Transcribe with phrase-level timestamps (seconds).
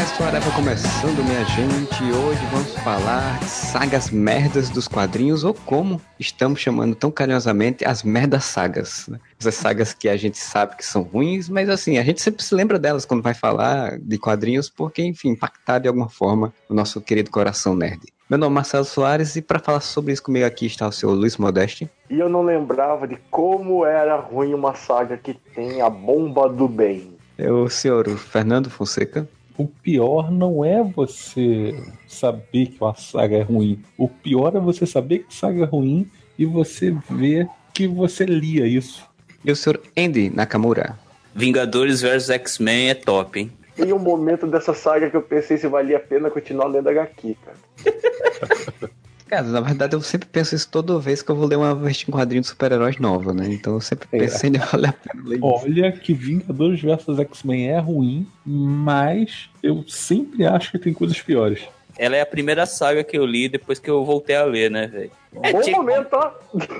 [0.00, 2.02] Podcast Areva começando, minha gente.
[2.04, 8.02] Hoje vamos falar de sagas merdas dos quadrinhos, ou como estamos chamando tão carinhosamente, as
[8.02, 9.06] merdas sagas.
[9.08, 9.20] Né?
[9.38, 12.54] Essas sagas que a gente sabe que são ruins, mas assim, a gente sempre se
[12.54, 16.98] lembra delas quando vai falar de quadrinhos, porque, enfim, impactaram de alguma forma o nosso
[17.02, 18.00] querido coração nerd.
[18.28, 21.10] Meu nome é Marcelo Soares e para falar sobre isso comigo aqui está o seu
[21.10, 21.90] Luiz Modeste.
[22.08, 26.66] E eu não lembrava de como era ruim uma saga que tem a bomba do
[26.66, 27.18] bem.
[27.36, 29.28] É o senhor Fernando Fonseca.
[29.60, 33.84] O pior não é você saber que uma saga é ruim.
[33.98, 38.66] O pior é você saber que saga é ruim e você ver que você lia
[38.66, 39.06] isso.
[39.44, 40.98] E o senhor Andy Nakamura.
[41.34, 43.52] Vingadores vs X-Men é top, hein?
[43.76, 47.36] Tem um momento dessa saga que eu pensei se valia a pena continuar lendo HQ,
[47.44, 48.90] cara.
[49.30, 52.04] Cara, na verdade eu sempre penso isso toda vez que eu vou ler uma vez
[52.06, 53.46] em quadrinho de super-heróis nova, né?
[53.48, 55.44] Então eu sempre penso se ainda vale a pena ler isso.
[55.46, 61.60] Olha que Vingadores vs X-Men é ruim, mas eu sempre acho que tem coisas piores.
[61.96, 64.86] Ela é a primeira saga que eu li depois que eu voltei a ler, né,
[64.88, 65.10] velho?
[65.42, 66.30] É, Bom tinha, momento, ó.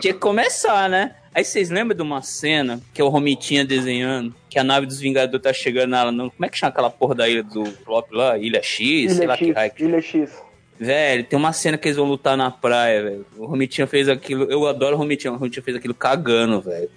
[0.01, 1.15] tinha que começar, né?
[1.33, 4.99] Aí vocês lembram de uma cena que é o Romitinha desenhando, que a nave dos
[4.99, 6.11] Vingadores tá chegando na.
[6.11, 8.37] no- Como é que chama aquela porra da ilha do Flop lá?
[8.39, 9.13] Ilha X?
[9.13, 10.31] sei Ilha lá que X, raio que Ilha X.
[10.81, 13.27] Velho, tem uma cena que eles vão lutar na praia, velho.
[13.37, 14.45] O Romitinha fez aquilo.
[14.45, 15.31] Eu adoro o Romitinha.
[15.31, 16.89] O Romitinha fez aquilo cagando, velho.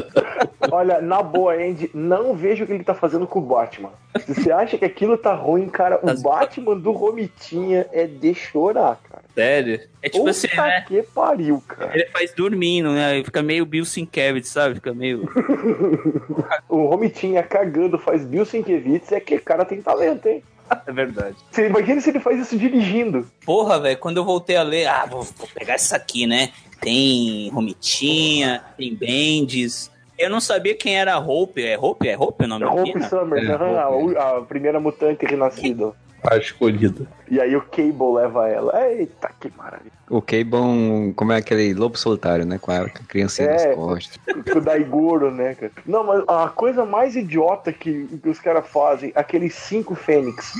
[0.72, 3.90] Olha, na boa, Andy, não vejo o que ele tá fazendo com o Batman.
[4.24, 8.98] Se você acha que aquilo tá ruim, cara, o Batman do Romitinha é de chorar,
[9.08, 9.22] cara.
[9.34, 9.80] Sério?
[10.02, 10.84] É tipo Puta assim, né?
[10.86, 11.94] que pariu, cara.
[11.94, 13.16] Ele faz dormindo, né?
[13.16, 14.76] Ele fica meio Bill Sienkiewicz, sabe?
[14.76, 15.28] Fica meio.
[16.68, 20.42] O Romitinha cagando faz Bill Sienkiewicz, é que o cara tem talento, hein?
[20.86, 21.36] É verdade.
[21.50, 23.26] Você imagina se ele faz isso dirigindo.
[23.44, 26.50] Porra, velho, quando eu voltei a ler, ah, vou, vou pegar essa aqui, né?
[26.80, 29.90] Tem Romitinha, tem Bendis.
[30.18, 31.64] Eu não sabia quem era a Hope.
[31.64, 32.08] É Hope?
[32.08, 33.08] É Hope o nome da Hope menina?
[33.08, 35.92] Summers, É, a, a primeira mutante renascida.
[36.24, 37.06] A escolhida.
[37.30, 38.88] E aí o Cable leva ela.
[38.90, 39.92] Eita, que maravilha.
[40.10, 42.58] O Cable, como é aquele lobo solitário, né?
[42.58, 43.66] Com a, com a criancinha É.
[43.68, 44.18] nas costas.
[44.50, 45.72] Com o Daigoro, né, cara?
[45.86, 50.52] Não, mas a coisa mais idiota que, que os caras fazem, aqueles cinco Fênix.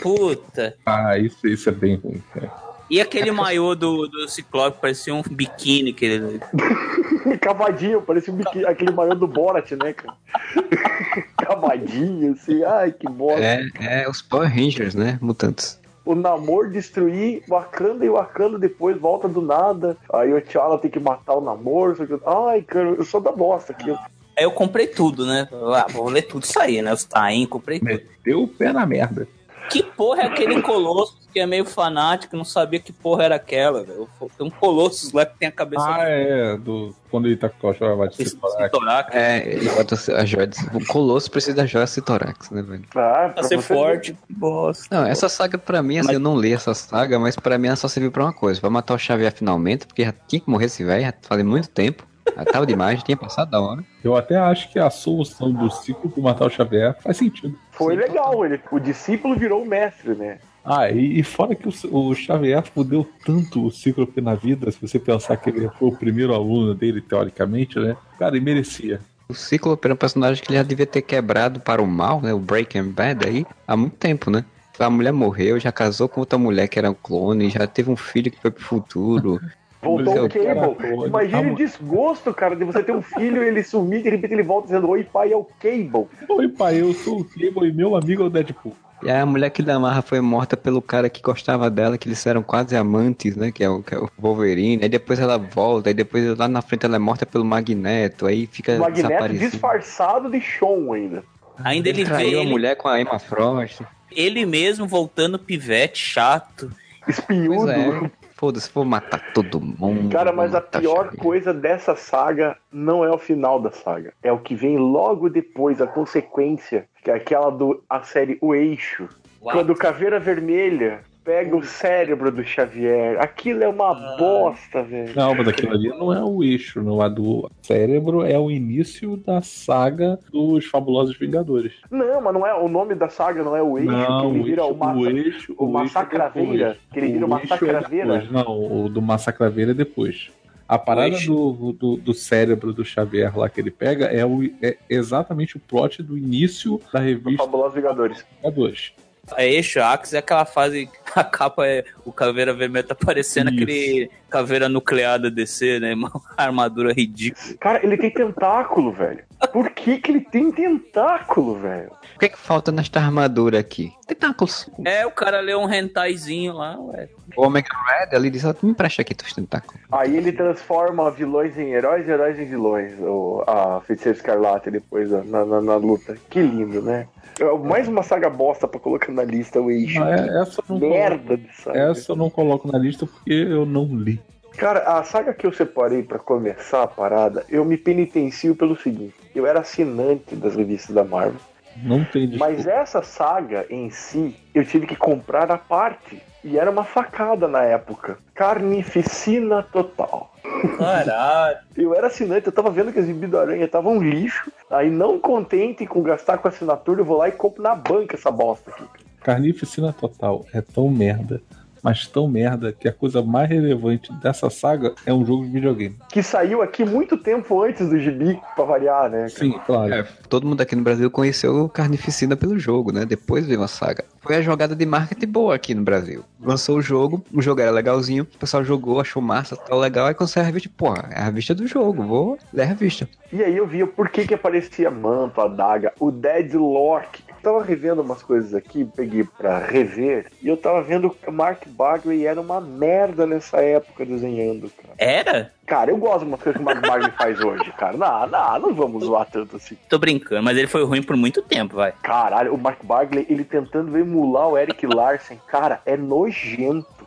[0.00, 0.76] Puta.
[0.86, 2.22] Ah, isso, isso é bem ruim.
[2.32, 2.52] cara.
[2.88, 6.40] E aquele maiô do, do Ciclope parecia um biquíni que ele.
[7.40, 10.14] Cavadinho, parecia um aquele maior do Borat, né, cara?
[11.36, 13.40] Cavadinho, assim, ai, que bosta.
[13.40, 15.18] É, é os Power Rangers, né?
[15.20, 15.80] Mutantes.
[16.04, 19.96] O Namor destruir Wakanda e o Wakanda depois volta do nada.
[20.12, 21.94] Aí o T'Challa tem que matar o Namor.
[21.96, 23.90] só que- Ai, cara, eu sou da bosta aqui.
[23.90, 25.46] Aí eu comprei tudo, né?
[25.74, 26.92] Ah, vou ler tudo isso aí, né?
[26.92, 27.88] Os Taim, comprei tudo.
[27.88, 29.28] Meteu o pé na merda.
[29.70, 33.84] Que porra é aquele Colossus que é meio fanático, não sabia que porra era aquela,
[33.84, 34.08] velho?
[34.36, 36.56] Tem um Colossus lá que tem a cabeça Ah, é.
[36.56, 39.14] Do, quando ele tá com a chave de de Citorax.
[39.14, 40.58] É, ele bota a joia de...
[40.74, 42.84] O Colosso precisa da joia Citorax, né, velho?
[42.96, 44.16] Ah, Pra ser você forte.
[44.28, 44.86] Bosta.
[44.90, 47.68] Não, essa saga pra mim, assim, Mas- eu não li essa saga, mas pra mim
[47.68, 48.60] ela só serviu pra uma coisa.
[48.60, 51.68] Pra matar o Xavier finalmente, porque já tinha que morrer esse velho, já fazia muito
[51.68, 52.04] tempo.
[52.36, 53.84] Já tava demais, tinha passado da hora.
[54.02, 57.58] Eu até acho que a solução do ciclo pro matar o Xavier faz sentido.
[57.72, 60.38] Foi Sim, legal, ele, o discípulo virou o mestre, né?
[60.64, 64.80] Ah, e, e fora que o, o Xavier fudeu tanto o Cíclope na vida, se
[64.80, 67.96] você pensar que ele foi o primeiro aluno dele, teoricamente, né?
[68.18, 69.00] Cara, ele merecia.
[69.28, 72.34] O Cíclope era um personagem que ele já devia ter quebrado para o mal, né?
[72.34, 74.44] O Breaking Bad aí, há muito tempo, né?
[74.78, 77.96] A mulher morreu, já casou com outra mulher que era um clone, já teve um
[77.96, 79.40] filho que foi pro futuro.
[79.82, 81.30] Voltou o é Cable.
[81.30, 84.42] tá- o desgosto, cara, de você ter um filho e ele sumir, de repente ele
[84.42, 86.06] volta dizendo: Oi, pai, é o Cable.
[86.28, 88.74] Oi, pai, eu sou o Cable e meu amigo é o Deadpool.
[89.02, 92.06] E aí a mulher que ele amarra foi morta pelo cara que gostava dela, que
[92.06, 93.50] eles eram quase amantes, né?
[93.50, 94.82] Que é o, que é o Wolverine.
[94.82, 98.46] Aí depois ela volta, aí depois lá na frente ela é morta pelo Magneto, aí
[98.46, 99.50] fica O Magneto desaparecido.
[99.50, 101.24] disfarçado de Sean ainda.
[101.64, 103.80] Ainda ele vê traiu a ele, mulher com a Emma Frost.
[104.12, 106.70] ele mesmo voltando pivete chato.
[107.02, 107.70] Pois Espiudo.
[107.70, 108.10] é.
[108.40, 110.08] Foda-se, vou matar todo mundo.
[110.08, 111.22] Cara, mas a pior Xavier.
[111.22, 114.14] coisa dessa saga não é o final da saga.
[114.22, 118.54] É o que vem logo depois, a consequência, que é aquela do a série O
[118.54, 119.10] Eixo.
[119.42, 119.54] Uau.
[119.54, 123.20] Quando o Caveira Vermelha pega o cérebro do Xavier.
[123.20, 125.12] Aquilo é uma bosta, velho.
[125.14, 127.00] Não, mas aquilo ali não é o eixo, não.
[127.00, 131.74] A do cérebro é o início da saga dos Fabulosos Vingadores.
[131.90, 132.54] Não, mas não é.
[132.54, 135.16] O nome da saga não é o eixo, que ele vira o, massa, o eixo,
[135.16, 136.78] o eixo é Massacraveira.
[136.92, 138.18] que ele vira o eixo é Massacraveira.
[138.18, 138.32] depois.
[138.32, 140.30] Não, o do Massacraveira é depois.
[140.68, 141.32] A parada eixo.
[141.32, 145.60] do, do, do cérebro do Xavier lá que ele pega é, o, é exatamente o
[145.60, 148.24] plot do início da revista Fabulosos Vingadores.
[148.36, 148.92] Vingadores.
[149.36, 150.88] A eixo, a Axis é aquela fase.
[151.14, 151.84] A capa é.
[152.04, 153.62] O caveira vermelho tá parecendo Isso.
[153.62, 155.94] aquele caveira nuclear da DC, né?
[155.94, 157.56] Uma armadura ridícula.
[157.58, 159.24] Cara, ele tem tentáculo, velho.
[159.48, 161.90] Por que, que ele tem tentáculo, velho?
[162.14, 163.92] O que é que falta nesta armadura aqui?
[164.06, 164.68] Tentáculos.
[164.84, 167.08] É, o cara leu um rentaizinho lá, ué.
[167.36, 169.80] O Omega Red ali diz, "Ah, me empresta aqui teus tentáculos.
[169.90, 172.92] Aí ele transforma vilões em heróis e heróis em vilões.
[173.00, 176.16] O, a Feiticeira Escarlate depois ó, na, na, na luta.
[176.28, 177.06] Que lindo, né?
[177.38, 180.00] É Mais uma saga bosta pra colocar na lista, o eixo.
[180.00, 181.78] Não, é- essa, eu não coloco, Merda de saga.
[181.78, 184.20] essa eu não coloco na lista porque eu não li.
[184.56, 189.14] Cara, a saga que eu separei pra começar a parada, eu me penitencio pelo seguinte:
[189.34, 191.40] eu era assinante das revistas da Marvel,
[191.82, 192.52] Não tem desculpa.
[192.52, 196.22] mas essa saga em si, eu tive que comprar a parte.
[196.42, 198.16] E era uma facada na época.
[198.34, 200.32] Carnificina total.
[200.78, 201.58] Caralho.
[201.76, 204.50] Eu era assinante, eu tava vendo que as do Aranha tava um lixo.
[204.70, 208.30] Aí, não contente com gastar com assinatura, eu vou lá e compro na banca essa
[208.30, 208.84] bosta aqui.
[209.20, 211.42] Carnificina Total é tão merda,
[211.82, 215.96] mas tão merda que a coisa mais relevante dessa saga é um jogo de videogame.
[216.10, 219.18] Que saiu aqui muito tempo antes do gibi, pra variar, né?
[219.18, 219.28] cara?
[219.30, 219.92] Sim, claro.
[219.92, 223.04] É, todo mundo aqui no Brasil conheceu o Carnificina pelo jogo, né?
[223.04, 224.04] Depois veio a saga.
[224.20, 226.24] Foi a jogada de marketing boa aqui no Brasil.
[226.40, 230.14] Lançou o jogo, o jogo era legalzinho, o pessoal jogou, achou massa, tal, legal, aí
[230.14, 233.08] quando saiu a revista, pô, é a revista do jogo, vou ler a revista.
[233.32, 237.22] E aí eu via por que que aparecia manto, adaga, o Deadlock.
[237.42, 241.32] Eu tava revendo umas coisas aqui, peguei pra rever, e eu tava vendo que o
[241.32, 244.94] Mark Bagley era uma merda nessa época desenhando, cara.
[244.98, 245.52] Era?
[245.66, 247.96] Cara, eu gosto de umas coisas que o Mark Bagley faz hoje, cara.
[247.96, 249.74] Não, não, não vamos zoar tanto assim.
[249.88, 251.94] Tô brincando, mas ele foi ruim por muito tempo, vai.
[252.02, 256.99] Caralho, o Mark Bagley, ele tentando emular o Eric Larsen, cara, é nojento.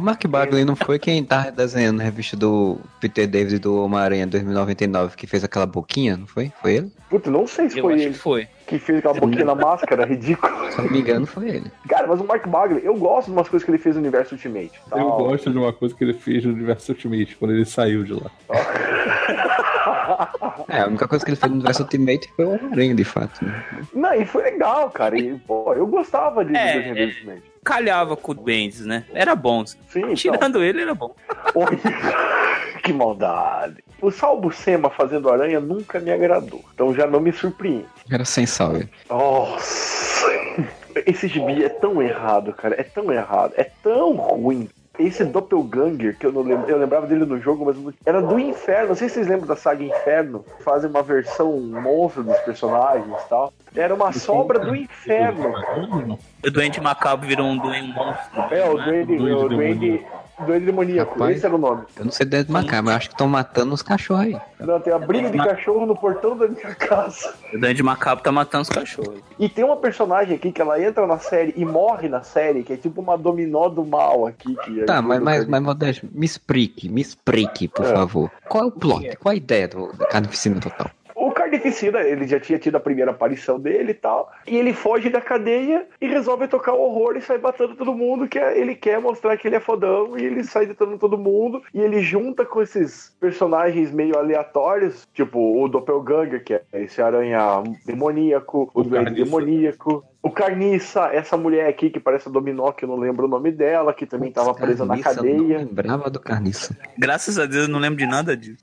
[0.00, 4.26] O Mark Bagley não foi quem tava desenhando a revista do Peter David do Homem-Aranha
[4.26, 6.50] 2099, que fez aquela boquinha, não foi?
[6.62, 6.92] Foi ele?
[7.10, 8.48] Puta, não sei se Eu foi acho ele que foi.
[8.66, 10.72] que fez aquela boquinha na máscara, ridículo.
[10.72, 11.70] Se eu não me engano, foi ele.
[11.86, 14.34] Cara, mas o Mark Bagley, eu gosto de umas coisas que ele fez no universo
[14.34, 14.72] Ultimate.
[14.90, 15.18] Eu tal.
[15.18, 18.30] gosto de uma coisa que ele fez no Universo Ultimate, quando ele saiu de lá.
[20.68, 23.44] É, a única coisa que ele fez no universo Ultimate foi o Homem-Aranha, de fato.
[23.44, 23.64] Né?
[23.94, 25.18] Não, e foi legal, cara.
[25.18, 27.49] E, pô, eu gostava de É, do Ultimate.
[27.64, 29.04] Calhava com o Bendis, né?
[29.12, 29.64] Era bom.
[29.66, 30.14] Sim, então.
[30.14, 31.14] Tirando ele, era bom.
[32.82, 33.84] Que maldade.
[34.00, 36.64] O Salvo Sema fazendo aranha nunca me agradou.
[36.72, 37.86] Então já não me surpreende.
[38.10, 38.88] Era sem salve.
[39.08, 40.26] Nossa.
[41.06, 42.80] Esse gibi é tão errado, cara.
[42.80, 43.52] É tão errado.
[43.56, 44.68] É tão ruim.
[44.98, 48.38] Esse Doppelganger, que eu não lembro, eu lembrava dele no jogo, mas não- era do
[48.38, 48.88] inferno.
[48.88, 50.44] Não sei se vocês lembram da saga Inferno.
[50.60, 53.52] Fazem uma versão monstro dos personagens e tal.
[53.74, 55.54] Era uma sobra do inferno.
[56.44, 58.54] O doente macabro virou um doente monstro.
[58.54, 58.84] É, o né?
[58.84, 60.06] Duende, Duende o Duende,
[60.46, 61.12] Duende Demoníaco.
[61.14, 61.36] Rapaz.
[61.36, 61.82] Esse era o nome.
[61.96, 64.36] Eu não sei dentro macabro, mas acho que estão matando os cachorros aí.
[64.60, 67.34] Não, tem a briga de cachorro no portão da minha casa.
[67.52, 69.20] O doente macabro tá matando os cachorros.
[69.38, 72.72] E tem uma personagem aqui que ela entra na série e morre na série, que
[72.72, 74.54] é tipo uma dominó do mal aqui.
[74.64, 77.92] Que Tá, ajuda mas, o mas, mas Modesto, me explique, me explique, por É.
[77.94, 78.30] favor.
[78.48, 79.16] Qual é o plot?
[79.16, 80.90] Qual a ideia do, do Carnificina Total?
[81.20, 84.32] O Carnificina, ele já tinha tido a primeira aparição dele e tal.
[84.46, 88.26] E ele foge da cadeia e resolve tocar o horror e sai batendo todo mundo.
[88.26, 91.62] Que é- ele quer mostrar que ele é fodão e ele sai detonando todo mundo.
[91.74, 97.62] E ele junta com esses personagens meio aleatórios, tipo o Doppelganger, que é esse aranha
[97.84, 100.04] demoníaco, o, O demoníaco.
[100.22, 103.50] O Carniça, essa mulher aqui que parece a Dominó, que eu não lembro o nome
[103.50, 105.58] dela, que também tava presa na Carniça, eu cadeia.
[105.60, 106.76] Não lembrava do Carniça.
[106.98, 108.62] Graças a Deus eu não lembro de nada disso.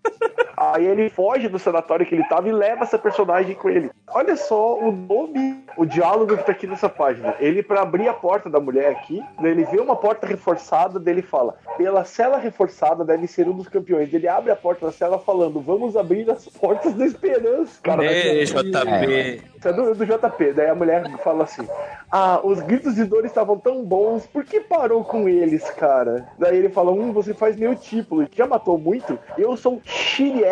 [0.73, 3.89] Aí ele foge do sanatório que ele tava e leva essa personagem com ele.
[4.09, 7.35] Olha só o nome, o diálogo que tá aqui nessa página.
[7.39, 11.15] Ele, pra abrir a porta da mulher aqui, daí ele vê uma porta reforçada, daí
[11.15, 14.13] ele fala: pela cela reforçada deve ser um dos campeões.
[14.13, 17.79] Ele abre a porta da cela falando: vamos abrir as portas da esperança.
[17.83, 19.41] Cara, Ei, isso é- JP.
[19.57, 20.53] isso é do, do JP.
[20.53, 21.67] Daí a mulher fala assim:
[22.11, 26.27] Ah, os gritos de dor estavam tão bons, por que parou com eles, cara?
[26.39, 29.17] Daí ele fala: Hum, você faz meu tipo, já matou muito?
[29.37, 29.81] Eu sou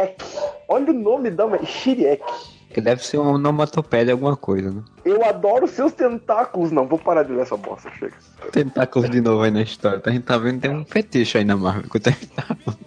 [0.05, 0.15] Shiriek.
[0.67, 2.23] Olha o nome da mulher, Shiriek.
[2.69, 4.83] Que deve ser uma onomatopeia de alguma coisa, né?
[5.05, 6.71] Eu adoro seus tentáculos.
[6.71, 8.15] Não, vou parar de ler essa bosta, chega.
[8.51, 10.01] Tentáculos de novo aí na história.
[10.05, 12.77] A gente tá vendo que tem um fetiche aí na Marvel com tentáculos.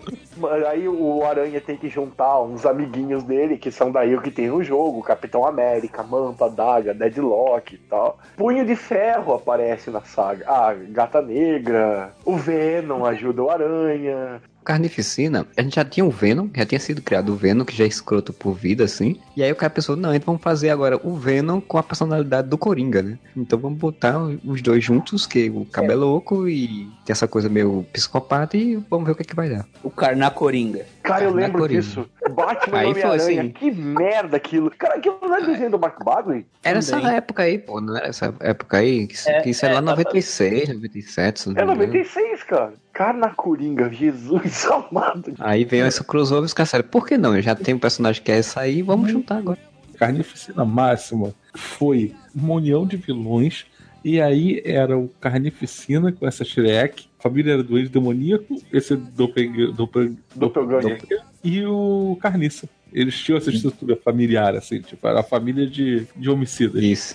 [0.68, 4.48] Aí o Aranha tem que juntar uns amiguinhos dele, que são daí o que tem
[4.48, 8.18] no jogo: Capitão América, Manta, Daga, Deadlock e tal.
[8.36, 10.44] Punho de Ferro aparece na saga.
[10.46, 12.12] Ah, Gata Negra.
[12.24, 14.40] O Venom ajuda o Aranha.
[14.68, 17.84] Carnificina, a gente já tinha o Venom, já tinha sido criado o Venom, que já
[17.84, 19.16] é escroto por vida, assim.
[19.34, 22.48] E aí o cara pensou, não, então vamos fazer agora o Venom com a personalidade
[22.48, 23.18] do Coringa, né?
[23.34, 27.48] Então vamos botar os dois juntos, que o cabo é louco e tem essa coisa
[27.48, 29.66] meio psicopata, e vamos ver o que, é que vai dar.
[29.82, 30.84] O Carnacoringa.
[31.02, 31.80] Cara, eu Na lembro Coringa.
[31.80, 32.06] disso.
[32.30, 33.48] Batman Aí e foi assim.
[33.50, 34.70] Que merda aquilo.
[34.78, 36.44] Cara, aquilo não é desenho do Mark Bagley?
[36.62, 37.16] Era essa Também.
[37.16, 39.06] época aí, pô, não era essa época aí?
[39.06, 41.86] Que, É, que isso é é, lá tá- 96, 97, se não É me engano.
[41.86, 42.74] 96, cara.
[42.98, 45.32] Cara na Coringa, Jesus amado.
[45.38, 47.36] Aí veio esse crossover e os caras por que não?
[47.36, 49.56] Eu já tenho um personagem que quer sair, vamos juntar agora.
[49.96, 53.66] Carnificina Máxima foi uma união de vilões.
[54.04, 57.06] E aí era o Carnificina com essa Shrek.
[57.20, 58.60] A família era doente demoníaco.
[58.72, 59.72] Esse Doppelganger.
[59.72, 60.98] Doppel, Doppelganger.
[60.98, 62.68] Doppel- E o Carniça.
[62.92, 66.82] Eles tinham essa estrutura familiar, assim, tipo, era a família de, de homicidas.
[66.82, 67.14] Isso,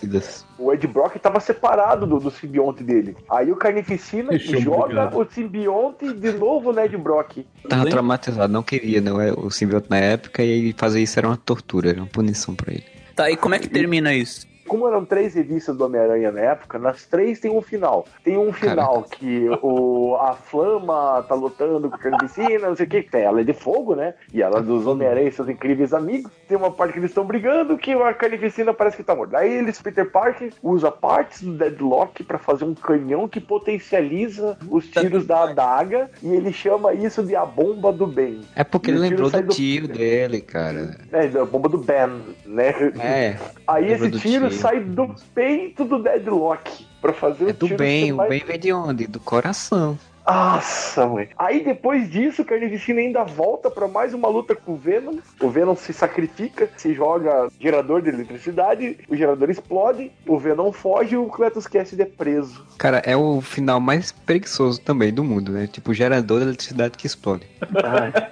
[0.58, 3.16] O Ed Brock tava separado do, do simbionte dele.
[3.30, 7.46] Aí o Carnificina Deixou joga o simbionte de novo no Ed Brock.
[7.68, 11.38] Tava traumatizado, não queria não, é, o simbionte na época e fazer isso era uma
[11.38, 12.86] tortura, era uma punição pra ele.
[13.16, 14.53] Tá, e como é que termina isso?
[14.68, 18.06] Como eram três revistas do Homem-Aranha na época, nas três tem um final.
[18.24, 22.90] Tem um final que o, a Flama tá lutando com a Carnificina, não sei o
[22.90, 23.08] que.
[23.14, 24.14] Ela é de fogo, né?
[24.34, 26.32] E ela é dos Homem-Aranha, seus incríveis amigos.
[26.48, 29.38] Tem uma parte que eles estão brigando que a Carnificina parece que tá morta.
[29.38, 34.88] Aí eles, Peter Parker, usa partes do Deadlock pra fazer um canhão que potencializa os
[34.88, 38.42] tiros da adaga e ele chama isso de a bomba do bem.
[38.56, 40.98] É porque E ele tiro lembrou do do- tio dele, cara.
[41.12, 42.74] É, a bomba do Ben, né?
[43.00, 43.36] É,
[43.68, 44.53] Aí esse tiro tiro.
[44.58, 48.44] Sai do peito do Deadlock pra fazer é o do tiro bem, o mais- bem
[48.46, 49.08] vem de onde?
[49.08, 49.98] Do coração.
[50.26, 51.30] Nossa, mãe.
[51.38, 55.18] Aí depois disso, o Carnificina ainda volta pra mais uma luta com o Venom.
[55.40, 61.16] O Venom se sacrifica, se joga gerador de eletricidade, o gerador explode, o Venom foge
[61.16, 62.66] e o Cletus Cassidy é preso.
[62.78, 65.68] Cara, é o final mais preguiçoso também do mundo, né?
[65.68, 67.46] Tipo, gerador de eletricidade que explode.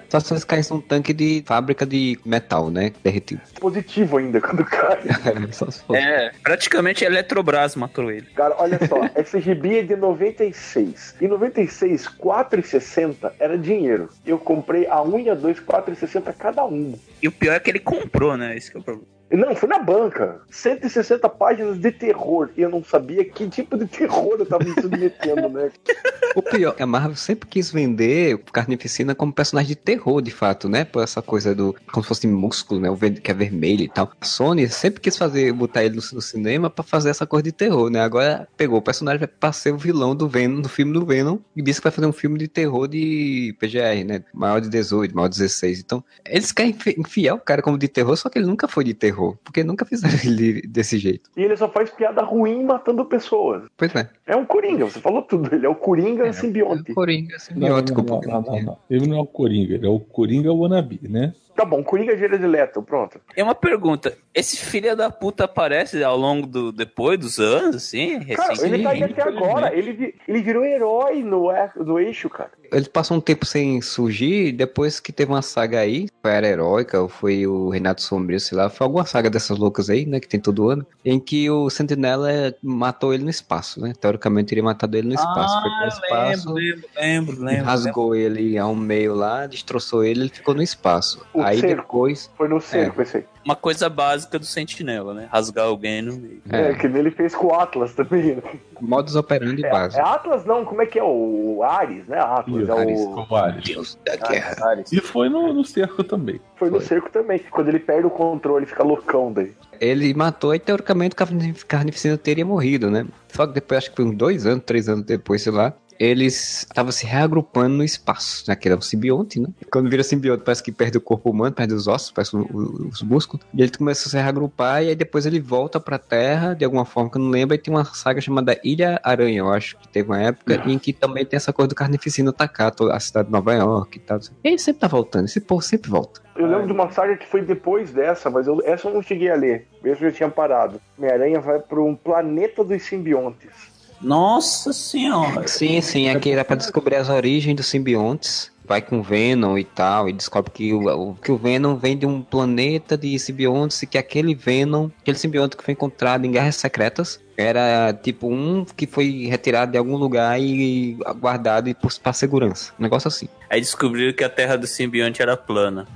[0.08, 2.92] Só se eles caíssem num tanque de fábrica de metal, né?
[3.02, 3.40] Derretido.
[3.60, 5.00] Positivo ainda quando cai.
[5.52, 5.98] Só se fosse.
[5.98, 8.26] É, praticamente a Eletrobras matou ele.
[8.34, 11.16] Cara, olha só, esse gibi é de 96.
[11.20, 14.08] Em 96, 4,60 era dinheiro.
[14.24, 16.94] Eu comprei a 1 e a 2, 4,60 cada um.
[17.22, 18.56] E o pior é que ele comprou, né?
[18.56, 19.08] Esse é o problema.
[19.32, 20.40] Não, foi na banca.
[20.50, 22.50] 160 páginas de terror.
[22.56, 25.70] E eu não sabia que tipo de terror eu tava me submetendo, né?
[26.34, 30.66] O pior, a Marvel sempre quis vender o Carnificina como personagem de terror, de fato,
[30.66, 30.82] né?
[30.82, 31.76] Por essa coisa do.
[31.92, 32.88] como se fosse músculo, né?
[32.88, 34.10] O que é vermelho e tal.
[34.18, 37.52] A Sony sempre quis fazer, botar ele no, no cinema pra fazer essa coisa de
[37.52, 38.00] terror, né?
[38.00, 41.60] Agora pegou o personagem pra ser o vilão do Venom, do filme do Venom, e
[41.60, 44.24] disse que vai fazer um filme de terror de PGR, né?
[44.32, 45.80] Maior de 18, maior de 16.
[45.80, 48.84] Então, eles querem enfi- enfiar o cara como de terror, só que ele nunca foi
[48.84, 49.21] de terror.
[49.44, 51.30] Porque nunca fizeram ele desse jeito.
[51.36, 53.62] E ele só faz piada ruim matando pessoas.
[53.76, 54.08] Pois é.
[54.26, 55.54] É um Coringa, você falou tudo.
[55.54, 56.92] Ele é o Coringa É, simbionte.
[56.94, 58.02] Coringa, Não, simbiótico.
[58.02, 58.78] não, não, não, não, não.
[58.90, 61.32] Ele não é o Coringa, ele é o Coringa wannabe, né?
[61.54, 63.20] Tá bom, Coringa gira de Leto, pronto.
[63.36, 64.16] É uma pergunta.
[64.34, 66.72] Esse filho da puta aparece ao longo do.
[66.72, 68.18] depois dos anos, assim?
[68.34, 69.20] Cara, ele tá aí recentemente?
[69.20, 69.74] até agora.
[69.76, 72.50] Ele, ele virou herói no, no eixo, cara.
[72.72, 76.48] Ele passou um tempo sem surgir, depois que teve uma saga aí, foi a Era
[76.48, 80.18] Heróica, ou foi o Renato Sombrio, sei lá, foi alguma saga dessas loucas aí, né,
[80.18, 82.30] que tem todo ano, em que o Sentinela
[82.62, 83.92] matou ele no espaço, né?
[84.00, 85.60] Teoricamente teria matado ele no espaço.
[85.60, 87.64] foi pro Ah, espaço, lembro, lembro, lembro, lembro.
[87.66, 91.20] rasgou ele ao meio lá, destroçou ele, ele ficou no espaço.
[91.34, 91.82] O aí cerco.
[91.82, 92.30] depois.
[92.36, 93.24] Foi no cerco esse aí.
[93.44, 95.28] Uma coisa básica do Sentinela, né?
[95.32, 96.40] Rasgar alguém no meio.
[96.50, 98.36] É, É, que nem ele fez com o Atlas também.
[98.36, 98.42] né?
[98.80, 100.00] modus operandi É, básico.
[100.00, 101.02] é Atlas não, como é que é?
[101.04, 102.18] O Ares, né?
[102.20, 102.68] Atlas.
[102.68, 103.00] É Ares.
[103.00, 103.24] o...
[103.26, 103.64] Vários.
[103.64, 104.56] Deus da guerra.
[104.68, 104.92] Ares.
[104.92, 106.40] E foi no, no cerco também.
[106.56, 106.86] Foi no Foi.
[106.86, 107.38] cerco também.
[107.50, 109.52] Quando ele perde o controle, fica loucão daí.
[109.80, 113.04] Ele matou e teoricamente o Carnif- Carnificina teria morrido, né?
[113.28, 115.72] Só que depois, acho que foi uns dois anos, três anos depois, sei lá,
[116.04, 118.56] eles estavam se reagrupando no espaço, né?
[118.56, 119.48] Que era um simbionte, né?
[119.70, 123.44] Quando vira simbionte, parece que perde o corpo humano, perde os ossos, o- os músculos.
[123.54, 126.84] E ele começa a se reagrupar e aí depois ele volta pra Terra, de alguma
[126.84, 129.88] forma que eu não lembro, e tem uma saga chamada Ilha Aranha, eu acho que
[129.88, 133.26] teve uma época em que também tem essa coisa do Carnificina atacar toda a cidade
[133.26, 134.18] de Nova York e tal.
[134.44, 136.20] E ele sempre tá voltando, esse povo sempre volta.
[136.34, 139.30] Eu lembro de uma saga que foi depois dessa, mas eu- essa eu não cheguei
[139.30, 139.68] a ler.
[139.82, 140.80] Mesmo eu tinha parado.
[140.96, 143.71] Homem-Aranha vai para um planeta dos simbiontes.
[144.02, 145.46] Nossa senhora.
[145.46, 148.50] Sim, sim, aqui era pra descobrir as origens dos simbiontes.
[148.64, 151.96] vai com o Venom e tal, e descobre que o, o- que o Venom vem
[151.98, 156.30] de um planeta de simbiontes e que aquele Venom, aquele simbionte que foi encontrado em
[156.30, 161.92] Guerras Secretas, era tipo um que foi retirado de algum lugar e guardado e por-
[161.98, 162.72] pra segurança.
[162.78, 163.28] Um negócio assim.
[163.50, 165.86] Aí descobriram que a terra do simbionte era plana.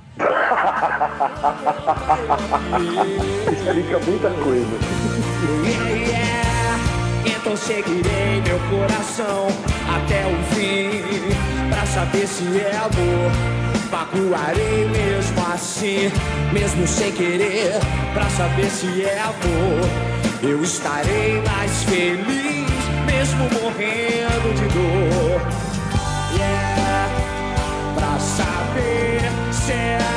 [3.51, 4.67] Explica muita coisa.
[7.27, 9.47] Então seguirei meu coração
[9.87, 11.01] até o fim
[11.69, 13.31] Pra saber se é amor.
[13.91, 16.11] Magoarei mesmo assim
[16.53, 17.79] Mesmo sem querer
[18.13, 19.89] Pra saber se é amor.
[20.41, 22.67] Eu estarei mais feliz
[23.05, 25.41] Mesmo morrendo de dor.
[26.37, 27.09] Yeah
[27.95, 30.16] Pra saber se é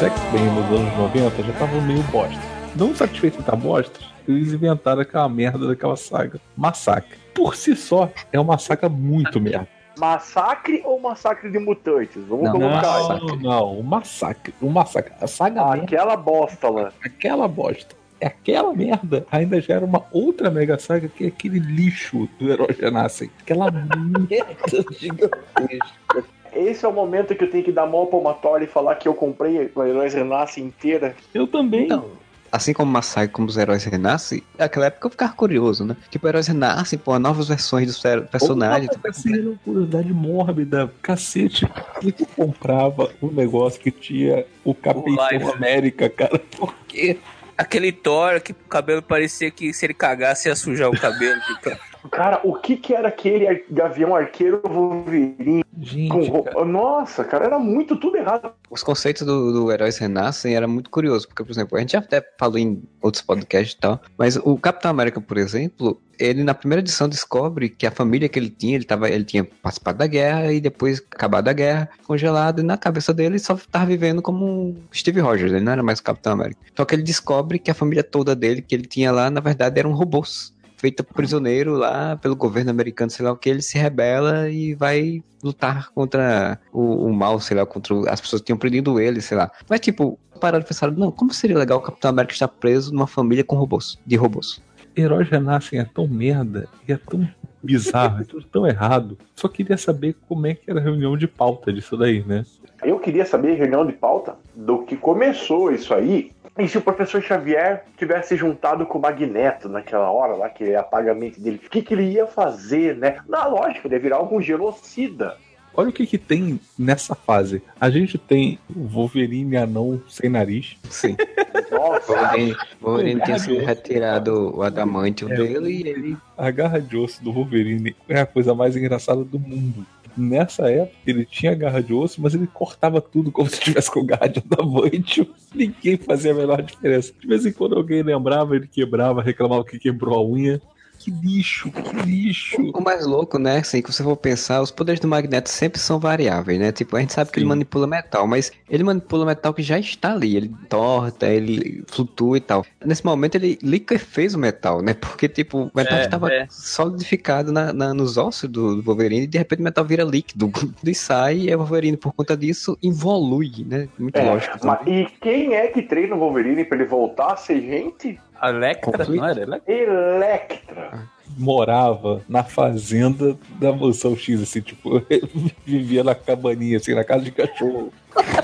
[0.00, 2.40] Os X-Men nos anos 90 já estavam meio bosta.
[2.74, 6.40] Não satisfeitos de estar bosta, eles inventaram aquela merda daquela saga.
[6.56, 7.18] Massacre.
[7.34, 9.68] Por si só, é uma saga muito merda.
[9.98, 12.24] Massacre ou massacre de mutantes?
[12.26, 13.20] Vamos Não, colocar aí.
[13.20, 14.54] Não, não, o massacre.
[14.58, 15.12] O massacre.
[15.20, 16.90] A saga merda, Aquela bosta lá.
[17.04, 17.94] aquela bosta.
[18.18, 22.74] É aquela merda ainda gera uma outra mega saga que é aquele lixo do Herói
[22.80, 23.30] Renascem.
[23.42, 24.46] Aquela merda
[24.98, 26.24] gigantesca.
[26.54, 29.14] Esse é o momento que eu tenho que dar mão palmatória e falar que eu
[29.14, 31.14] comprei a Heróis Renasce inteira.
[31.34, 31.84] Eu também.
[31.84, 32.10] Então,
[32.50, 35.96] assim como Massacre, como os heróis renascem, naquela época eu ficava curioso, né?
[36.10, 38.90] Tipo, heróis renascem, pô, novas versões dos per- personagens.
[38.96, 40.92] Opa, assim, era uma curiosidade mórbida.
[41.02, 45.52] Cacete, por que tu comprava um negócio que tinha o Capitão.
[45.54, 46.38] América, cara?
[46.38, 47.18] Por quê?
[47.56, 51.40] Aquele Thor que o cabelo parecia que se ele cagasse ia sujar o cabelo.
[51.60, 51.76] Então,
[52.10, 56.50] Cara, o que que era aquele Gavião Arqueiro Wolverine com Gente, roupa?
[56.52, 58.52] cara, Nossa, cara, era muito tudo errado.
[58.70, 61.98] Os conceitos do, do Heróis Renascem era muito curioso, porque, por exemplo, a gente já
[61.98, 66.54] até falou em outros podcasts e tal, mas o Capitão América, por exemplo, ele na
[66.54, 70.06] primeira edição descobre que a família que ele tinha, ele, tava, ele tinha participado da
[70.06, 74.20] guerra e depois acabado a guerra, congelado, e na cabeça dele ele só estava vivendo
[74.22, 76.60] como um Steve Rogers, ele não era mais o Capitão América.
[76.76, 79.78] Só que ele descobre que a família toda dele, que ele tinha lá, na verdade
[79.78, 80.52] eram robôs.
[80.80, 85.22] Feita prisioneiro lá pelo governo americano, sei lá o que, ele se rebela e vai
[85.44, 89.20] lutar contra o, o mal, sei lá, contra o- as pessoas que tinham prendido ele,
[89.20, 89.50] sei lá.
[89.68, 93.06] Mas tipo, pararam e pensaram, não, como seria legal o Capitão América estar preso numa
[93.06, 94.62] família com robôs, de robôs?
[94.96, 97.28] Heróis Renascem é tão merda e é tão
[97.62, 99.18] bizarro, é tudo tão errado.
[99.36, 102.44] Só queria saber como é que era a reunião de pauta disso daí, né?
[102.82, 106.32] Eu queria saber, reunião de pauta, do que começou isso aí.
[106.58, 110.76] E se o professor Xavier tivesse juntado com o Magneto naquela hora lá, que é
[110.76, 113.18] apaga a mente dele, o que, que ele ia fazer, né?
[113.28, 115.36] Na lógica, ele ia virar algum genocida.
[115.72, 117.62] Olha o que que tem nessa fase.
[117.80, 120.76] A gente tem o Wolverine anão sem nariz.
[120.90, 121.16] Sim.
[121.70, 125.36] Nossa, Wolverine, Wolverine tinha sido retirado o adamantium É.
[125.36, 126.16] dele e ele.
[126.36, 129.86] A garra de osso do Wolverine é a coisa mais engraçada do mundo.
[130.20, 134.04] Nessa época, ele tinha garra de osso, mas ele cortava tudo como se tivesse com
[134.04, 135.26] garra de adamantio.
[135.54, 137.14] Ninguém fazia a menor diferença.
[137.18, 140.60] De vez em quando alguém lembrava, ele quebrava, reclamava que quebrou a unha.
[141.02, 142.60] Que lixo, que lixo.
[142.74, 143.56] O mais louco, né?
[143.56, 146.70] Assim, que você for pensar, os poderes do Magneto sempre são variáveis, né?
[146.72, 147.48] Tipo, a gente sabe que ele Sim.
[147.48, 150.36] manipula metal, mas ele manipula metal que já está ali.
[150.36, 152.66] Ele torta, ele flutua e tal.
[152.84, 154.92] Nesse momento, ele liquefez o metal, né?
[154.92, 156.46] Porque, tipo, o metal É, estava é.
[156.50, 160.52] solidificado na, na- nos ossos do, do Wolverine e de repente o metal vira líquido
[160.84, 163.88] e sai e o Wolverine, por conta disso, evolui, né?
[163.98, 164.58] Muito é, lógico.
[164.64, 165.02] mas- também.
[165.04, 168.18] e quem é que treina o Wolverine pra ele voltar a ser gente?
[168.42, 169.40] Electra, não era?
[169.40, 169.74] Electra?
[169.74, 171.08] Electra.
[171.36, 175.02] Morava na fazenda da mansão X, assim, tipo,
[175.64, 177.92] vivia na cabaninha, assim, na casa de cachorro.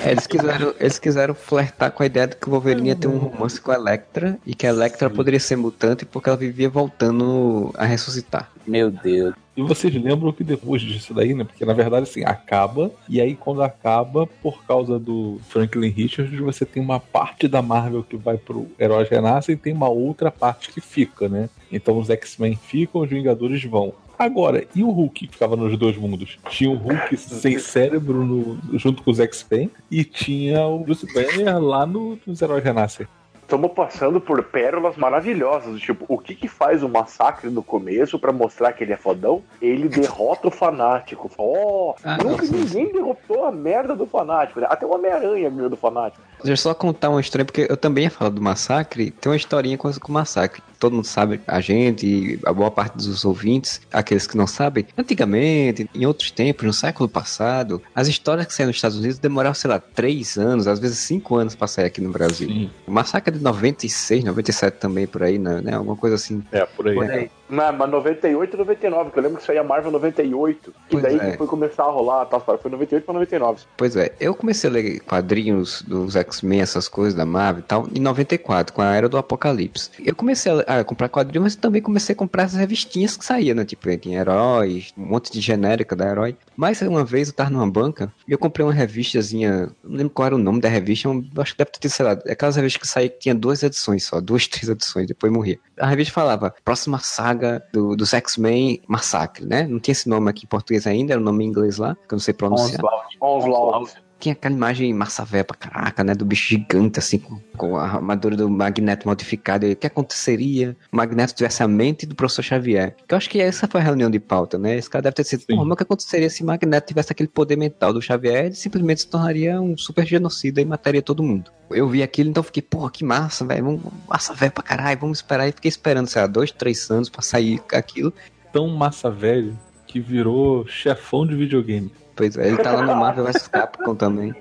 [0.04, 3.18] Eles, quiseram, eles quiseram flertar com a ideia de que o Wolverine ia ter um
[3.18, 5.14] romance com a Electra e que a Electra Sim.
[5.14, 8.50] poderia ser mutante porque ela vivia voltando a ressuscitar.
[8.66, 9.34] Meu Deus.
[9.56, 11.42] E vocês lembram que depois disso daí, né?
[11.42, 12.90] Porque na verdade, assim, acaba.
[13.08, 18.02] E aí, quando acaba, por causa do Franklin Richards, você tem uma parte da Marvel
[18.02, 21.48] que vai pro Heróis Renascem e tem uma outra parte que fica, né?
[21.72, 23.94] Então os X-Men ficam, os Vingadores vão.
[24.18, 26.38] Agora, e o Hulk que ficava nos dois mundos?
[26.48, 31.58] Tinha o Hulk sem cérebro no- junto com os X-Men e tinha o Bruce Banner
[31.58, 33.06] lá no, nos Heróis Renascem.
[33.42, 35.80] Estamos passando por pérolas maravilhosas.
[35.80, 39.40] Tipo, o que que faz o massacre no começo pra mostrar que ele é fodão?
[39.62, 41.30] Ele derrota o fanático.
[41.38, 44.58] Ó, Ah, nunca não, sim, ninguém derrotou a merda do fanático.
[44.58, 44.66] né?
[44.68, 46.20] Até o Homem-Aranha ganhou do fanático.
[46.38, 49.10] Deixa eu só contar uma história, porque eu também ia falar do massacre.
[49.10, 50.62] Tem uma historinha com, com o massacre.
[50.78, 54.86] Todo mundo sabe, a gente e a boa parte dos ouvintes, aqueles que não sabem,
[54.96, 59.54] antigamente, em outros tempos, no século passado, as histórias que saíam nos Estados Unidos demoravam,
[59.54, 62.48] sei lá, três anos, às vezes cinco anos pra sair aqui no Brasil.
[62.48, 62.70] Sim.
[62.86, 65.74] O massacre é de 96, 97 também, por aí, né?
[65.74, 66.42] Alguma coisa assim.
[66.52, 66.94] É, por aí.
[66.94, 67.30] Por aí.
[67.48, 70.70] Não, mas 98 e 99, que eu lembro que saiu a Marvel 98.
[70.70, 71.30] E Pois daí é.
[71.30, 73.62] que foi começar a rolar, tal, foi 98 pra 99.
[73.76, 77.88] Pois é, eu comecei a ler quadrinhos dos X-Men, essas coisas da Marvel e tal,
[77.94, 79.90] em 94, com a Era do Apocalipse.
[80.04, 83.54] Eu comecei a, a comprar quadrinhos, mas também comecei a comprar as revistinhas que saíam,
[83.54, 83.64] né?
[83.64, 86.36] Tipo, tinha heróis, um monte de genérica da herói.
[86.56, 90.26] Mas uma vez eu tava numa banca e eu comprei uma revistazinha, não lembro qual
[90.26, 93.08] era o nome da revista, acho que deve ter, sei lá, aquelas revistas que saía
[93.08, 95.58] que tinha duas edições só, duas, três edições, depois morria.
[95.78, 99.66] A revista falava, próxima saga do, dos X-Men Massacre, né?
[99.66, 102.14] Não tinha esse nome aqui em português ainda, era o nome em inglês lá, que
[102.14, 102.80] eu não sei pronunciar.
[103.20, 104.05] Onslaught.
[104.18, 106.14] Tinha aquela imagem massa véia pra caraca, né?
[106.14, 109.66] Do bicho gigante, assim, com, com a armadura do Magneto modificada.
[109.66, 112.96] O que aconteceria se o Magneto tivesse a mente do professor Xavier?
[113.06, 114.76] Que eu acho que essa foi a reunião de pauta, né?
[114.76, 115.46] Esse cara deve ter sido, Sim.
[115.48, 118.46] porra, mas o que aconteceria se o Magneto tivesse aquele poder mental do Xavier?
[118.46, 121.50] Ele simplesmente se tornaria um super genocida e mataria todo mundo.
[121.70, 123.82] Eu vi aquilo, então fiquei, porra, que massa, velho.
[124.08, 125.48] Massa véia pra caralho, vamos esperar.
[125.48, 128.12] E fiquei esperando, sei lá, dois, três anos pra sair aquilo.
[128.52, 131.90] Tão massa velho que virou chefão de videogame.
[132.16, 134.34] Pois é, ele tá lá no Marvel vs Capcom também.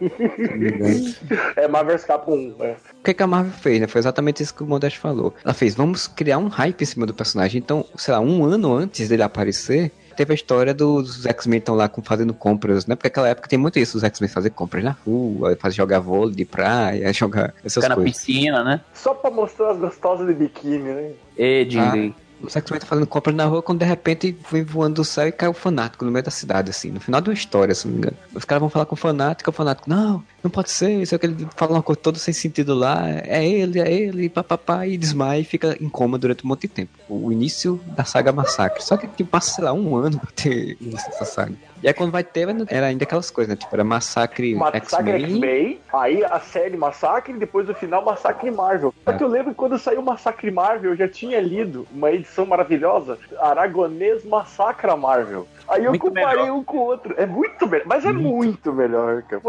[1.55, 2.63] É Marvel Capcom 1.
[2.63, 2.71] É.
[2.99, 3.87] O que, que a Marvel fez, né?
[3.87, 5.33] Foi exatamente isso que o Modeste falou.
[5.43, 7.59] Ela fez, vamos criar um hype em cima do personagem.
[7.59, 11.89] Então, sei lá, um ano antes dele aparecer, teve a história dos X-Men estão lá
[11.89, 12.95] com- fazendo compras, né?
[12.95, 16.33] Porque naquela época tem muito isso, os X-Men fazer compras na rua, fazer jogar vôlei
[16.35, 18.13] de praia, jogar essas Ficar na coisas.
[18.13, 18.81] piscina, né?
[18.93, 21.11] Só pra mostrar as gostosas de biquíni, né?
[21.37, 22.15] E, Jingley.
[22.41, 25.31] Os X-Men tá fazendo compras na rua quando de repente vem voando do céu e
[25.31, 27.93] cai o fanático no meio da cidade, assim, no final de uma história, se não
[27.93, 28.17] me engano.
[28.33, 31.17] Os caras vão falar com o fanático, o fanático, não, não pode ser, isso é
[31.17, 34.97] que ele fala uma coisa toda sem sentido lá, é ele, é ele, papapá, e
[34.97, 36.91] desmaia e fica em coma durante um monte de tempo.
[37.09, 38.83] O início da saga Massacre.
[38.83, 41.55] Só que tipo, passa, sei lá, um ano pra ter início dessa saga.
[41.81, 43.55] E aí quando vai ter, era ainda aquelas coisas, né?
[43.55, 45.79] Tipo, era Massacre, Massacre X-Men.
[45.93, 48.93] Aí a série Massacre e depois no final Massacre Marvel.
[49.03, 52.45] Só que eu lembro que quando saiu Massacre Marvel, eu já tinha lido uma edição
[52.45, 55.47] maravilhosa, Aragonês Massacra Marvel.
[55.67, 56.57] Aí eu Muito comparei melhor.
[56.57, 57.15] um com o outro.
[57.17, 59.41] É muito melhor, mas é muito melhor, cara.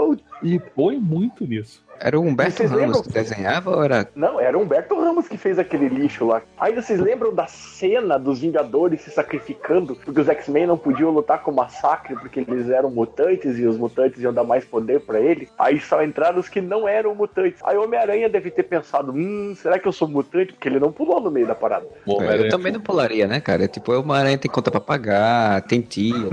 [0.43, 1.86] E põe muito nisso.
[2.01, 3.03] Era o Humberto Vocês Ramos lembram?
[3.03, 4.09] que desenhava ou era.
[4.15, 6.43] Não, era o Humberto Ramos que fez aquele lixo lá.
[6.59, 11.43] Aí vocês lembram da cena dos Vingadores se sacrificando porque os X-Men não podiam lutar
[11.43, 15.21] com o Massacre porque eles eram mutantes e os mutantes iam dar mais poder pra
[15.21, 15.49] ele?
[15.59, 17.61] Aí só entraram os que não eram mutantes.
[17.65, 20.53] Aí o Homem-Aranha deve ter pensado: hum, será que eu sou mutante?
[20.53, 21.87] Porque ele não pulou no meio da parada.
[22.07, 23.67] O É, eu Homem-Aranha também não pularia, né, cara?
[23.69, 26.15] Tipo, o Aranha tem conta pra pagar, tem tia.
[26.15, 26.31] Tem...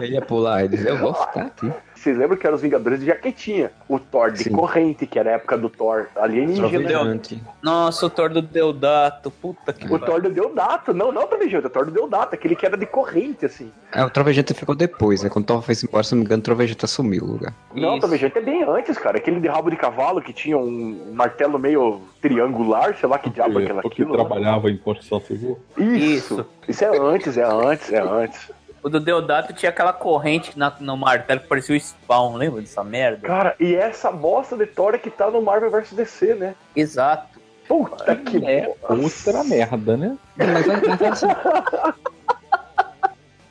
[0.00, 1.70] Ele ia pular, ele dizia, eu vou ficar aqui.
[2.00, 3.70] Vocês lembram que eram os Vingadores de jaquetinha?
[3.86, 4.52] O Thor de Sim.
[4.52, 6.66] corrente, que era a época do Thor alienígena.
[7.62, 9.30] Nossa, o Thor do Deodato.
[9.30, 9.98] Puta que O.
[9.98, 13.44] Thor do Deodato, não, não Trovejante, o Thor do Deodato, aquele que era de corrente,
[13.44, 13.70] assim.
[13.92, 15.28] É, o Trovejante ficou depois, né?
[15.28, 17.54] Quando o Thor foi embora, se não me engano, o Trovejante assumiu o lugar.
[17.74, 18.00] Não, Isso.
[18.00, 19.18] Trovejante é bem antes, cara.
[19.18, 23.60] Aquele de rabo de cavalo que tinha um martelo meio triangular, sei lá que diabo
[23.60, 24.12] é aquela aquilo.
[24.12, 24.24] lá.
[24.24, 25.58] trabalhava em construção civil.
[25.76, 26.46] Isso.
[26.66, 28.50] Isso é antes, é antes, é antes.
[28.82, 32.82] O do Deodato tinha aquela corrente na- no martelo que parecia o Spawn, lembra dessa
[32.82, 33.26] merda?
[33.26, 36.54] Cara, e essa bosta de Thor é que tá no Marvel vs DC, né?
[36.74, 37.38] Exato.
[37.68, 40.16] Puta que É outra merda, né?
[40.36, 41.26] Mas, mas vai assim.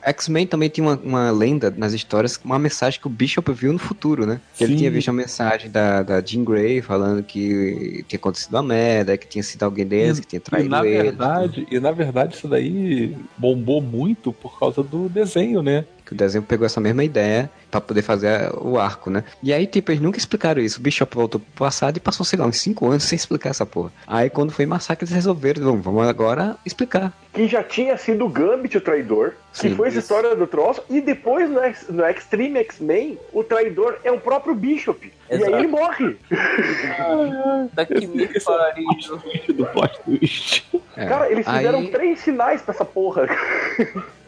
[0.09, 3.79] X-Men também tinha uma, uma lenda nas histórias, uma mensagem que o Bishop viu no
[3.79, 4.39] futuro, né?
[4.57, 8.63] Que ele tinha visto uma mensagem da, da Jean Grey falando que tinha acontecido uma
[8.63, 11.03] merda, que tinha sido alguém deles, que tinha E traído na ele.
[11.03, 15.85] verdade, e na verdade isso daí bombou muito por causa do desenho, né?
[16.09, 19.23] Que o desenho pegou essa mesma ideia pra poder fazer o arco, né?
[19.43, 20.79] E aí, tipo, eles nunca explicaram isso.
[20.79, 23.63] O Bishop voltou pro passado e passou, sei lá, uns 5 anos sem explicar essa
[23.63, 23.91] porra.
[24.07, 27.13] Aí, quando foi massacre, eles resolveram, vamos, vamos agora explicar.
[27.31, 30.05] Que já tinha sido o Gambit o traidor, que Sim, foi essa isso.
[30.11, 34.55] história do troço, e depois no, X- no Extreme X-Men, o traidor é o próprio
[34.55, 35.13] Bishop.
[35.29, 35.53] E Exato.
[35.53, 36.17] aí ele morre.
[37.73, 38.87] Daqui me Esse pariu.
[39.21, 40.67] twist do plot twist.
[40.97, 41.05] É.
[41.05, 43.27] Cara, eles fizeram Aí- três sinais pra essa porra.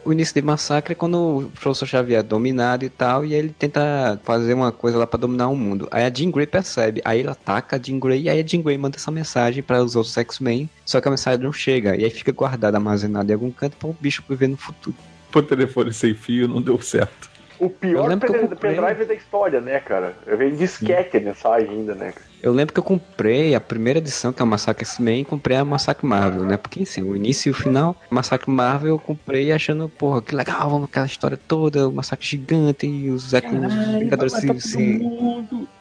[0.04, 3.38] O início de Massacre é quando o professor Xavier é dominado e tal, e aí
[3.38, 5.86] ele tenta fazer uma coisa lá pra dominar o mundo.
[5.92, 8.62] Aí a Jean Grey percebe, aí ele ataca a Jean Grey, e aí a Jean
[8.62, 12.04] Grey manda essa mensagem para os outros X-Men, só que a mensagem não chega, e
[12.04, 14.96] aí fica guardada, armazenada em algum canto para o bicho viver no futuro.
[15.32, 17.30] O telefone sem fio não deu certo.
[17.60, 20.16] O pior pendrive da história, né, cara?
[20.26, 22.10] Eu venho disquete a mensagem ainda, né?
[22.10, 22.31] cara?
[22.42, 25.56] Eu lembro que eu comprei a primeira edição, que é o Massacre X-Men, e comprei
[25.56, 26.56] a Massacre Marvel, né?
[26.56, 30.68] Porque assim, o início e o final, Massacre Marvel eu comprei achando, porra, que legal,
[30.68, 33.32] vamos aquela história toda, o Massacre Gigante e os, os
[34.00, 35.00] Vingadores se, se-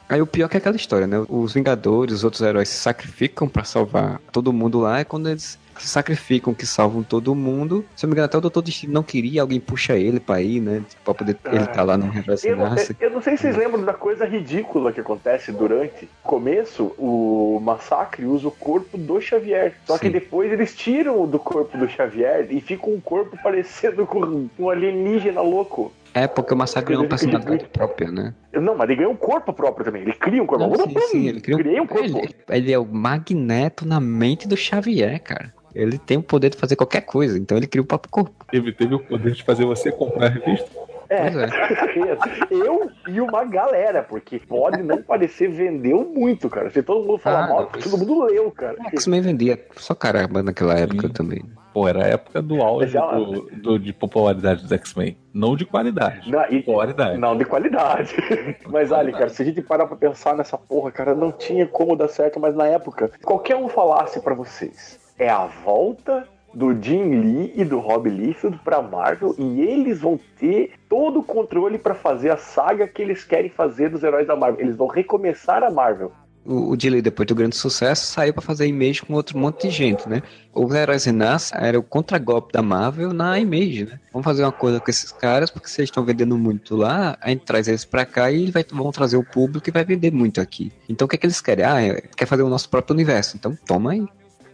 [0.08, 1.24] Aí o pior é que é aquela história, né?
[1.30, 5.58] Os Vingadores, os outros heróis se sacrificam pra salvar todo mundo lá, é quando eles
[5.88, 7.86] sacrificam, que salvam todo mundo.
[7.96, 10.42] Se eu não me engano, até o Doutor Destino não queria, alguém puxa ele pra
[10.42, 10.82] ir, né?
[11.04, 12.96] Pra poder ele tá lá no Reverso Eu não, Nasce.
[13.00, 16.94] eu não sei se vocês lembram da coisa ridícula que acontece durante o começo.
[16.98, 19.74] O massacre usa o corpo do Xavier.
[19.86, 20.12] Só que Sim.
[20.12, 25.42] depois eles tiram do corpo do Xavier e fica um corpo parecendo com um alienígena
[25.42, 25.92] louco.
[26.14, 28.34] É porque o Massacre é uma personalidade própria, né?
[28.52, 30.02] Não, mas ele ganha um corpo próprio também.
[30.02, 30.68] Ele cria um corpo.
[30.68, 32.04] Não, sim, sim, ele cria um- um corpo.
[32.20, 35.54] Ele, ele é o magneto na mente do Xavier, cara.
[35.74, 38.46] Ele tem o poder de fazer qualquer coisa, então ele cria o próprio corpo.
[38.52, 40.70] Teve, teve o poder de fazer você comprar a revista.
[41.10, 41.30] É.
[41.30, 41.36] Pois
[42.52, 46.70] Eu e uma galera, porque pode não parecer, vendeu muito, cara.
[46.70, 48.76] Se todo mundo fala Ah, mal, todo mundo leu, cara.
[48.94, 51.14] X-Men vendia só caramba naquela época Sim.
[51.14, 51.44] também.
[51.74, 55.18] Pô, era a época do auge Já- do, do- de popularidade dos X-Men.
[55.34, 56.30] Não de qualidade.
[56.30, 57.18] Não, e- Popularidade.
[57.18, 58.14] Não, de qualidade.
[58.68, 61.96] Mas, Ali, cara, se a gente parar pra pensar nessa porra, cara, não tinha como
[61.96, 67.22] dar certo, mas na época, qualquer um falasse pra vocês, é a volta do Jim
[67.22, 71.96] Lee e do Rob Liefeld pra Marvel e eles vão ter todo o controle pra
[71.96, 74.60] fazer a saga que eles querem fazer dos heróis da Marvel.
[74.60, 76.12] Eles vão recomeçar a Marvel.
[76.44, 79.70] O, o Dilly, depois do grande sucesso, saiu pra fazer Image com outro monte de
[79.70, 80.24] gente, né?
[80.54, 84.00] O Heróis Renasce era o contragolpe da Marvel na Image, né?
[84.12, 87.46] Vamos fazer uma coisa com esses caras, porque vocês estão vendendo muito lá, a gente
[87.46, 90.72] traz eles pra cá e vai, vão trazer o público e vai vender muito aqui.
[90.90, 91.64] Então o que é que eles querem?
[91.64, 93.38] Ah, é- quer fazer o nosso próprio universo.
[93.38, 94.04] Então toma aí.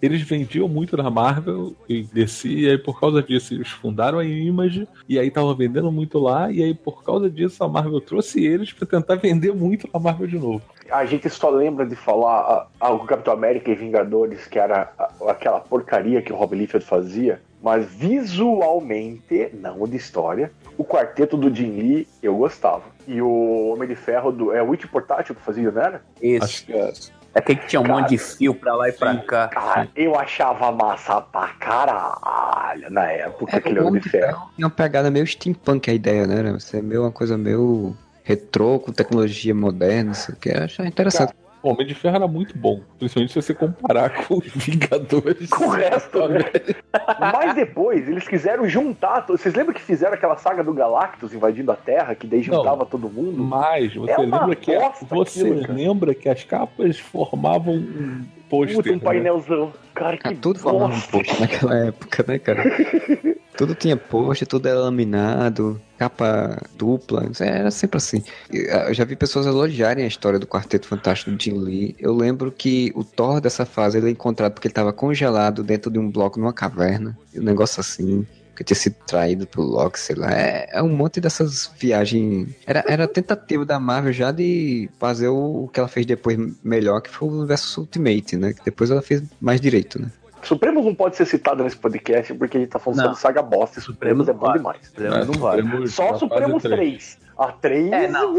[0.02, 4.26] Eles vendiam muito na Marvel e DC, e aí por causa disso eles fundaram a
[4.26, 8.46] Image, e aí tava vendendo muito lá, e aí por causa disso a Marvel trouxe
[8.46, 10.62] eles pra tentar vender muito na Marvel de novo.
[10.90, 15.12] A gente só lembra de falar ah, o Capitão América e Vingadores, que era ah,
[15.28, 21.54] aquela porcaria que o Rob Liefeld fazia, mas visualmente, não de história, o quarteto do
[21.54, 22.84] Jim Lee eu gostava.
[23.08, 24.54] E o Homem de Ferro do.
[24.54, 26.02] É o Witch Portátil que fazia, não era?
[26.22, 26.44] Isso.
[26.44, 26.94] Acho que é.
[27.38, 29.48] Aquele que tinha um Cara, monte de fio pra lá e pra cá.
[29.48, 34.50] Cara, eu achava massa pra caralho na época, É, aquele Homem de Ferro.
[34.56, 36.40] Tinha uma pegada meio steampunk a ideia, né?
[36.40, 41.34] Era Ser meio uma coisa meio retrô, com tecnologia moderna, isso que eu achava interessante.
[41.68, 45.50] O Homem de Ferro era muito bom, principalmente se você comparar com os Vingadores.
[45.50, 46.40] Com o resto, né?
[47.20, 49.26] Mas depois eles quiseram juntar.
[49.28, 52.56] Vocês lembram que fizeram aquela saga do Galactus invadindo a Terra, que daí Não.
[52.56, 53.44] juntava todo mundo?
[53.44, 54.72] Mas você É lembra que
[55.10, 58.76] você aquilo, lembra que as capas formavam um pôster.
[58.76, 59.00] Puta, um né?
[59.00, 59.74] painelzão.
[59.94, 61.12] Cara, que Ah, tudo formava um bosta.
[61.12, 62.64] post naquela época, né, cara?
[63.58, 68.24] tudo tinha post, tudo era laminado, capa dupla, era sempre assim.
[68.52, 71.96] Eu já vi pessoas elogiarem a história do Quarteto Fantástico do Jim Lee.
[72.00, 75.90] Eu lembro que o Thor dessa fase ele é encontrado porque ele estava congelado dentro
[75.90, 78.26] de um bloco numa caverna, um negócio assim.
[78.58, 80.32] Que tinha sido traído pelo Loki, sei lá.
[80.34, 82.50] É, é um monte dessas viagens.
[82.66, 86.38] Era, era a tentativa da Marvel já de fazer o, o que ela fez depois
[86.64, 88.54] melhor, que foi o universo Ultimate, né?
[88.54, 90.10] Que depois ela fez mais direito, né?
[90.42, 93.12] Supremos não pode ser citado nesse podcast porque a gente tá falando Não.
[93.12, 94.88] de saga bosta e Supremos, Supremos é bom não demais.
[94.88, 95.62] Supremos É, não vale.
[95.62, 97.18] Supremos Só Supremos três.
[97.18, 97.28] 3.
[97.38, 97.92] A 3.
[97.92, 98.34] É, não.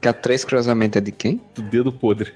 [0.00, 1.40] Que a três cruzamento é de quem?
[1.54, 2.32] Do dedo podre.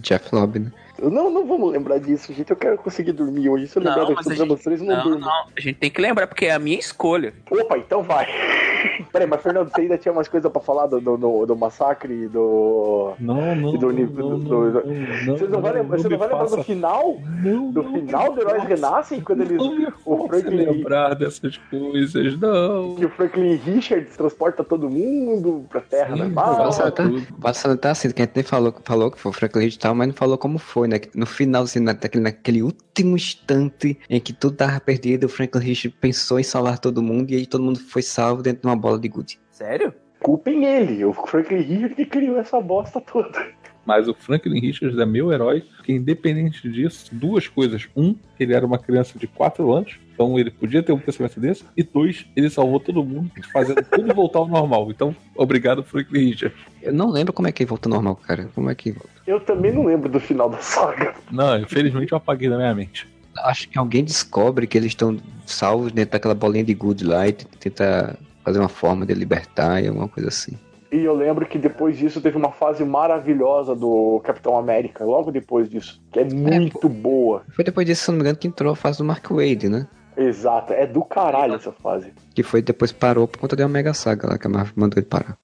[0.00, 0.72] Jeff Lobby, né?
[1.10, 2.50] Não, não vamos lembrar disso, gente.
[2.50, 3.66] Eu quero conseguir dormir hoje.
[3.66, 5.18] Se eu lembrar Não, do mas a Supremos gente- 3, eu não, Não, durmo.
[5.20, 5.30] não.
[5.56, 7.32] A gente tem que lembrar, porque é a minha escolha.
[7.50, 8.26] Opa, então vai.
[9.12, 12.12] Peraí, mas Fernando, você ainda tinha umas coisas pra falar do, do, do, do massacre
[12.24, 13.12] e do.
[13.20, 13.72] Não, não.
[13.76, 14.70] Do não, do- não, do-
[15.26, 17.16] não, Você não vai lembrar, você não vai lembrar do final?
[17.42, 19.56] Não, Do não, final do Heróis Renascem, quando eles.
[19.56, 22.94] Não me o Franklin- lembrar dessas coisas, não.
[22.96, 27.26] Que o Franklin Richards transporta todo mundo pra Terra Sim, salientar, tudo.
[27.38, 29.94] vale salientar assim, que a gente nem falou, falou que foi o Franklin e tal,
[29.94, 30.91] mas não falou como foi, né?
[30.98, 35.62] Que No final, assim, naquele, naquele último instante em que tudo tava perdido, o Franklin
[35.62, 38.76] Ridge pensou em salvar todo mundo e aí todo mundo foi salvo dentro de uma
[38.76, 39.40] bola de gude.
[39.50, 39.94] Sério?
[40.20, 43.46] Culpem ele, o Franklin Richards que criou essa bosta toda.
[43.84, 47.88] Mas o Franklin Richards é meu herói, porque independente disso, duas coisas.
[47.96, 51.64] Um, ele era uma criança de 4 anos, então ele podia ter um pensamento desse.
[51.76, 54.88] E dois, ele salvou todo mundo, fazendo tudo voltar ao normal.
[54.90, 56.58] Então, obrigado, Franklin Richards.
[56.80, 58.48] Eu não lembro como é que volta ao normal, cara.
[58.54, 59.10] Como é que volta?
[59.26, 61.14] Eu também não lembro do final da saga.
[61.30, 63.08] Não, infelizmente eu apaguei da minha mente.
[63.38, 65.16] Acho que alguém descobre que eles estão
[65.46, 69.88] salvos dentro daquela bolinha de good lá e tenta fazer uma forma de libertar e
[69.88, 70.58] alguma coisa assim.
[70.92, 75.70] E eu lembro que depois disso teve uma fase maravilhosa do Capitão América, logo depois
[75.70, 77.42] disso, que é muito boa.
[77.56, 79.88] Foi depois disso, se não me engano, que entrou a fase do Mark Wade, né?
[80.14, 82.12] Exato, é do caralho essa fase.
[82.34, 84.98] Que foi depois parou por conta de uma mega saga lá que a Marvel mandou
[84.98, 85.38] ele parar.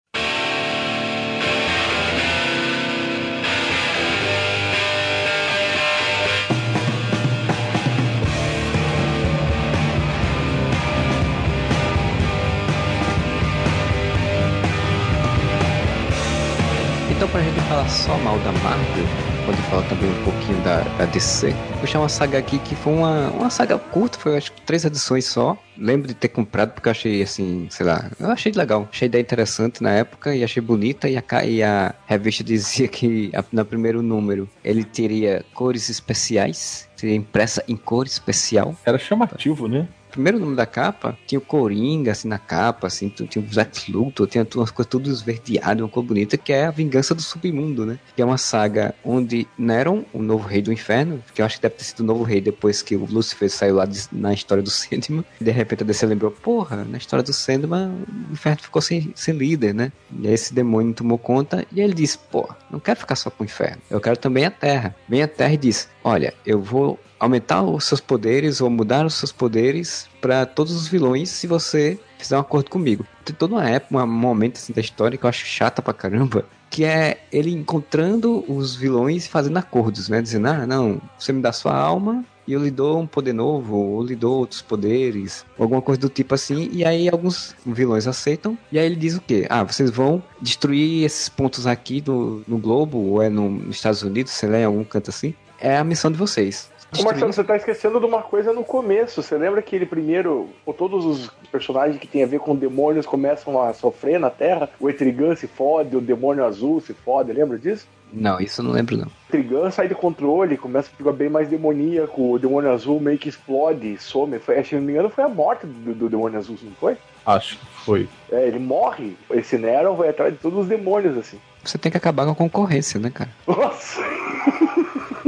[18.09, 19.07] Só mal da Marvel,
[19.44, 21.49] pode falar também um pouquinho da, da DC.
[21.68, 24.83] Vou puxar uma saga aqui que foi uma, uma saga curta, foi acho que três
[24.87, 25.59] edições só.
[25.77, 28.88] Lembro de ter comprado porque eu achei assim, sei lá, eu achei legal.
[28.90, 31.07] Achei ideia interessante na época e achei bonita.
[31.07, 36.88] E a, e a revista dizia que a- no primeiro número ele teria cores especiais,
[36.97, 38.75] seria impressa em cor especial.
[38.87, 39.87] Era chamativo, né?
[40.18, 44.26] Primeiro número da capa, tinha o Coringa, assim, na capa, assim, tinha o Zack Luthor,
[44.26, 48.00] tinha umas coisas tudo esverdeadas, uma cor bonita, que é a Vingança do Submundo, né?
[48.16, 51.62] Que é uma saga onde Neron, o novo rei do inferno, que eu acho que
[51.62, 54.61] deve ter sido o novo rei depois que o Lucifer saiu lá de- na história
[54.61, 58.61] do Sandman, e de repente a DC lembrou, porra, na história do Sandman, o inferno
[58.61, 59.92] ficou sem, sem líder, né?
[60.20, 63.44] E aí esse demônio tomou conta, e ele disse, pô, não quero ficar só com
[63.44, 64.96] o inferno, eu quero também a terra.
[65.09, 69.14] Vem a terra e diz, olha, eu vou aumentar os seus poderes ou mudar os
[69.14, 73.05] seus poderes para todos os vilões se você fizer um acordo comigo.
[73.25, 76.44] Tem toda uma época, um momento assim da história que eu acho chata pra caramba,
[76.71, 80.23] que é ele encontrando os vilões e fazendo acordos, né?
[80.23, 83.77] Dizendo, ah, não, você me dá sua alma e eu lhe dou um poder novo,
[83.77, 88.57] ou lhe dou outros poderes, alguma coisa do tipo assim, e aí alguns vilões aceitam,
[88.73, 89.47] e aí ele diz o quê?
[89.51, 94.03] Ah, vocês vão destruir esses pontos aqui no, no globo, ou é no, nos Estados
[94.03, 95.35] Unidos, sei lá, em algum canto assim.
[95.61, 96.71] É a missão de vocês.
[96.97, 99.23] Ô, Marcelo, você tá esquecendo de uma coisa no começo.
[99.23, 103.05] Você lembra que ele primeiro, ou todos os personagens que tem a ver com demônios
[103.05, 104.71] começam a sofrer na Terra?
[104.81, 107.87] O Etrigan se fode, o demônio azul se fode, lembra disso?
[108.11, 109.05] Não, isso eu não lembro não.
[109.05, 113.18] O Etrigan sai do controle, começa a ficar bem mais demoníaco, o demônio azul meio
[113.18, 114.38] que explode, some.
[114.38, 116.97] Foi, se não me engano, foi a morte do, do demônio azul, não foi?
[117.27, 118.09] Acho que foi.
[118.33, 119.14] É, ele morre.
[119.31, 121.38] Esse Neron vai atrás de todos os demônios, assim.
[121.62, 123.31] Você tem que acabar com a concorrência, né, cara?
[123.47, 124.01] Nossa!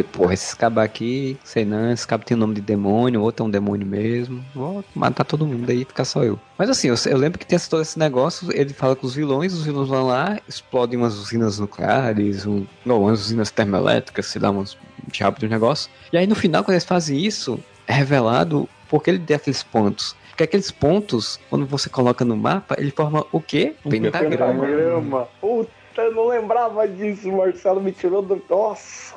[0.00, 3.44] Falei, Porra, esse cabo aqui, sei não, esse cabo tem o nome de demônio, outro
[3.44, 4.44] é um demônio mesmo.
[4.54, 6.38] Vou matar todo mundo aí, ficar só eu.
[6.58, 9.14] Mas assim, eu, eu lembro que tem esse- todo esse negócio, ele fala com os
[9.14, 14.40] vilões, os vilões vão lá, explodem umas usinas nucleares, um, não, umas usinas termoelétricas, sei
[14.40, 14.76] lá, uns
[15.08, 15.90] diabos de um negócio.
[16.12, 20.16] E aí no final, quando eles fazem isso, é revelado porque ele tem aqueles pontos.
[20.30, 23.74] Porque aqueles pontos, quando você coloca no mapa, ele forma o quê?
[23.84, 24.64] Um Pentagrama.
[24.64, 25.28] Pentagrama.
[25.40, 27.30] Puta, eu não lembrava disso.
[27.30, 28.42] Marcelo me tirou do.
[28.48, 29.14] Nossa!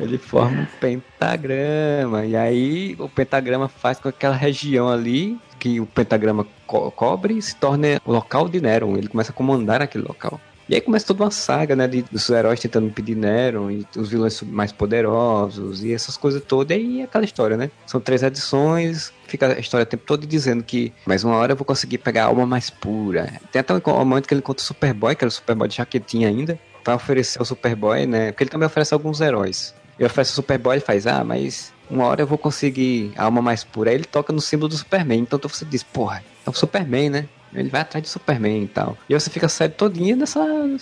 [0.00, 2.24] Ele forma um pentagrama.
[2.26, 7.40] E aí o pentagrama faz com que aquela região ali que o pentagrama co- cobre
[7.42, 8.96] se torne o local de Neron.
[8.96, 10.40] Ele começa a comandar aquele local.
[10.68, 14.08] E aí começa toda uma saga, né, de, dos heróis tentando impedir Neron e os
[14.08, 16.76] vilões mais poderosos e essas coisas todas.
[16.76, 17.70] E aí é aquela história, né?
[17.86, 21.56] São três edições, fica a história o tempo todo dizendo que mais uma hora eu
[21.56, 23.32] vou conseguir pegar a alma mais pura.
[23.50, 26.28] Tem até um momento que ele encontra o Superboy, que era o Superboy de jaquetinha
[26.28, 28.30] ainda, vai oferecer ao Superboy, né?
[28.30, 29.74] Porque ele também oferece alguns heróis.
[30.00, 33.42] Ele oferece o Superboy e faz, ah, mas uma hora eu vou conseguir a alma
[33.42, 33.90] mais pura.
[33.90, 35.20] Aí ele toca no símbolo do Superman.
[35.20, 37.28] Então você diz, porra, é o Superman, né?
[37.52, 38.96] Ele vai atrás do Superman e tal.
[39.06, 40.40] E você fica a série todinha nessa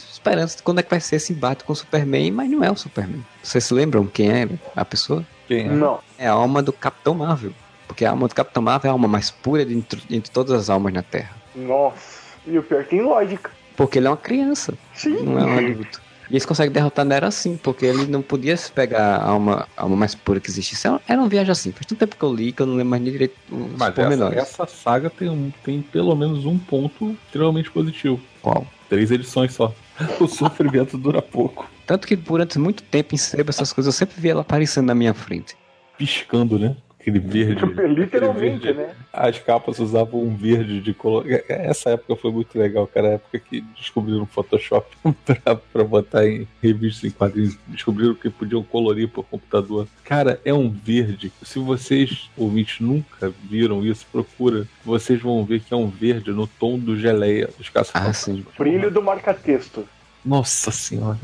[0.09, 2.71] esperança de quando é que vai ser esse embate com o Superman, mas não é
[2.71, 3.25] o Superman.
[3.43, 5.27] Vocês se lembram quem é a pessoa?
[5.49, 5.69] Quem é?
[5.69, 5.99] Não.
[6.17, 7.53] É a alma do Capitão Marvel.
[7.89, 10.71] Porque a alma do Capitão Marvel é a alma mais pura de entre, todas as
[10.71, 11.35] almas na Terra.
[11.57, 12.21] Nossa.
[12.47, 13.51] E o pior que tem lógica.
[13.77, 15.25] Porque ele é uma criança, Sim.
[15.25, 16.08] não é um adulto.
[16.31, 19.83] E eles conseguem derrotar Nero assim, porque ele não podia se pegar a alma, a
[19.83, 20.87] alma mais pura que existisse.
[20.87, 21.73] Era- Era uma viagem assim.
[21.73, 23.81] Faz tanto tempo que eu li que eu não lembro mais nem direito os Mas
[23.89, 24.39] essa, pormenores.
[24.39, 28.21] essa saga tem, um- tem pelo menos um ponto extremamente positivo.
[28.43, 28.67] Qual?
[28.91, 29.75] Três edições só.
[30.21, 31.69] O sofrimento dura pouco.
[31.87, 34.95] Tanto que durante muito tempo em sebo, essas coisas, eu sempre vi ela aparecendo na
[34.95, 35.57] minha frente.
[35.97, 36.77] Piscando, né?
[37.09, 37.65] Aquele verde.
[37.89, 38.73] Literalmente, aquele verde.
[38.75, 38.95] né?
[39.13, 41.25] As capas usavam um verde de color.
[41.49, 43.09] Essa época foi muito legal, cara.
[43.09, 44.87] A época que descobriram o Photoshop
[45.25, 47.57] pra, pra botar em revistas em quadrinhos.
[47.67, 49.89] Descobriram que podiam colorir por computador.
[50.05, 51.33] Cara, é um verde.
[51.43, 54.67] Se vocês, ouvintes, nunca viram isso, procura.
[54.85, 58.45] Vocês vão ver que é um verde no tom do geleia dos caça Ah, sim.
[58.59, 59.89] Brilho do marca-texto.
[60.25, 61.19] Nossa senhora.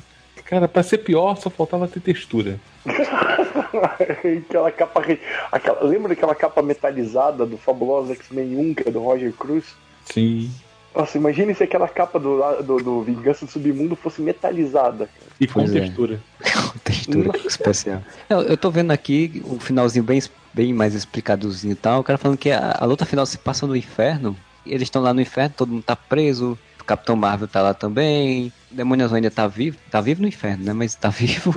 [0.44, 2.60] Cara, pra ser pior, só faltava ter textura.
[4.46, 5.02] aquela capa.
[5.50, 9.74] Aquela, lembra daquela capa metalizada do fabuloso X-Men 1, que é do Roger Cruz?
[10.04, 10.50] Sim.
[10.94, 15.08] Nossa, imagine se aquela capa do, do, do Vingança do Submundo fosse metalizada.
[15.40, 15.80] E com Pois é.
[15.80, 16.20] textura.
[16.84, 18.02] Textura especial.
[18.28, 22.00] Eu, eu tô vendo aqui o finalzinho bem, bem mais explicadozinho e tal.
[22.00, 24.36] O cara falando que a, a luta final se passa no inferno.
[24.64, 26.56] Eles estão lá no inferno, todo mundo tá preso.
[26.86, 28.52] Capitão Marvel tá lá também.
[28.70, 29.76] O Demônio Azul ainda tá vivo.
[29.90, 30.72] Tá vivo no inferno, né?
[30.72, 31.54] Mas tá vivo.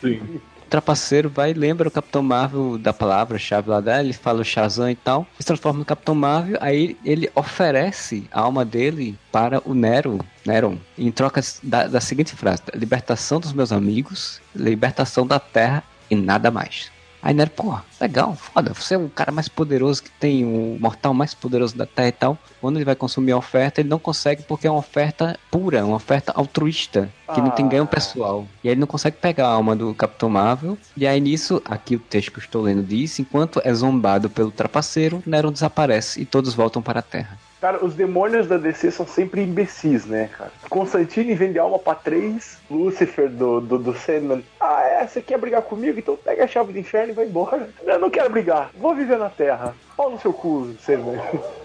[0.00, 0.40] Sim.
[0.68, 4.44] O trapaceiro vai e lembra o Capitão Marvel da palavra-chave lá dela, ele fala o
[4.44, 9.62] Shazam e tal, se transforma no Capitão Marvel, aí ele oferece a alma dele para
[9.64, 15.40] o Nero, Neron, em troca da, da seguinte frase: libertação dos meus amigos, libertação da
[15.40, 16.90] Terra e nada mais.
[17.20, 21.12] Aí Nero, porra, legal, foda, você é o cara mais poderoso que tem, o mortal
[21.12, 22.38] mais poderoso da Terra e tal.
[22.60, 25.96] Quando ele vai consumir a oferta, ele não consegue porque é uma oferta pura, uma
[25.96, 27.68] oferta altruísta, que não tem Ah.
[27.68, 28.46] ganho pessoal.
[28.62, 30.78] E aí ele não consegue pegar a alma do Capitão Marvel.
[30.96, 34.50] E aí nisso, aqui o texto que eu estou lendo diz, enquanto é zombado pelo
[34.52, 37.36] trapaceiro, Nero desaparece e todos voltam para a Terra.
[37.60, 40.52] Cara, os demônios da DC são sempre imbecis, né, cara?
[40.70, 44.44] Constantine vende alma pra três, Lúcifer do, do, do Sandman.
[44.60, 45.06] Ah, é?
[45.06, 45.98] Você quer brigar comigo?
[45.98, 47.68] Então pega a chave do inferno e vai embora.
[47.84, 49.74] Eu não quero brigar, vou viver na Terra.
[49.96, 51.20] Pau no seu cu, Sandman.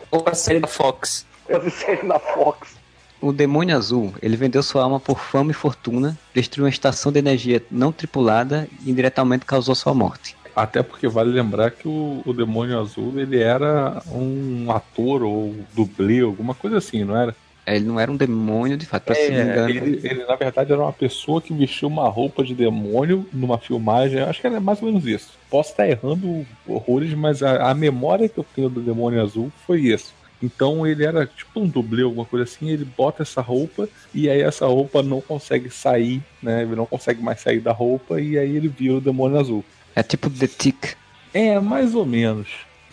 [0.10, 1.28] Ou a série da Fox.
[1.48, 2.76] Eu vi série na Fox.
[3.22, 7.20] O demônio azul, ele vendeu sua alma por fama e fortuna, destruiu uma estação de
[7.20, 10.36] energia não tripulada e indiretamente causou sua morte.
[10.56, 16.22] Até porque vale lembrar que o, o Demônio Azul ele era um ator ou dublê,
[16.22, 17.36] alguma coisa assim, não era?
[17.66, 19.70] Ele não era um demônio de fato, pra se É, engano.
[19.70, 24.20] ele, ele, na verdade era uma pessoa que vestiu uma roupa de demônio numa filmagem.
[24.20, 25.32] Eu Acho que era mais ou menos isso.
[25.50, 29.80] Posso estar errando horrores, mas a, a memória que eu tenho do Demônio Azul foi
[29.82, 30.14] isso.
[30.42, 32.70] Então ele era tipo um dublê, alguma coisa assim.
[32.70, 36.64] Ele bota essa roupa e aí essa roupa não consegue sair, né?
[36.64, 39.64] Ele não consegue mais sair da roupa e aí ele vira o Demônio Azul.
[39.96, 40.96] É tipo The Tick.
[41.34, 42.48] É, mais ou menos.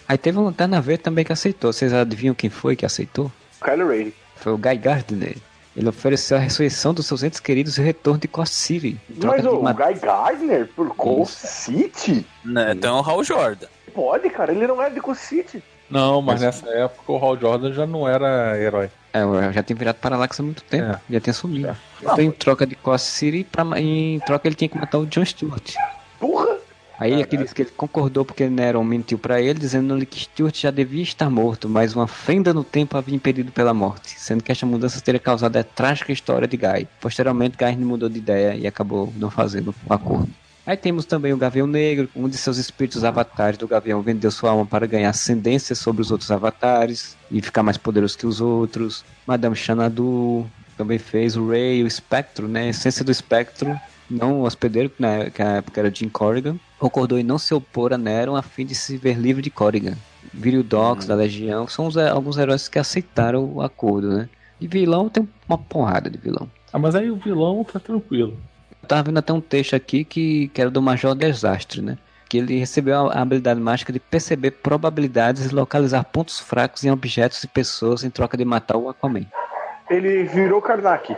[0.09, 1.73] Aí teve um Lanterna Verde também que aceitou.
[1.73, 3.31] Vocês adivinham quem foi que aceitou?
[3.63, 4.11] Kylo Ren.
[4.37, 5.37] Foi o Guy Gardner.
[5.77, 8.99] Ele ofereceu a ressurreição dos seus entes queridos e o retorno de Coast City.
[9.23, 12.27] Mas o uma- Guy Gardner, por Coast City?
[12.45, 12.73] Né?
[12.73, 13.67] Então é o Hal Jordan.
[13.95, 15.63] Pode, cara, ele não é de Coast City.
[15.89, 18.91] Não, mas Mas- nessa época o Hal Jordan já não era herói.
[19.13, 20.91] É, eu já tinha virado Parallax há muito tempo.
[20.93, 21.01] É.
[21.11, 21.69] Já tinha sumido.
[21.69, 21.77] É.
[22.01, 25.25] Então, em troca de Coast City, pra, em troca ele tinha que matar o John
[25.25, 25.75] Stewart.
[26.19, 26.59] Porra!
[27.01, 30.71] Aí aqui diz que ele concordou porque Neron mentiu pra ele, dizendo-lhe que Stewart já
[30.71, 34.67] devia estar morto, mas uma fenda no tempo havia impedido pela morte, sendo que esta
[34.67, 36.87] mudança teria causado a trágica história de Guy.
[37.01, 40.29] Posteriormente, Guy mudou de ideia e acabou não fazendo o acordo.
[40.67, 44.51] Aí temos também o Gavião Negro, um de seus espíritos avatares do Gavião vendeu sua
[44.51, 49.07] alma para ganhar ascendência sobre os outros avatares e ficar mais poderoso que os outros.
[49.27, 50.47] Madame Xanadu
[50.77, 52.65] também fez o Ray, o Espectro, né?
[52.65, 53.75] A essência do Espectro
[54.11, 57.55] não o hospedeiro, que na que na época era Jim Corrigan, concordou em não se
[57.55, 59.95] opor a Neron a fim de se ver livre de Corrigan.
[60.33, 64.29] Viril Dox, da Legião, são os- alguns heróis que aceitaram o acordo, né?
[64.61, 66.49] De vilão tem uma porrada de vilão.
[66.73, 68.37] Ah, mas aí o vilão tá tranquilo.
[68.83, 71.97] Eu tava vendo até um texto aqui que, que era do Major Desastre, né?
[72.29, 76.91] Que ele recebeu a, a habilidade mágica de perceber probabilidades e localizar pontos fracos em
[76.91, 79.27] objetos e pessoas em troca de matar o Aquaman.
[79.89, 81.13] Ele virou Karnak.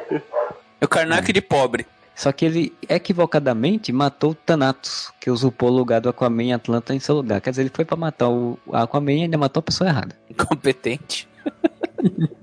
[0.81, 1.87] É o Karnak de pobre.
[2.15, 6.95] Só que ele equivocadamente matou o Thanatos, que usurpou o lugar do Aquaman em Atlanta
[6.95, 7.41] em seu lugar.
[7.41, 10.17] Quer dizer, ele foi pra matar o Aquaman e ainda matou a pessoa errada.
[10.31, 11.29] Incompetente.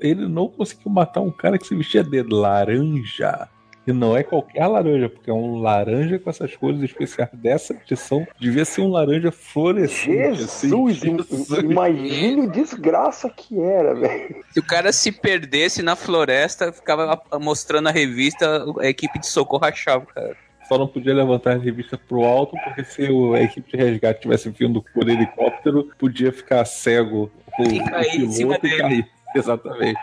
[0.00, 3.48] Ele não conseguiu matar um cara que se vestia de laranja.
[3.86, 8.26] E não é qualquer laranja, porque é um laranja com essas cores especiais dessa edição.
[8.40, 10.42] Devia ser um laranja fluorescente.
[10.44, 10.68] assim.
[10.68, 11.48] Jesus, Jesus.
[11.62, 14.36] imagine o desgraça que era, velho.
[14.52, 19.64] Se o cara se perdesse na floresta, ficava mostrando a revista, a equipe de socorro
[19.66, 20.36] achava, cara.
[20.66, 24.22] Só não podia levantar a revista pro alto, porque se o- a equipe de resgate
[24.22, 28.88] tivesse vindo por helicóptero, podia ficar cego o, E cair em o cima piloto e
[28.88, 29.08] cair.
[29.36, 30.00] Exatamente.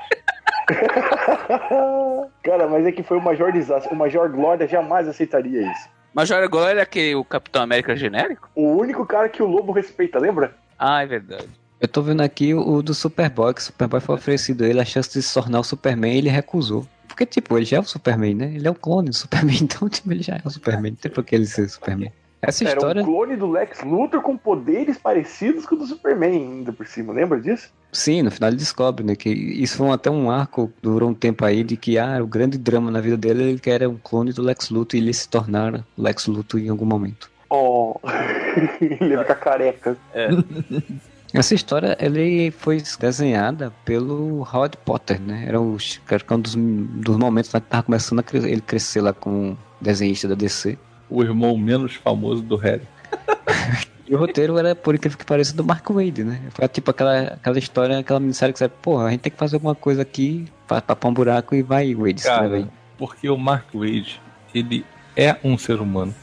[2.43, 3.93] Cara, mas é que foi o Major Desastre.
[3.93, 5.89] O Major Glória jamais aceitaria isso.
[6.13, 8.49] Major Glória era aquele o Capitão América genérico?
[8.55, 10.55] O único cara que o Lobo respeita, lembra?
[10.77, 11.49] Ah, é verdade.
[11.79, 14.79] Eu tô vendo aqui o, o do Superboy, que o Superboy foi oferecido a ele
[14.79, 16.85] a chance de se tornar o Superman e ele recusou.
[17.07, 18.51] Porque, tipo, ele já é o Superman, né?
[18.53, 20.91] Ele é o clone do Superman, então, tipo, ele já é o Superman.
[20.91, 22.11] Não tem por que ele ser Superman.
[22.41, 26.55] Essa Era história, um clone do Lex Luthor com poderes parecidos com o do Superman,
[26.55, 27.13] ainda por cima.
[27.13, 27.71] Lembra disso?
[27.91, 29.15] Sim, no final ele descobre, né?
[29.15, 32.57] Que isso foi até um arco, durou um tempo aí, de que, ah, o grande
[32.57, 35.27] drama na vida dele, ele que era um clone do Lex Luthor e ele se
[35.27, 37.29] tornar o Lex Luthor em algum momento.
[37.49, 37.95] Oh,
[38.79, 39.97] ele fica careca.
[41.33, 45.45] Essa história ele foi desenhada pelo Howard Potter, né?
[45.47, 45.77] Era o,
[46.09, 49.57] era um dos, dos momentos lá que tava começando a cre- ele crescer lá como
[49.79, 50.77] desenhista da DC.
[51.09, 52.81] O irmão menos famoso do Harry.
[54.11, 56.41] E o roteiro era, por incrível que pareça, do Mark Wade, né?
[56.49, 59.55] Foi tipo aquela, aquela história, aquela minissérie que você, porra, a gente tem que fazer
[59.55, 62.63] alguma coisa aqui tapar um buraco e vai, Wade, escreve aí.
[62.63, 64.21] Cara, porque o Mark Wade,
[64.53, 64.85] ele
[65.15, 66.13] é um ser humano.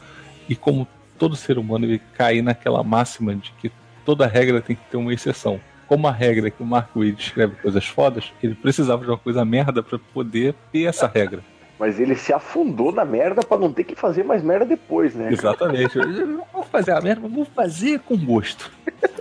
[0.47, 0.87] E como
[1.17, 3.71] todo ser humano, ele cai naquela máxima de que
[4.05, 5.59] toda regra tem que ter uma exceção.
[5.87, 9.17] Como a regra é que o Mark Wade escreve coisas fodas, ele precisava de uma
[9.17, 11.43] coisa merda pra poder ter essa regra.
[11.79, 15.31] Mas ele se afundou na merda pra não ter que fazer mais merda depois, né?
[15.31, 15.97] Exatamente.
[15.97, 18.69] Eu não vou fazer a merda, mas vou fazer com gosto.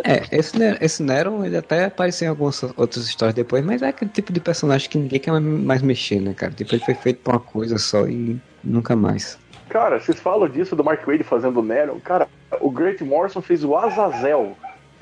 [0.02, 3.88] É, esse, Ne- esse Nero, ele até apareceu em algumas outras histórias depois, mas é
[3.88, 6.52] aquele tipo de personagem que ninguém quer mais mexer, né, cara?
[6.52, 9.38] Tipo, ele foi feito pra uma coisa só e nunca mais.
[9.68, 12.00] Cara, vocês falam disso do Mark Wade fazendo o Nero.
[12.04, 12.26] Cara,
[12.60, 14.56] o Grant Morrison fez o Azazel.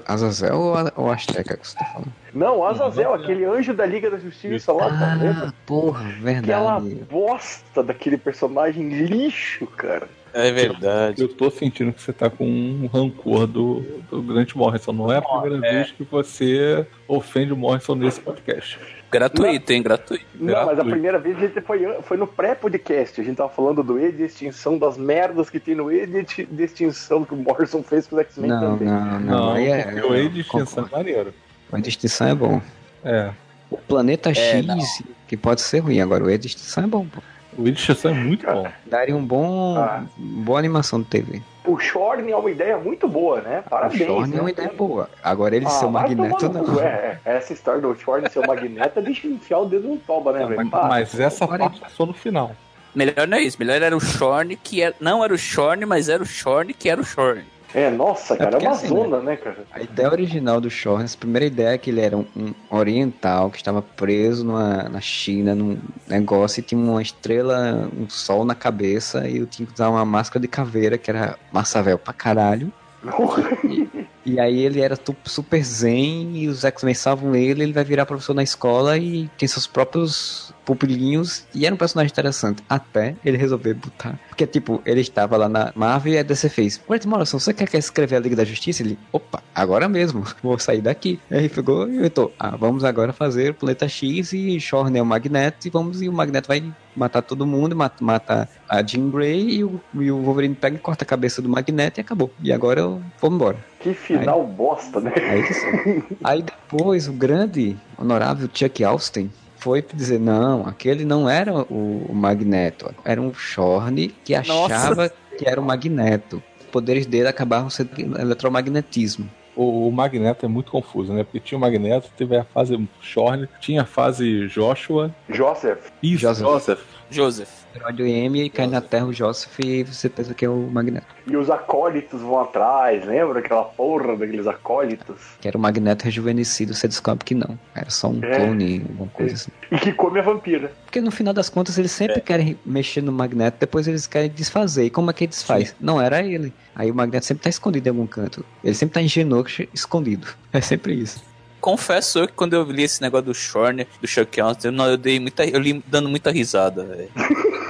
[0.06, 2.12] Azazel ou, a- ou Azteca que você tá falando?
[2.32, 5.48] Não, Azazel, aquele anjo da Liga da Justiça lá, tá lembra?
[5.48, 6.04] Ah, porra,
[6.38, 7.04] Aquela verdade.
[7.10, 10.08] bosta daquele personagem lixo, cara.
[10.38, 11.22] É verdade.
[11.22, 13.80] Eu tô sentindo que você tá com um rancor do,
[14.10, 14.92] do Grant Morrison.
[14.92, 18.78] Não é a primeira vez que você ofende o Morrison nesse podcast.
[19.10, 19.82] Gratuito, hein?
[19.82, 20.24] Gratuito.
[20.34, 20.90] Não, mas a Gratuito.
[20.90, 23.18] primeira vez a gente foi, foi no pré-podcast.
[23.18, 26.44] A gente tava falando do E de extinção, das merdas que tem no E de,
[26.44, 28.88] de extinção que o Morrison fez com os X-Men Não, também.
[28.88, 29.20] não, não.
[29.20, 31.32] Não, aí é, o Age de extinção é maneiro.
[31.72, 32.60] O E de extinção é bom.
[33.02, 33.30] É.
[33.70, 37.06] O Planeta É, X, que pode ser ruim, agora o E de extinção é bom.
[37.06, 37.22] Pô.
[37.58, 38.68] O extinção é muito bom.
[38.86, 39.78] Daria um bom.
[39.78, 40.04] Ah.
[40.16, 41.42] boa animação de TV.
[41.64, 43.64] O Shorn é uma ideia muito boa, né?
[43.68, 44.02] Parabéns.
[44.02, 44.38] o Shorn né?
[44.38, 45.10] é uma ideia boa.
[45.22, 46.80] Agora ele Ah, ser o Magneto, não.
[46.80, 50.32] É, é, essa história do Shorn ser o Magneto deixa enfiar o dedo no toba,
[50.32, 50.68] né, velho?
[50.72, 52.52] Ah, Mas essa parte é só no final.
[52.94, 53.58] Melhor não é isso.
[53.58, 54.94] Melhor era o Shorn, que era...
[55.00, 57.44] não era o Shorn, mas era o Shorn que era o Shorn.
[57.76, 59.66] É, nossa, cara, é, uma assim, zona, né, cara?
[59.70, 63.50] A ideia original do Shorn, a primeira ideia é que ele era um, um oriental
[63.50, 65.76] que estava preso numa, na China, num
[66.08, 70.06] negócio, e tinha uma estrela, um sol na cabeça, e eu tinha que usar uma
[70.06, 72.72] máscara de caveira, que era massa véu pra caralho.
[74.28, 78.34] E aí ele era super zen, e os X-Men salvam ele, ele vai virar professor
[78.34, 83.72] na escola e tem seus próprios pupilinhos, e era um personagem interessante, até ele resolver
[83.74, 84.18] botar.
[84.28, 87.68] Porque, tipo, ele estava lá na Marvel e a DC fez, Grant Morrison, você quer,
[87.68, 88.82] quer escrever a Liga da Justiça?
[88.82, 91.20] Ele, opa, agora mesmo, vou sair daqui.
[91.30, 95.06] Aí ele pegou e inventou, ah, vamos agora fazer Planeta X e Shorn é o
[95.06, 96.62] Magneto, e vamos, e o Magneto vai
[96.96, 100.80] matar todo mundo, mata, mata a Jean Grey, e o, e o Wolverine pega e
[100.80, 102.30] corta a cabeça do Magneto e acabou.
[102.42, 103.58] E agora eu vou embora.
[103.78, 105.12] Que final bosta, né?
[105.16, 105.44] Aí,
[106.24, 109.30] aí depois o grande, honorável Chuck Austin
[109.66, 115.44] foi dizer, não, aquele não era o, o Magneto, era um Shorn que achava que
[115.44, 116.40] era o Magneto.
[116.60, 119.28] Os poderes dele acabavam sendo eletromagnetismo.
[119.56, 121.24] O, o Magneto é muito confuso, né?
[121.24, 125.12] Porque tinha o Magneto, teve a fase Shorn, tinha a fase Joshua.
[125.28, 126.46] Joseph, Isso, Joseph.
[126.46, 126.84] Joseph.
[127.10, 127.48] Joseph.
[127.74, 130.56] Herói do M e cai na Terra o Joseph e você pensa que é o
[130.70, 131.06] Magneto.
[131.26, 135.16] e os acólitos vão atrás, lembra aquela porra daqueles acólitos?
[135.40, 137.58] Que era o Magneto rejuvenescido, você descobre que não.
[137.74, 138.36] Era só um É.
[138.36, 139.50] clone, alguma coisa assim.
[139.70, 140.72] E que come a vampira.
[140.84, 144.84] Porque no final das contas eles sempre querem mexer no Magneto, depois eles querem desfazer.
[144.84, 145.74] E como é que ele desfaz?
[145.80, 146.52] Não era ele.
[146.74, 148.44] Aí o Magneto sempre tá escondido em algum canto.
[148.64, 150.28] Ele sempre tá em Genosha escondido.
[150.52, 151.22] É sempre isso.
[151.66, 154.96] Confesso eu que quando eu li esse negócio do Shorn, do Chuck Austin, não, eu
[154.96, 157.10] dei muita, eu li dando muita risada, velho.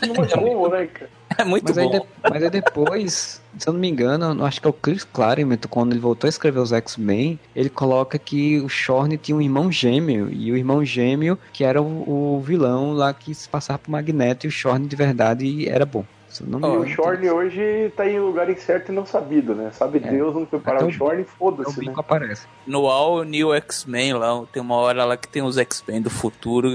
[0.00, 1.10] É né, cara?
[1.38, 1.90] É muito Mas aí, bom.
[1.98, 5.04] de- mas aí depois, se eu não me engano, eu acho que é o Chris
[5.04, 9.40] Claremont, quando ele voltou a escrever os X-Men, ele coloca que o Shorn tinha um
[9.42, 10.28] irmão gêmeo.
[10.30, 14.46] E o irmão gêmeo, que era o, o vilão lá que se passava pro Magneto,
[14.46, 16.04] e o Shorn de verdade era bom.
[16.44, 19.70] Eu não E engano, o Shorn hoje tá em lugar incerto e não sabido, né?
[19.72, 20.10] Sabe É.
[20.10, 21.86] Deus onde foi parar o o Shorn, foda-se, né?
[21.86, 22.46] bico aparece.
[22.66, 26.68] No All New X-Men lá, tem uma hora lá que tem os X-Men do futuro,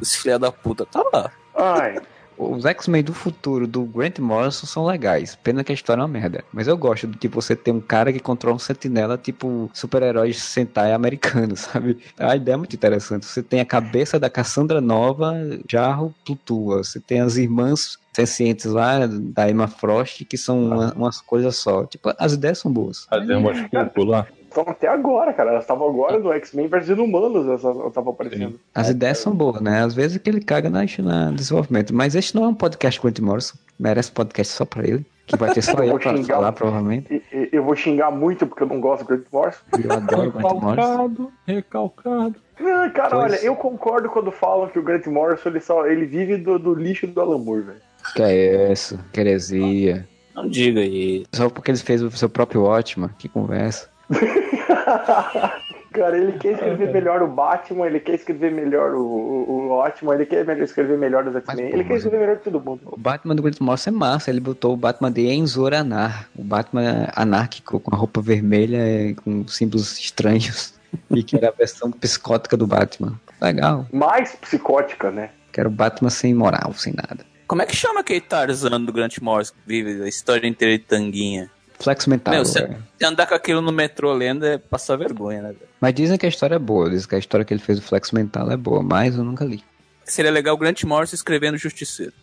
[0.00, 1.30] os filha da puta, tá lá.
[1.54, 2.00] Ai,
[2.36, 5.36] Os X-Men do futuro do Grant Morrison são legais.
[5.36, 6.42] Pena que a história é uma merda.
[6.52, 10.42] Mas eu gosto do tipo você ter um cara que controla um sentinela, tipo super-heróis
[10.42, 11.98] Sentai americano, sabe?
[12.18, 13.26] A ideia é muito interessante.
[13.26, 15.34] Você tem a cabeça da Cassandra Nova,
[15.70, 16.82] Jarro flutua.
[16.82, 21.84] Você tem as irmãs sencientes lá da Emma Frost, que são uma- umas coisas só.
[21.86, 23.06] Tipo, as ideias são boas.
[23.10, 24.26] As irmãs Cuco lá.
[24.50, 25.50] então até agora, cara.
[25.50, 28.60] Elas estavam agora no X-Men versus Humanos, elas estavam aparecendo.
[28.74, 29.82] As ideias são boas, né?
[29.82, 31.94] Às vezes que ele caga na, na desenvolvimento.
[31.94, 33.54] Mas este não é um podcast com o Grant Morrison.
[33.78, 35.04] Merece podcast só pra ele.
[35.26, 36.34] Que vai ter só Eu ele pra xingar.
[36.34, 37.14] falar, provavelmente.
[37.32, 39.60] E- e- Eu vou xingar muito porque eu não gosto do Grant Morrison.
[39.82, 40.70] Eu adoro o Grant Morrison.
[40.70, 42.34] Recalcado, recalcado.
[42.60, 43.22] Não, cara, Pois.
[43.32, 46.74] olha, eu concordo quando falam que o Grant Morrison ele, só, ele vive do, do
[46.74, 47.78] lixo do Alan Moore, velho.
[48.14, 48.98] Que é isso?
[49.12, 50.08] Que heresia.
[50.34, 51.24] Não diga aí.
[51.32, 53.10] Só porque ele fez o seu próprio Ótima.
[53.18, 53.88] Que conversa.
[55.92, 60.14] Cara, ele quer escrever melhor o Batman, ele quer escrever melhor o, o, o Batman,
[60.14, 62.80] ele quer melhor- escrever melhor os X-Men, ele quer escrever melhor que todo mundo.
[62.86, 64.30] O Batman do Grant Morrison é massa.
[64.30, 66.28] Ele botou o Batman de Enzor Anar.
[66.34, 68.78] O Batman anárquico com a roupa vermelha
[69.10, 70.74] e com símbolos estranhos.
[71.10, 73.18] E que era a versão psicótica do Batman.
[73.40, 73.86] Legal.
[73.90, 75.30] Mais psicótica, né?
[75.50, 77.24] Que era o Batman sem moral, sem nada.
[77.52, 80.84] Como é que chama aquele Tarzan do Grant Morrison que vive a história inteira de
[80.84, 81.50] tanguinha?
[81.78, 82.32] Flex mental.
[82.32, 82.82] Meu, se, velho.
[82.98, 85.48] se andar com aquilo no metrô lendo é passar vergonha, né?
[85.48, 85.68] velho?
[85.78, 86.88] Mas dizem que a história é boa.
[86.88, 88.82] Dizem que a história que ele fez do Flex mental é boa.
[88.82, 89.62] Mas eu nunca li.
[90.02, 92.14] Seria legal o Grant Morrison escrevendo Justiceiro.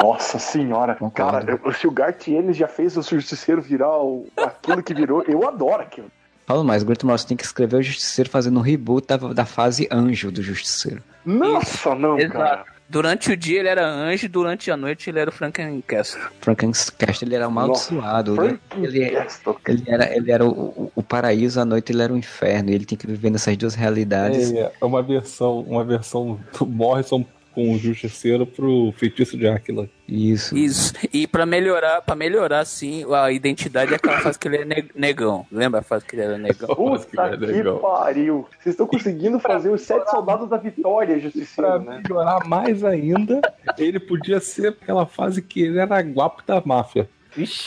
[0.00, 1.32] Nossa senhora, Concordo.
[1.46, 5.48] cara, eu- se o Gartienes já fez o Justiceiro virar o- aquilo que virou, eu
[5.48, 6.12] adoro aquilo.
[6.46, 9.44] Falo mais, o Grant Morrison tem que escrever o Justiceiro fazendo um reboot da, da
[9.44, 11.02] fase anjo do Justiceiro.
[11.24, 12.32] Nossa, não, Exato.
[12.38, 12.64] cara.
[12.92, 16.20] Durante o dia ele era anjo, durante a noite ele era o Frankencastle.
[16.42, 18.58] Frankenstein, ele era amaldiçoado, né?
[18.76, 19.56] Ele, Castle.
[19.66, 22.68] ele era, ele era o, o- paraíso, à noite ele era o inferno.
[22.68, 24.52] E ele tinha que viver nessas duas realidades.
[24.52, 27.24] É, é uma versão, uma versão do Morrison
[27.54, 29.88] com o Justiceiro pro Feitiço de Áquila.
[30.08, 30.56] Isso.
[30.56, 30.92] Isso.
[31.12, 34.90] E pra melhorar, para melhorar assim, a identidade é aquela fase que ele é ne-
[34.94, 35.46] negão.
[35.50, 36.68] Lembra a fase que ele era negão?
[36.72, 37.78] Que Puta que legal.
[37.78, 38.46] pariu.
[38.60, 42.00] Vocês estão conseguindo fazer os sete soldados da vitória, Pra Justiceiro, né?
[42.02, 43.40] melhorar mais ainda,
[43.78, 47.08] ele podia ser aquela fase que ele era guapo da máfia.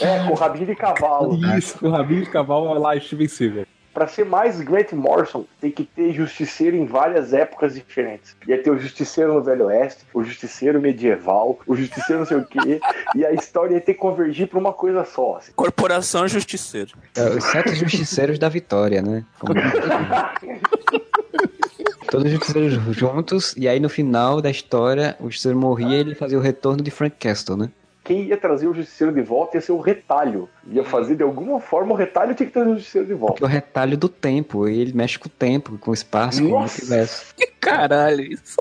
[0.02, 1.40] É, com rabinho de cavalo.
[1.58, 3.66] Isso, com o rabinho de cavalo lá, Steven Seagal.
[3.96, 8.36] Pra ser mais Grant Morrison, tem que ter justiceiro em várias épocas diferentes.
[8.46, 12.46] Ia ter o justiceiro no Velho Oeste, o justiceiro medieval, o justiceiro não sei o
[12.46, 12.82] quê,
[13.16, 15.38] e a história ia ter que convergir pra uma coisa só.
[15.38, 15.54] assim.
[15.56, 16.92] Corporação Justiceiro.
[17.16, 19.24] É, Os sete justiceiros da vitória, né?
[19.40, 19.54] Como-
[22.12, 26.16] Todos os justiceiros juntos, e aí no final da história, o justiceiro morria e ele
[26.16, 27.70] fazia o retorno de Frank Castle, né?
[28.06, 30.48] Quem ia trazer o justiceiro de volta ia ser o retalho.
[30.68, 33.44] Ia fazer de alguma forma o retalho tinha que trazer o justiceiro de volta.
[33.44, 36.50] É o retalho do tempo, e ele mexe com o tempo, com o espaço, com
[36.50, 36.82] o Nossa!
[36.82, 37.34] universo.
[37.36, 38.58] Que caralho isso.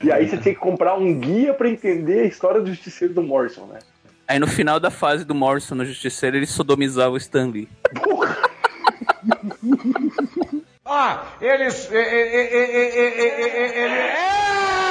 [0.00, 3.22] E aí você tinha que comprar um guia pra entender a história do justiceiro do
[3.22, 3.80] Morrison, né?
[4.28, 7.68] Aí no final da fase do Morrison no Justiceiro, ele sodomizava o Stan Lee.
[8.04, 8.36] Porra!
[10.90, 11.90] Ah, eles.
[11.92, 12.00] Ele.
[13.98, 14.88] É!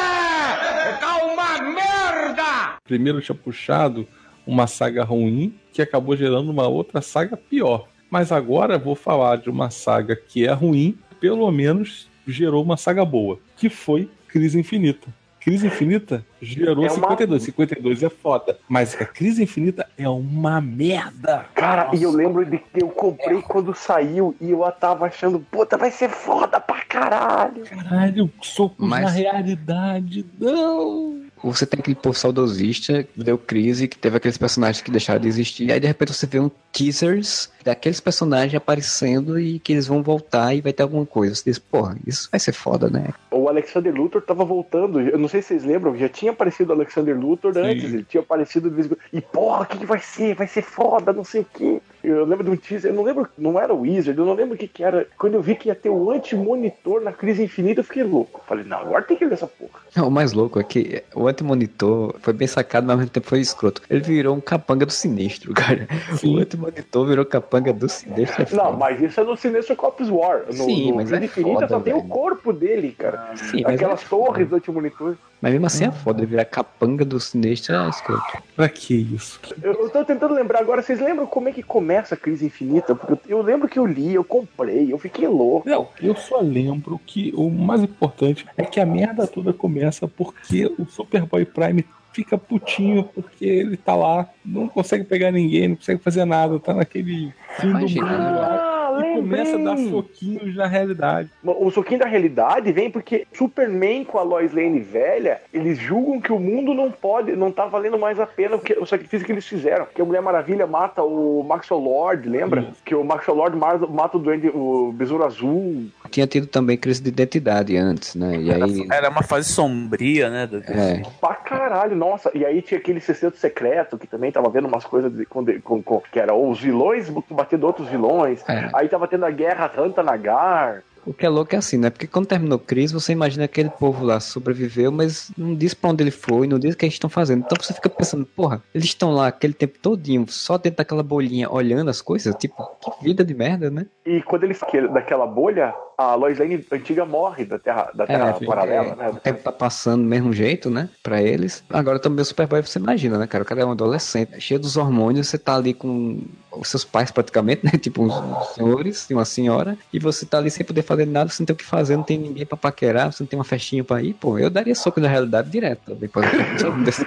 [0.99, 2.77] Tá uma merda!
[2.83, 4.07] Primeiro tinha puxado
[4.45, 7.87] uma saga ruim que acabou gerando uma outra saga pior.
[8.11, 13.03] Mas agora vou falar de uma saga que é ruim, pelo menos gerou uma saga
[13.03, 15.07] boa, que foi Crise Infinita.
[15.47, 17.41] Crise Infinita gerou É uma- 52.
[17.43, 18.59] 52 é foda.
[18.67, 21.45] Mas a Crise Infinita é uma merda.
[21.55, 25.77] Cara, e eu lembro de que eu comprei quando saiu e eu tava achando, puta,
[25.77, 27.63] vai ser foda pra caralho.
[27.63, 30.25] Caralho, socos Mas- na realidade.
[30.37, 31.21] Não.
[31.43, 35.27] Você tem aquele povo saudosista que deu crise, que teve aqueles personagens que deixaram de
[35.27, 40.01] existir, aí de repente você vê um teasers daqueles personagens aparecendo e que eles vão
[40.01, 41.35] voltar e vai ter alguma coisa.
[41.35, 43.09] Você diz, porra, isso vai ser foda, né?
[43.31, 45.01] O Alexander Luthor tava voltando.
[45.01, 47.59] Eu não sei se vocês lembram, já tinha aparecido o Alexander Luthor Sim.
[47.59, 47.93] antes.
[47.93, 48.99] Ele tinha aparecido de vez em quando.
[49.11, 50.35] E porra, o que, que vai ser?
[50.35, 51.81] Vai ser foda, não sei o quê.
[52.03, 54.55] Eu lembro de um teaser, eu não lembro, não era o Wizard, eu não lembro
[54.55, 55.05] o que, que era.
[55.17, 58.41] Quando eu vi que ia ter o anti-monitor na crise infinita, eu fiquei louco.
[58.47, 59.81] Falei, não, agora tem que ver essa porra.
[59.95, 63.27] Não, o mais louco é que o anti-monitor foi bem sacado, mas ao mesmo tempo
[63.27, 63.81] foi escroto.
[63.89, 65.87] Ele virou um capanga do sinistro, cara.
[66.23, 68.43] O anti-monitor virou capanga do sinistro.
[68.43, 70.43] é Não, mas isso é no Sinestro Cops War.
[70.47, 72.09] No, Sim, no mas é Infinita foda, só tem o velho.
[72.09, 73.31] corpo dele, cara.
[73.35, 75.15] Sim, mas, Aquelas é torres do anti-monitor.
[75.41, 78.37] mas mesmo assim é foda, ele virar capanga do sinistro é escroto.
[78.55, 79.39] Pra que isso?
[79.61, 82.95] Eu, eu tô tentando lembrar agora, vocês lembram como é que começa a crise infinita?
[82.95, 85.69] Porque eu, eu lembro que eu li, eu comprei, eu fiquei louco.
[85.69, 90.65] Não, eu só lembro que o mais importante é que a merda toda começa porque
[90.77, 90.85] o
[91.21, 96.25] Superboy Prime fica putinho porque ele tá lá, não consegue pegar ninguém, não consegue fazer
[96.25, 98.05] nada, tá naquele fim do Imagina.
[98.05, 98.73] mundo lá.
[98.73, 101.29] Ah, E começa a dar soquinhos na realidade.
[101.43, 106.31] O soquinho da realidade vem porque Superman com a Lois Lane velha, eles julgam que
[106.31, 109.45] o mundo não pode, não tá valendo mais a pena porque, o sacrifício que eles
[109.45, 109.85] fizeram.
[109.93, 112.61] Que a Mulher Maravilha mata o Maxwell Lord, lembra?
[112.61, 112.81] Isso.
[112.83, 115.85] Que o Maxwell Lord mata, mata o Duende, o Besouro Azul.
[116.09, 118.35] Tinha tido também crise de identidade antes, né?
[118.37, 118.87] E aí.
[118.91, 120.47] Era uma fase sombria, né?
[120.47, 122.31] do- É, Pra caralho, nossa.
[122.33, 125.81] E aí tinha aquele sexteto secreto que também tava vendo umas coisas de- com, com-
[125.83, 128.43] com- que era os vilões batendo outros vilões.
[128.47, 128.69] É.
[128.73, 130.83] Aí tava tendo a guerra Rantanagar.
[131.05, 131.89] O que é louco é assim, né?
[131.89, 135.89] Porque quando terminou crise, você imagina que aquele povo lá sobreviveu, mas não diz pra
[135.91, 137.43] onde ele foi, não diz o que eles estão fazendo.
[137.45, 141.49] Então você fica pensando, porra, eles estão lá aquele tempo todinho, só dentro daquela bolinha,
[141.49, 143.85] olhando as coisas, tipo, que vida de merda, né?
[144.05, 148.33] E quando ele que- daquela bolha, a Lois Lane antiga morre da Terra, da terra
[148.35, 149.09] fica- paralela, é, né?
[149.09, 150.89] o tempo tá passando do mesmo jeito, né?
[151.01, 151.63] Pra eles.
[151.69, 153.43] Agora também o Superboy, você imagina, né, cara?
[153.43, 156.21] O cara é um adolescente, cheio dos hormônios, você tá ali com
[156.51, 157.71] os seus pais praticamente, né?
[157.81, 161.29] Tipo uns, uns senhores e uma senhora, e você tá ali sem poder fazer nada,
[161.31, 163.43] você não tem o que fazer, não tem ninguém pra paquerar, você não tem uma
[163.45, 165.95] festinha pra ir, pô, eu daria soco na realidade direto.
[165.95, 166.27] Depois
[166.85, 167.05] desse...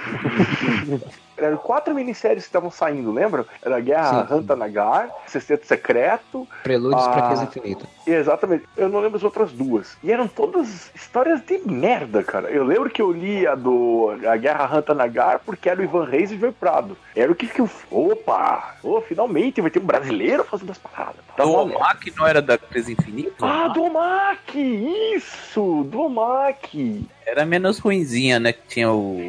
[1.41, 3.45] Eram quatro minisséries que estavam saindo, lembra?
[3.61, 4.33] Era a Guerra Sim.
[4.35, 7.27] Rantanagar, Sexteto Secreto, Prelúdios pra Ah.
[7.29, 7.85] Crise Infinita.
[8.05, 8.63] Exatamente.
[8.77, 9.97] Eu não lembro as outras duas.
[10.03, 12.49] E eram todas histórias de merda, cara.
[12.49, 16.31] Eu lembro que eu li a do a Guerra Rantanagar porque era o Ivan Reis
[16.31, 16.97] e o Joey Prado.
[17.15, 17.69] Era o que que eu...
[17.89, 18.75] Opa!
[18.83, 21.15] Oh, finalmente vai ter um brasileiro fazendo as paradas.
[21.35, 21.75] Tá O bom, né?
[21.75, 23.33] Omak não era da Crise Infinita?
[23.45, 24.57] Ah, do Omak!
[25.15, 25.83] Isso!
[25.89, 27.05] Do Omak!
[27.25, 28.53] Era menos ruinzinha, né?
[28.53, 29.19] Que tinha o.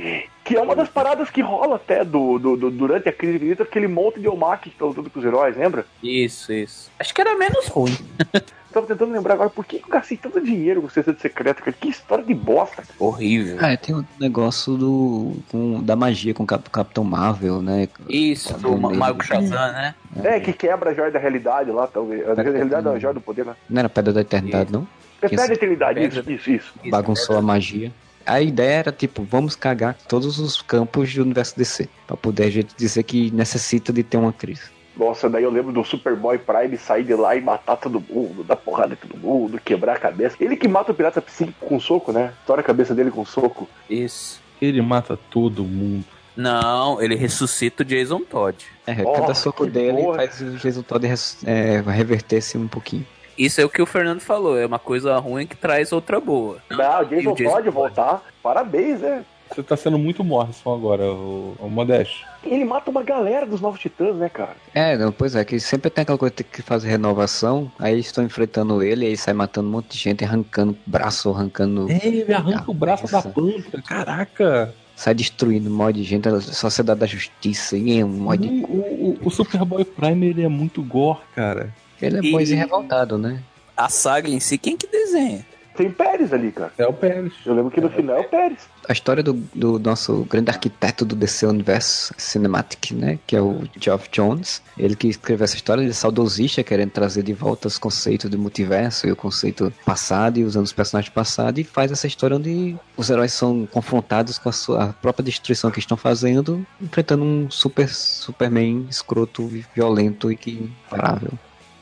[0.45, 3.63] Que é uma das paradas que rola até do, do- do- durante a crise infinita,
[3.63, 5.87] aquele monte de Omaki que estão lutando com os heróis, lembra?
[6.03, 6.91] Isso, isso.
[6.99, 7.97] Acho que era menos ruim.
[8.73, 11.77] Tava tentando lembrar agora por que eu gastei tanto dinheiro com o Sexteto Secreto, cara.
[11.79, 12.83] Que história de bosta.
[12.99, 13.59] Horrível.
[13.61, 17.87] Ah, tem o negócio do com, da magia com o Cap- Capitão Marvel, né?
[18.09, 19.95] Isso, do Ma- Mago Shazam, né?
[20.25, 22.27] É, que quebra a joia da realidade lá, talvez.
[22.27, 23.55] A realidade da joia do poder, né?
[23.69, 24.89] Não era Pedra da Eternidade, não?
[25.21, 26.51] É Pedra da eternidade, isso, isso, isso.
[26.83, 27.93] Isso, Bagunçou a magia.
[28.27, 31.89] A ideia era, tipo, vamos cagar todos os campos do universo DC.
[32.07, 34.63] Pra poder a gente dizer que necessita de ter uma crise.
[34.97, 38.57] Nossa, daí eu lembro do Superboy Prime sair de lá e matar todo mundo, dar
[38.57, 40.37] porrada em todo mundo, quebrar a cabeça.
[40.39, 42.33] Ele que mata o pirata psíquico com soco, né?
[42.41, 43.67] Estoura a cabeça dele com soco.
[43.89, 44.41] Isso.
[44.61, 46.05] Ele mata todo mundo.
[46.37, 48.57] Não, ele ressuscita o Jason Todd.
[48.87, 50.17] É, Oh, cada soco dele boa.
[50.17, 53.07] faz o resultado é, reverter-se um pouquinho.
[53.37, 56.59] Isso é o que o Fernando falou, é uma coisa ruim que traz outra boa.
[56.71, 57.71] Ah, o Jason o Jason pode Todd.
[57.71, 58.23] voltar.
[58.43, 59.25] Parabéns, né?
[59.55, 62.25] Você tá sendo muito Morrison agora, o, o Modeste.
[62.43, 64.57] Ele mata uma galera dos Novos Titãs, né, cara?
[64.75, 67.93] É, não, pois é, que sempre tem aquela coisa de ter que fazer renovação, aí
[67.93, 71.91] eles estão enfrentando ele, aí sai matando um monte de gente, arrancando braço, arrancando.
[71.91, 73.83] É, ele arranca o braço da planta.
[73.83, 74.75] Caraca!
[74.97, 78.65] Sai destruindo um monte de gente, a Sociedade da Justiça, e é um monte de.
[78.65, 81.75] O, o, o Superboy Prime ele é muito gore, cara.
[82.03, 83.41] Ele é E- e revoltado, né?
[83.77, 85.47] A saga em si, quem que desenha?
[85.75, 86.71] Tem Pérez ali, cara.
[86.77, 87.33] É o Pérez.
[87.47, 88.59] Eu lembro que no final é o Pérez.
[88.87, 93.19] A história do, do nosso grande arquiteto do DC Universo Cinematic, né?
[93.27, 94.61] Que é o Geoff Jones.
[94.77, 98.39] Ele que escreveu essa história, ele é saudosista, querendo trazer de volta os conceitos do
[98.39, 102.77] multiverso e o conceito passado e usando os personagens passados e faz essa história onde
[102.95, 107.51] os heróis são confrontados com a, sua, a própria destruição que estão fazendo, enfrentando um
[107.51, 111.31] super Superman escroto, violento e que imparável.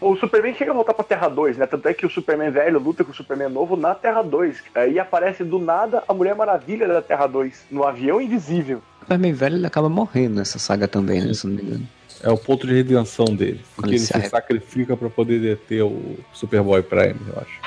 [0.01, 1.67] O Superman chega a voltar pra Terra 2, né?
[1.67, 4.57] Tanto é que o Superman velho luta com o Superman novo na Terra 2.
[4.75, 8.81] Aí aparece do nada a Mulher Maravilha da Terra 2, no avião invisível.
[8.97, 11.35] O Superman velho ele acaba morrendo nessa saga também, né?
[11.35, 11.87] Se não me engano.
[12.23, 13.61] É o ponto de redenção dele.
[13.77, 17.61] Quando Porque ele se se sacrifica pra poder deter o Superboy Prime, eu acho.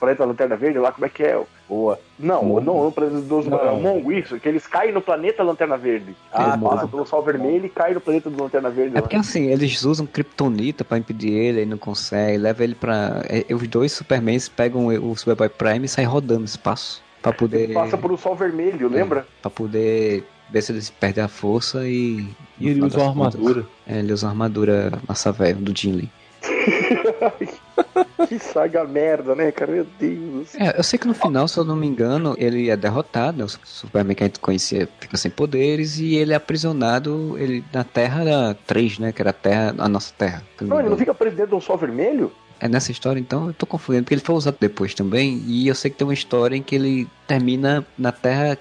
[0.00, 1.38] Planeta Lanterna Verde lá, como é que é?
[1.68, 2.00] Boa.
[2.18, 2.60] Não, Mongo.
[2.62, 3.58] não, não, planeta dos Não.
[3.58, 6.16] é o isso, que eles caem no planeta Lanterna Verde.
[6.32, 6.58] Ah, tá.
[6.58, 8.92] passam pelo Sol Vermelho e caem no planeta do Lanterna Verde.
[8.92, 9.02] É lá.
[9.02, 13.22] porque assim, eles usam Kryptonita pra impedir ele, ele não consegue, leva ele pra.
[13.28, 17.02] é, os dois Supermans pegam o Superboy Prime e saem rodando no espaço.
[17.22, 17.74] Pra poder.
[17.74, 19.26] Passa por um Sol Vermelho, lembra?
[19.42, 22.26] Pra poder ver se eles perdem a força e.
[22.58, 23.66] E ele usa contas- armadura.
[23.86, 26.10] É, ele usa uma armadura massa velho do Jim Lee.
[28.28, 29.72] que saga merda, né, cara?
[29.72, 30.54] Meu Deus.
[30.54, 33.44] É, eu sei que no final, se eu não me engano, ele é derrotado, né?
[33.44, 37.84] O Superman que a gente conhecia fica sem poderes e ele é aprisionado ele, na
[37.84, 39.12] Terra 3, né?
[39.12, 40.42] Que era a Terra, a nossa Terra.
[40.60, 42.32] Não, ele não fica preso dentro de um Sol Vermelho?
[42.60, 45.74] É nessa história, então, eu tô confundindo, porque ele foi usado depois também, e eu
[45.74, 48.58] sei que tem uma história em que ele termina na Terra,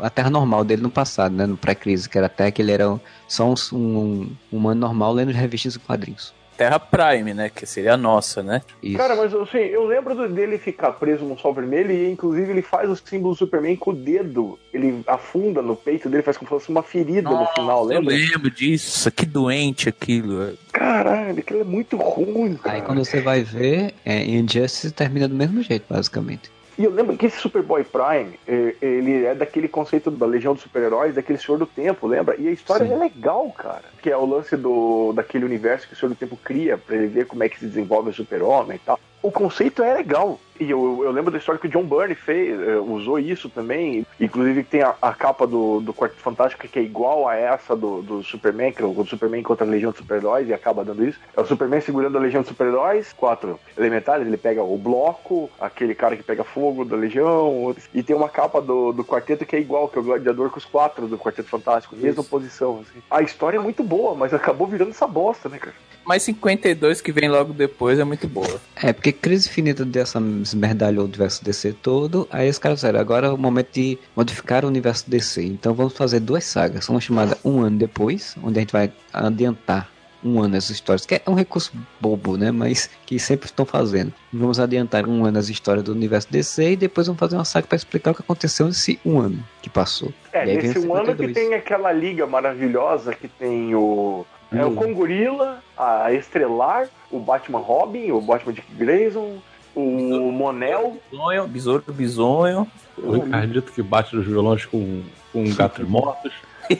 [0.00, 2.98] a Terra normal dele no passado, né, no pré-crise, que era até que ele era
[3.28, 6.32] só um, um, um humano normal lendo revistas e quadrinhos.
[6.62, 7.50] Terra Prime, né?
[7.52, 8.62] Que seria a nossa, né?
[8.80, 8.96] Isso.
[8.96, 12.88] Cara, mas assim, eu lembro dele ficar preso num sol vermelho e inclusive ele faz
[12.88, 14.58] o símbolo do Superman com o dedo.
[14.72, 18.14] Ele afunda no peito dele, faz como se fosse uma ferida no final, eu lembra?
[18.14, 19.10] lembro disso.
[19.10, 20.56] Que doente aquilo.
[20.72, 22.76] Caralho, aquilo é muito ruim, cara.
[22.76, 26.50] Aí quando você vai ver, é, Injustice termina do mesmo jeito, basicamente.
[26.82, 30.64] E eu lembro que esse Superboy Prime, eh, ele é daquele conceito da Legião dos
[30.64, 32.34] Super-Heróis, daquele Senhor do Tempo, lembra?
[32.36, 32.92] E a história Sim.
[32.92, 33.84] é legal, cara.
[34.02, 37.06] Que é o lance do, daquele universo que o Senhor do Tempo cria pra ele
[37.06, 38.98] ver como é que se desenvolve o Super-Homem e tal.
[39.22, 40.40] O conceito é legal.
[40.60, 44.06] E eu, eu lembro da história que o John Byrne fez, eh, usou isso também.
[44.20, 48.02] Inclusive tem a, a capa do, do Quarteto Fantástico que é igual a essa do,
[48.02, 51.18] do Superman, que é o Superman contra a Legião dos Super-Heróis e acaba dando isso.
[51.36, 55.94] É o Superman segurando a Legião dos Super-Heróis, quatro elementares, ele pega o bloco, aquele
[55.94, 59.60] cara que pega fogo da Legião, e tem uma capa do, do quarteto que é
[59.60, 62.82] igual, que é o Gladiador com os quatro do Quarteto Fantástico, mesma posição.
[62.82, 63.02] assim.
[63.10, 65.74] A história é muito boa, mas acabou virando essa bosta, né, cara?
[66.04, 68.60] Mas 52 que vem logo depois é muito boa.
[68.74, 73.28] É, porque crise infinita dessa esmerdalhou o universo DC todo, aí os caras disseram, agora
[73.28, 75.42] é o momento de modificar o universo DC.
[75.44, 79.92] Então vamos fazer duas sagas, uma chamada Um Ano Depois, onde a gente vai adiantar
[80.24, 84.12] um ano as histórias, que é um recurso bobo, né, mas que sempre estão fazendo.
[84.32, 87.66] Vamos adiantar um ano as histórias do universo DC e depois vamos fazer uma saga
[87.66, 90.12] para explicar o que aconteceu nesse um ano que passou.
[90.32, 91.34] É, nesse um ano que 52.
[91.34, 94.24] tem aquela liga maravilhosa que tem o.
[94.52, 94.74] É o Hum.
[94.74, 99.38] Congorila, a Estrelar, o Batman Robin, o Batman Dick Grayson,
[99.74, 100.98] o Monel.
[101.10, 102.66] Bisonho, besouro do bisonho.
[102.98, 105.02] O Ricardito que bate nos violões com,
[105.32, 106.32] com gatos mortos.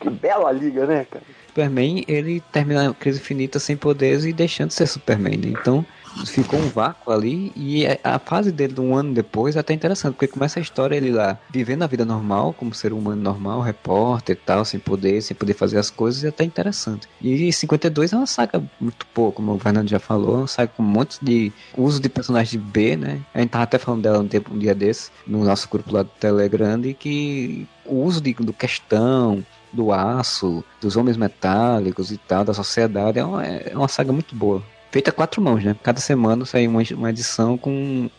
[0.00, 1.22] Que bela liga, né, cara?
[1.48, 5.48] Superman, ele termina a crise infinita sem poderes e deixando de ser Superman, né?
[5.48, 5.84] Então,
[6.26, 9.72] ficou um vácuo ali e é, a fase dele de um ano depois é até
[9.72, 13.60] interessante, porque começa a história ele lá vivendo a vida normal, como ser humano normal,
[13.60, 17.08] repórter e tal, sem poder, sem poder fazer as coisas, é até interessante.
[17.20, 20.72] E 52 é uma saga muito pouco, como o Fernando já falou, é uma saga
[20.76, 23.20] com um monte de uso de personagens de B, né?
[23.34, 26.02] A gente tava até falando dela um, tempo, um dia desse, no nosso grupo lá
[26.02, 32.18] do Telegram, e que o uso de, do questão, do aço, dos homens metálicos e
[32.18, 34.62] tal, da sociedade, é uma, é uma saga muito boa.
[34.90, 35.76] Feita a quatro mãos, né?
[35.82, 37.70] Cada semana sai uma, uma edição com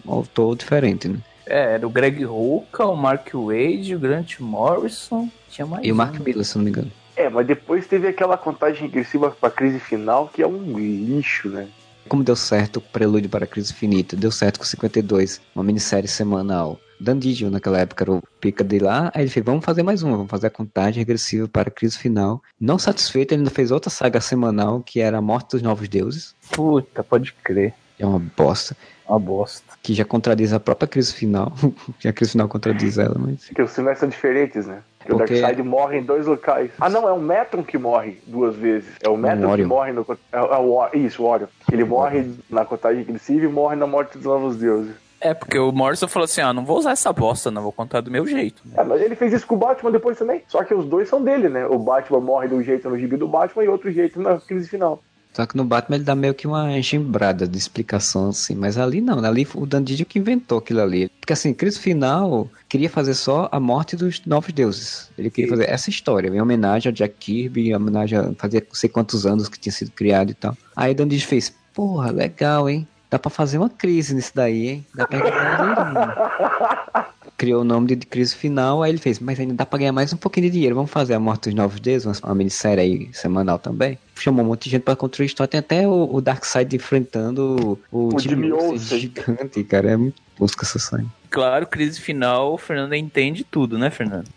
[0.05, 1.19] um autor diferente, né?
[1.45, 5.95] É, era o Greg Rucka, o Mark Wade, o Grant Morrison, tinha mais E o.
[5.95, 6.91] Mark Miller, se não me engano.
[7.15, 11.67] É, mas depois teve aquela contagem regressiva pra crise final, que é um lixo, né?
[12.07, 16.07] Como deu certo o Prelúdio para a Crise Infinita, deu certo com 52, uma minissérie
[16.07, 16.79] semanal.
[17.01, 20.03] Dan Didio naquela época era o pica de lá, aí ele fez, vamos fazer mais
[20.03, 22.41] uma, vamos fazer a contagem regressiva para a crise final.
[22.59, 26.35] Não satisfeito, ele ainda fez outra saga semanal, que era a Morte dos Novos Deuses,
[26.51, 27.73] Puta, pode crer.
[27.97, 28.75] que é uma bosta,
[29.07, 29.63] Uma bosta.
[29.81, 31.51] que já contradiz a própria crise final,
[31.99, 33.45] que a crise final contradiz ela, mas...
[33.45, 34.81] Porque os finais são diferentes, né?
[34.99, 36.69] Porque o Darkseid morre em dois locais.
[36.79, 38.87] Ah, não, é o Metron que morre duas vezes.
[39.01, 39.67] É o Metron que Orion.
[39.67, 40.05] morre no.
[40.31, 41.47] É, é o, isso, o Orion.
[41.71, 44.93] Ele morre na contagem regressiva e morre na morte dos novos deuses.
[45.21, 48.01] É, porque o Morrison falou assim, ah, não vou usar essa bosta, não, vou contar
[48.01, 48.63] do meu jeito.
[48.75, 50.41] É, mas ele fez isso com o Batman depois também.
[50.47, 51.65] Só que os dois são dele, né?
[51.67, 54.67] O Batman morre de um jeito no gibi do Batman e outro jeito na crise
[54.67, 55.01] final.
[55.33, 58.53] Só que no Batman ele dá meio que uma gembrada de explicação, assim.
[58.53, 61.09] Mas ali não, ali o Dan Didio que inventou aquilo ali.
[61.19, 65.09] Porque assim, Crise Final queria fazer só a morte dos novos deuses.
[65.17, 68.75] Ele queria fazer essa história, em homenagem ao Jack Kirby, em homenagem a fazia não
[68.75, 70.57] sei quantos anos que tinha sido criado e tal.
[70.75, 72.85] Aí o Dan Didio fez, porra, legal, hein?
[73.11, 74.85] Dá pra fazer uma crise nisso daí, hein?
[74.95, 79.19] Dá pra ganhar um dinheirinho." Criou o nome de, de crise final, aí ele fez,
[79.19, 80.75] mas ainda dá pra ganhar mais um pouquinho de dinheiro.
[80.75, 83.99] Vamos fazer a morte dos novos deuses, uma, uma minissérie aí semanal também.
[84.15, 85.49] Chamou um monte de gente pra construir história.
[85.49, 89.91] Tem até o, o Darkseid enfrentando o, O Jimmy Olsen gigante, cara.
[89.91, 91.05] É muito busca essa série.
[91.29, 94.29] Claro, crise final, o Fernando entende tudo, né, Fernando?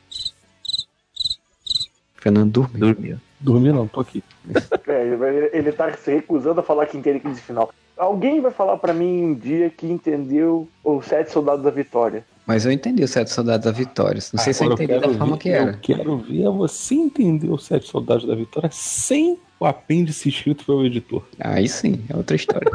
[2.16, 2.80] Fernando dormiu.
[2.80, 3.20] Dormiu.
[3.38, 4.24] Dormi não, tô aqui.
[4.86, 7.72] É, ele, ele tá se recusando a falar que entende crise final.
[7.96, 12.24] Alguém vai falar pra mim um dia que entendeu os Sete Soldados da Vitória.
[12.46, 14.20] Mas eu entendi o Sete Soldados da Vitória.
[14.32, 15.70] Não sei se eu entendi da quero forma ver- que era.
[15.70, 20.84] Eu quero ver você entender os Sete Soldados da Vitória sem o apêndice escrito pelo
[20.84, 21.22] editor.
[21.40, 22.70] Aí sim, é outra história.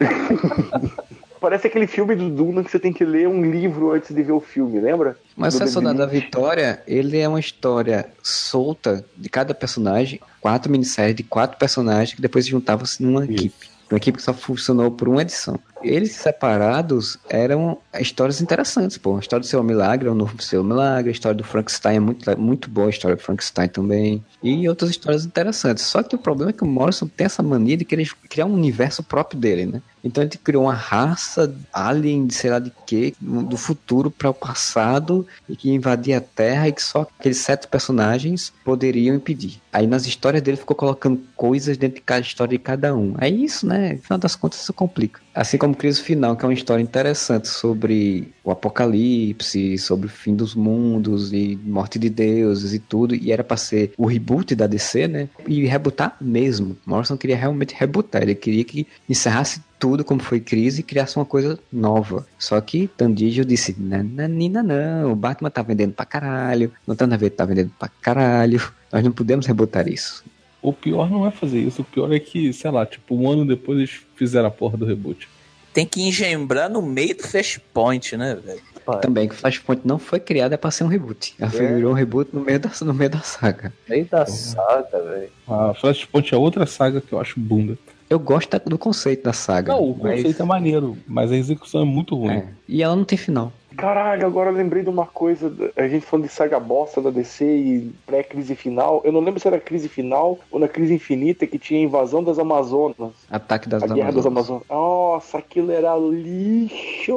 [1.40, 4.32] Parece aquele filme do Duna que você tem que ler um livro antes de ver
[4.32, 5.16] o filme, lembra?
[5.34, 6.06] Mas o Do Sete Soldados da.
[6.06, 12.20] Vitória, ele é uma história solta de cada personagem, quatro minisséries de quatro personagens que
[12.20, 13.32] depois se juntavam-se numa Isso.
[13.32, 13.70] equipe.
[13.90, 15.58] Uma equipe que só funcionou por uma edição.
[15.82, 19.16] Eles separados eram histórias interessantes, pô.
[19.16, 22.00] A história do Seu Milagre é o novo Seu Milagre, a história do Frankenstein é
[22.00, 24.24] muito, muito boa, a história do Frankenstein também.
[24.42, 25.84] E outras histórias interessantes.
[25.84, 28.54] Só que o problema é que o Morrison tem essa mania de querer criar um
[28.54, 29.82] universo próprio dele, né?
[30.02, 35.26] Então ele criou uma raça alien, sei lá de quê, do futuro para o passado
[35.48, 39.60] e que invadia a Terra e que só aqueles sete personagens poderiam impedir.
[39.72, 43.14] Aí nas histórias dele ficou colocando coisas dentro de cada história de cada um.
[43.18, 43.94] Aí isso, né?
[43.94, 45.20] No final das contas, isso complica.
[45.34, 50.34] Assim como Crise Final, que é uma história interessante sobre o apocalipse, sobre o fim
[50.34, 53.14] dos mundos e morte de deuses e tudo.
[53.14, 55.28] E era pra ser o reboot da DC, né?
[55.46, 56.76] E rebootar mesmo.
[56.84, 58.22] Morrison queria realmente rebootar.
[58.22, 62.26] Ele queria que encerrasse tudo como foi crise e criasse uma coisa nova.
[62.38, 67.46] Só que Tandijo disse, nananina não, o Batman tá vendendo pra caralho, Lanterna Verde tá
[67.46, 68.60] vendendo pra caralho,
[68.92, 70.22] nós não podemos rebootar isso.
[70.62, 73.46] O pior não é fazer isso, o pior é que, sei lá, tipo, um ano
[73.46, 75.26] depois eles fizeram a porra do reboot.
[75.72, 78.60] Tem que engembrar no meio do Flashpoint, né, velho?
[79.00, 81.34] Também que Flashpoint não foi criada para ser um reboot.
[81.38, 81.74] Ela É.
[81.74, 83.72] virou um reboot no meio da, no meio da saga.
[83.88, 85.30] Meio da saga, velho.
[85.46, 87.78] A Flashpoint é outra saga que eu acho bunda.
[88.08, 89.72] Eu gosto do conceito da saga.
[89.72, 92.32] Não, o mas- conceito é maneiro, mas a execução é muito ruim.
[92.38, 92.48] é.
[92.68, 93.52] E ela não tem final.
[93.80, 95.52] Caralho, agora eu lembrei de uma coisa.
[95.76, 99.00] A gente falando de saga bosta da DC e pré-crise final.
[99.04, 102.22] Eu não lembro se era crise final ou na crise infinita que tinha a invasão
[102.22, 103.12] das Amazonas.
[103.30, 104.62] Ataque das A Guerra das Amazonas.
[104.68, 107.14] Nossa, aquilo era lixo!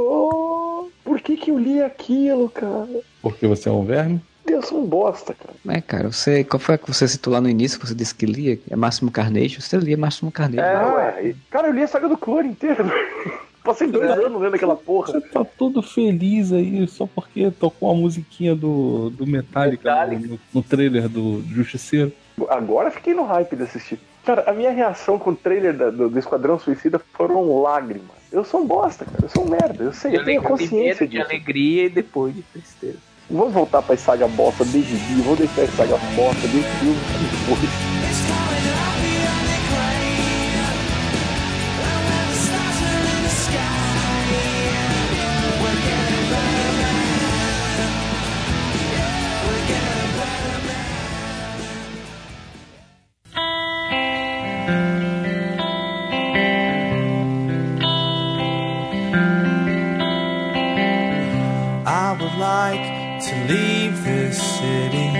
[1.04, 2.88] Por que que eu li aquilo, cara?
[3.22, 4.22] Porque você é um verme.
[4.46, 5.78] Deus, um bosta, cara.
[5.78, 6.44] É, cara, você.
[6.44, 8.60] Qual foi a que você citou lá no início que você disse que lia?
[8.70, 9.62] É Máximo Carnage?
[9.62, 10.60] Você lia Máximo Carnage.
[10.60, 12.84] Ah, e- cara, eu li a saga do clone inteiro.
[13.64, 15.14] Passei dois anos lendo aquela porra.
[15.14, 20.28] Você tá todo feliz aí só porque tocou a musiquinha do, do Metallica, Metallica.
[20.28, 22.12] No, no trailer do Justiceiro.
[22.50, 24.00] Agora fiquei no hype de assistir.
[24.26, 28.12] Cara, a minha reação com o trailer da- do, do Esquadrão Suicida foram lágrimas.
[28.32, 29.20] Eu sou um bosta, cara.
[29.24, 29.84] Eu sou um merda.
[29.84, 31.24] Eu sei, eu tenho consciência Primeiro de disso.
[31.26, 32.98] alegria e depois de tristeza.
[33.30, 35.22] Vamos voltar pra saga bosta de gibi.
[35.22, 36.98] Vamos deixar essa saga bosta de filme
[64.34, 65.12] city.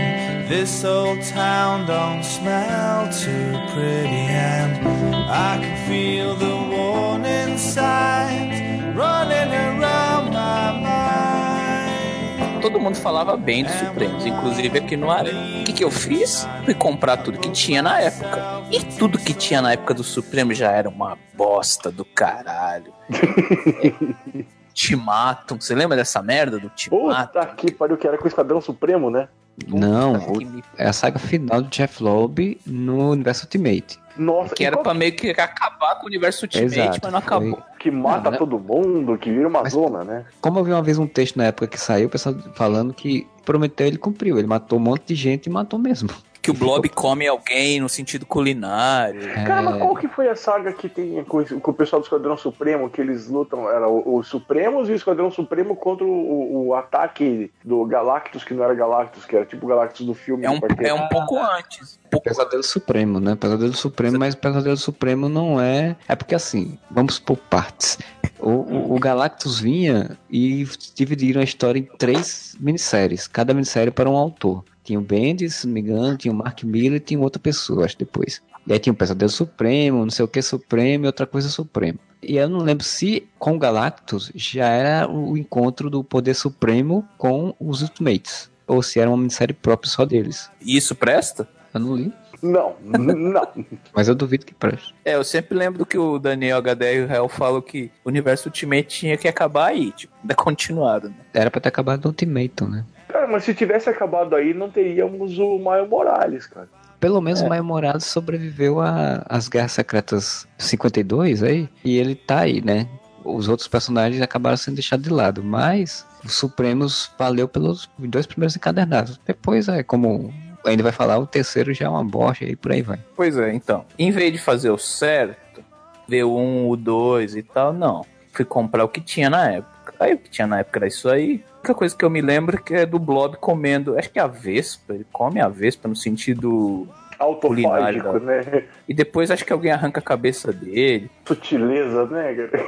[0.48, 4.86] This old town don't smell too pretty, and
[5.30, 8.60] I can feel the warning signs
[8.96, 12.62] running around my mind.
[12.62, 15.62] Todo mundo falava bem dos Supremos, inclusive aqui no Arena.
[15.62, 16.48] O que, que eu fiz?
[16.64, 18.64] Fui comprar tudo que tinha na época.
[18.72, 22.94] E tudo que tinha na época do Supremo já era uma bosta do caralho.
[24.74, 27.28] Timatum, você lembra dessa merda do Timatum?
[27.28, 29.28] Puta que pariu, que era com o Esquadrão Supremo, né?
[29.68, 34.00] Não, Puta me- é a saga final do Jeff Loeb no universo Ultimate.
[34.18, 37.20] Nossa, Que era qual pra meio que acabar com o universo Ultimate, Exato, mas não
[37.20, 37.62] acabou.
[37.80, 38.38] que mata Não, né?
[38.38, 40.26] todo mundo, que vira uma Mas- zona, né?
[40.42, 43.28] Como eu vi uma vez um texto na época que saiu, o pessoal falando que
[43.46, 44.38] prometeu, ele cumpriu.
[44.40, 46.10] Ele matou um monte de gente e matou mesmo.
[46.44, 49.22] Que o Blob come alguém no sentido culinário.
[49.46, 52.04] Cara, É, mas qual que foi a saga que tem com, com o pessoal do
[52.04, 56.68] Esquadrão Supremo, que eles lutam, era o- os Supremos e o Esquadrão Supremo contra o,
[56.68, 60.46] o ataque do Galactus, que não era Galactus, que era tipo o Galactus do filme.
[60.46, 61.98] É um, é um pouco antes.
[62.08, 63.36] Um pouco Pesadelo Supremo, né?
[63.36, 65.96] Pesadelo Supremo, mas Pesadelo Supremo não é.
[66.10, 67.98] É porque assim, vamos por partes.
[68.38, 74.10] O, o, o Galactus vinha e dividiram a história em três minisséries, cada minissérie para
[74.10, 74.66] um autor.
[74.84, 77.86] Tinha o Bendis, se não me engano, tinha o Mark Miller e tinha outra pessoa,
[77.86, 78.42] acho depois.
[78.66, 82.00] E aí tinha o Pesadelo Supremo, não sei o que Supremo e outra coisa Supremo.
[82.22, 87.08] E eu não lembro se com o Galactus já era o encontro do Poder Supremo
[87.18, 88.50] com os Ultimates.
[88.66, 90.50] Ou se era uma minissérie própria só deles.
[90.62, 91.48] Isso presta?
[91.74, 93.48] Eu não li, Não, não.
[93.94, 94.94] mas eu duvido que preste.
[95.04, 98.88] É, eu sempre lembro do que o Daniel HDR Hell falou que o universo Ultimate
[98.88, 101.16] tinha que acabar aí, tipo, ainda continuado, né?
[101.34, 102.86] Era pra ter acabado no Ultimatum, né?
[103.14, 106.68] Cara, mas se tivesse acabado aí, não teríamos o Maio Morales, cara.
[107.00, 107.46] Pelo menos É.
[107.46, 112.88] o Maio Morales sobreviveu a- às Guerras Secretas 52 aí, e ele tá aí, né?
[113.24, 118.56] Os outros personagens acabaram sendo deixados de lado, mas o Supremos valeu pelos dois primeiros
[118.56, 119.20] encadernados.
[119.26, 120.34] Depois, é como
[120.66, 122.98] ainda vai falar, o terceiro já é uma bosta e por aí vai.
[123.16, 123.86] Pois é, então.
[124.00, 125.64] Em vez de fazer o certo,
[126.08, 128.06] ver o 1, o 2 e tal, não.
[128.32, 129.94] Fui comprar o que tinha na época.
[130.00, 131.44] Aí o que tinha na época era isso aí.
[131.64, 134.20] A única coisa que eu me lembro é que é do Blob comendo, acho que
[134.20, 136.86] é a Vespa, ele come a Vespa no sentido.
[137.18, 138.66] Autofágico, né?
[138.86, 141.10] E depois acho que alguém arranca a cabeça dele.
[141.26, 142.66] Sutileza, né, cara?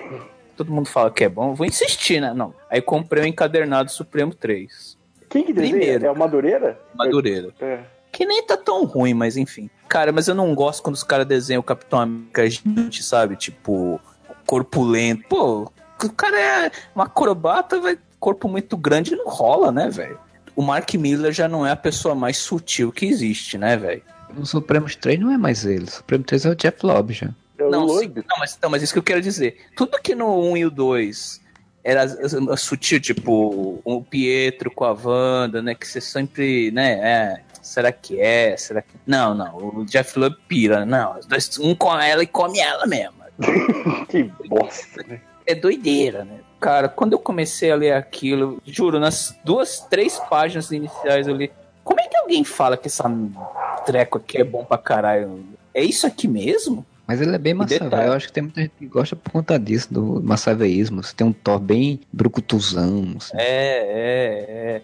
[0.55, 2.33] Todo mundo fala que é bom, vou insistir, né?
[2.33, 2.53] Não.
[2.69, 4.97] Aí comprei o Encadernado Supremo 3.
[5.27, 5.75] Quem que desenha?
[5.75, 6.05] Primeiro.
[6.05, 6.79] É o Madureira?
[6.93, 7.49] Madureira.
[7.59, 7.79] É.
[8.13, 9.69] Que nem tá tão ruim, mas enfim.
[9.89, 13.35] Cara, mas eu não gosto quando os caras desenham o Capitão América gigante, sabe?
[13.35, 13.99] Tipo,
[14.45, 15.25] corpulento.
[15.27, 15.69] Pô,
[16.01, 20.19] o cara é um acrobata, vai corpo muito grande não rola, né, velho?
[20.55, 24.01] O Mark Miller já não é a pessoa mais sutil que existe, né, velho?
[24.33, 27.29] No Supremos 3 não é mais ele, o Supremo 3 é o Jeff Loeb já.
[27.57, 28.17] É o Não, Loeb.
[28.27, 29.57] não, mas, não, mas isso que eu quero dizer.
[29.75, 31.41] Tudo que no 1 e o 2
[31.83, 32.07] era
[32.57, 35.75] sutil, tipo o Pietro com a Wanda, né?
[35.75, 36.93] Que você sempre, né?
[36.93, 38.57] É, será que é?
[38.57, 38.89] Será que.
[39.05, 39.55] Não, não.
[39.57, 40.83] O Jeff Love pira.
[40.85, 43.13] Não, os dois, um come ela e come ela mesmo.
[44.09, 45.21] Que bosta, né?
[45.45, 46.39] É doideira, né?
[46.65, 51.51] Cara, quando eu comecei a ler aquilo, juro, nas duas, três páginas iniciais eu li.
[51.83, 53.03] Como é que alguém fala que essa
[53.85, 55.45] treco aqui é bom pra caralho?
[55.75, 56.83] É isso aqui mesmo?
[57.05, 57.91] Mas ele é bem massa, detalhe.
[57.91, 58.07] velho.
[58.07, 61.03] Eu acho que tem muita gente que gosta por conta disso, do massaveísmo.
[61.03, 63.13] Você tem um Thor bem brucutuzão.
[63.15, 63.37] assim.
[63.37, 64.81] É, é, é.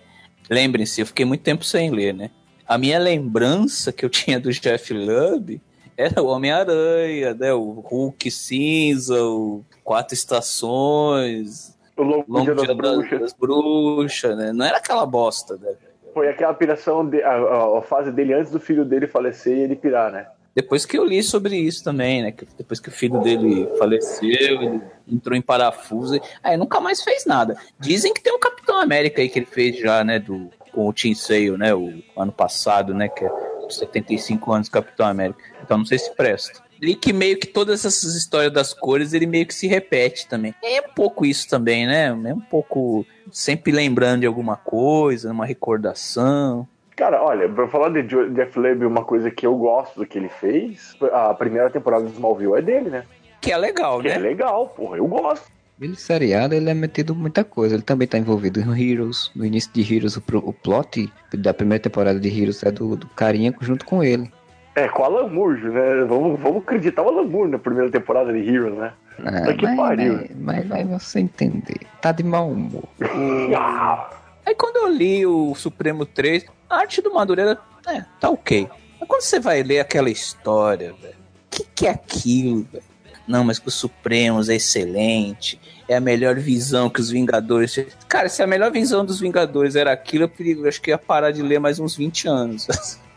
[0.52, 2.30] Lembrem-se, eu fiquei muito tempo sem ler, né?
[2.68, 5.60] A minha lembrança que eu tinha do Jeff Lubb
[5.98, 7.54] era o Homem-Aranha, né?
[7.54, 14.38] O Hulk cinza, o Quatro Estações, O Longo, Longo Dia das Bruxas.
[14.38, 14.52] né?
[14.54, 15.74] Não era aquela bosta, né?
[16.14, 19.62] Foi aquela piração, de, a, a- a fase dele antes do filho dele falecer e
[19.62, 20.28] ele pirar, né?
[20.54, 22.32] Depois que eu li sobre isso também, né?
[22.34, 24.30] que Depois que o filho dele faleceu,
[24.62, 26.20] ele entrou em parafuso.
[26.44, 27.56] Aí nunca mais fez nada.
[27.80, 30.20] Dizem que tem um Capitão América aí que ele fez já, né?
[30.20, 31.74] Do, com o Tim Sale, né?
[31.74, 33.08] O ano passado, né?
[33.08, 33.30] Que é
[33.72, 35.40] 75 anos Capitão América.
[35.64, 36.62] Então não sei se presta.
[36.82, 40.54] Li que meio que todas essas histórias das cores, ele meio que se repete também.
[40.64, 42.08] É um pouco isso também, né?
[42.08, 46.68] É um pouco sempre lembrando de alguma coisa, uma recordação.
[46.96, 50.30] Cara, olha, pra falar de Jeff Leb, uma coisa que eu gosto do que ele
[50.30, 53.04] fez, a primeira temporada do Smallville é dele, né?
[53.40, 54.30] Que é legal, Que é né?
[54.30, 55.50] legal, porra, eu gosto.
[55.82, 57.76] Ele seriado, ele é metido em muita coisa.
[57.76, 59.32] Ele também tá envolvido em Heroes.
[59.36, 63.08] No início de Heroes, o, o plot da primeira temporada de Heroes é do, do
[63.08, 64.32] carinha junto com ele.
[64.76, 66.06] É, com o Alan Moore, né?
[66.08, 68.94] Vamos, vamos acreditar o Alan Moore na primeira temporada de Heroes, né?
[69.26, 70.14] Ah, que mas, pariu.
[70.14, 71.80] Mas, mas vai você entender.
[72.00, 72.84] Tá de mau humor.
[73.58, 74.10] Ah,
[74.46, 78.68] Aí quando eu li o Supremo 3, a arte do Madureira, é, tá ok.
[79.00, 82.91] Mas quando você vai ler aquela história, velho, o que, que é aquilo, velho?
[83.32, 85.60] Não, mas que o Supremos é excelente.
[85.88, 87.72] É a melhor visão que os Vingadores.
[87.74, 90.92] tinham." Cara, se a melhor visão dos Vingadores era aquilo, eu perigo- eu acho que
[90.92, 92.68] ia parar de ler mais uns 20 anos.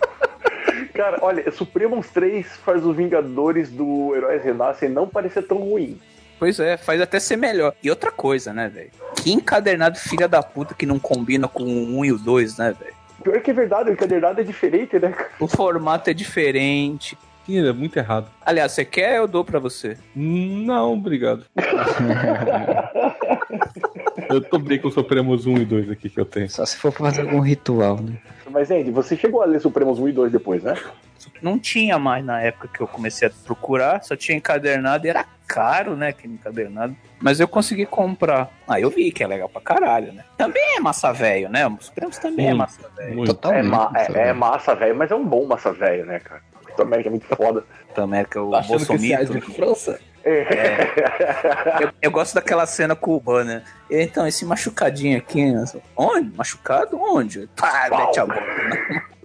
[0.95, 5.99] Cara, olha, Supremos 3 faz os Vingadores do Heróis Renascem não parecer tão ruim.
[6.39, 7.75] Pois é, faz até ser melhor.
[7.83, 8.91] E outra coisa, né, velho?
[9.17, 12.75] Que encadernado filha da puta que não combina com o 1 e o 2, né,
[12.79, 12.95] velho?
[13.23, 15.13] Pior que é verdade, o encadernado é diferente, né?
[15.41, 17.19] O formato é diferente.
[17.49, 18.29] Sim, é muito errado.
[18.45, 19.97] Aliás, você quer, eu dou pra você.
[20.15, 21.47] Não, obrigado.
[24.29, 26.51] eu tô bem com o Supremos 1 e 2 aqui que eu tenho.
[26.51, 28.19] Só se for fazer algum ritual, né?
[28.51, 30.75] Mas, Andy, você chegou a ler Supremos 1 e 2 depois, né?
[31.41, 35.25] Não tinha mais na época que eu comecei a procurar, só tinha encadernado e era
[35.47, 36.95] caro, né, aquele encadernado.
[37.21, 38.51] Mas eu consegui comprar.
[38.69, 40.23] Ah, eu vi que é legal pra caralho, né?
[40.37, 41.67] Também é massa velho, né?
[41.67, 43.17] Os prêmios também é massa velho.
[43.17, 43.31] Muito.
[43.31, 43.67] É, Totalmente.
[43.71, 46.43] ma- é- é massa velho, mas é um bom massa velho, né, cara?
[46.79, 47.65] Capitão América é muito foda.
[47.81, 50.01] Capitão América, o Tá esse é de França?
[50.25, 53.63] Eu, eu gosto daquela cena com o Ban, né?
[53.91, 55.65] Então, esse machucadinho aqui, né?
[55.97, 56.37] onde?
[56.37, 57.01] Machucado?
[57.01, 57.49] Onde?
[57.57, 58.43] Pá, mete a bola.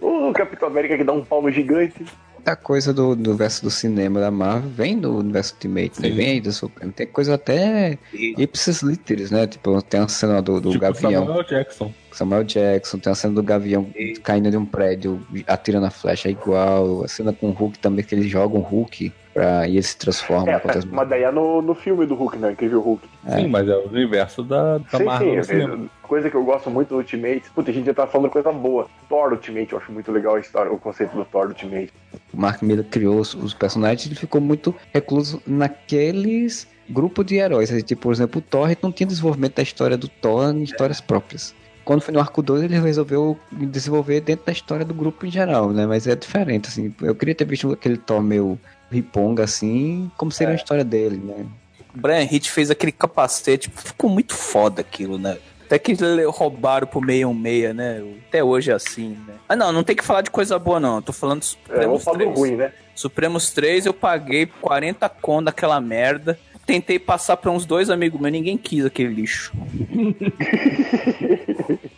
[0.00, 2.04] o Capitão América que dá um palmo gigante.
[2.44, 6.10] Muita coisa do, do verso do cinema da Marvel vem do universo Ultimate, né?
[6.10, 6.92] Vem do Supremo.
[6.92, 9.46] Tem coisa até ipsis literis, né?
[9.46, 11.24] Tipo, tem a cena do, do tipo Gavião.
[11.24, 11.94] Samuel Jackson.
[12.12, 13.88] Samuel Jackson, tem a cena do Gavião
[14.22, 17.02] caindo de um prédio, atirando a flecha é igual.
[17.02, 19.96] A cena com o Hulk também, que ele joga um Hulk pra, e ele se
[19.96, 20.50] transforma.
[20.50, 22.52] É, mas daí é no, no filme do Hulk, né?
[22.52, 23.06] Incrível Hulk.
[23.26, 23.36] É.
[23.36, 25.44] Sim, mas é o universo da, da sim, Marvel.
[25.44, 27.42] sim, coisa que eu gosto muito do Ultimate.
[27.54, 28.86] Puta, a gente já tá falando coisa boa.
[29.08, 31.92] Thor Ultimate, eu acho muito legal a história, o conceito do Thor Ultimate.
[32.32, 37.70] O Mark Miller criou os, os personagens, ele ficou muito recluso naqueles grupos de heróis.
[37.82, 41.00] Tipo, por exemplo, o Thor ele não tinha desenvolvimento da história do Thor em histórias
[41.00, 41.54] próprias.
[41.84, 45.70] Quando foi no arco 2, ele resolveu desenvolver dentro da história do grupo em geral,
[45.70, 45.86] né?
[45.86, 46.94] Mas é diferente, assim.
[47.02, 48.58] Eu queria ter visto aquele Thor meio
[48.90, 51.46] riponga, assim, como seria a história dele, né?
[51.94, 55.38] O Brian Hitch fez aquele capacete, ficou muito foda aquilo, né?
[55.64, 55.94] Até que
[56.28, 58.04] roubaram pro 616, né?
[58.28, 59.34] Até hoje é assim, né?
[59.48, 60.96] Ah, não, não tem que falar de coisa boa, não.
[60.96, 62.38] Eu tô falando do É, Supremos do 3.
[62.38, 62.72] ruim, né?
[62.94, 66.38] Supremos 3 eu paguei 40 conto daquela merda.
[66.66, 69.52] Tentei passar pra uns dois amigos meus, ninguém quis aquele lixo.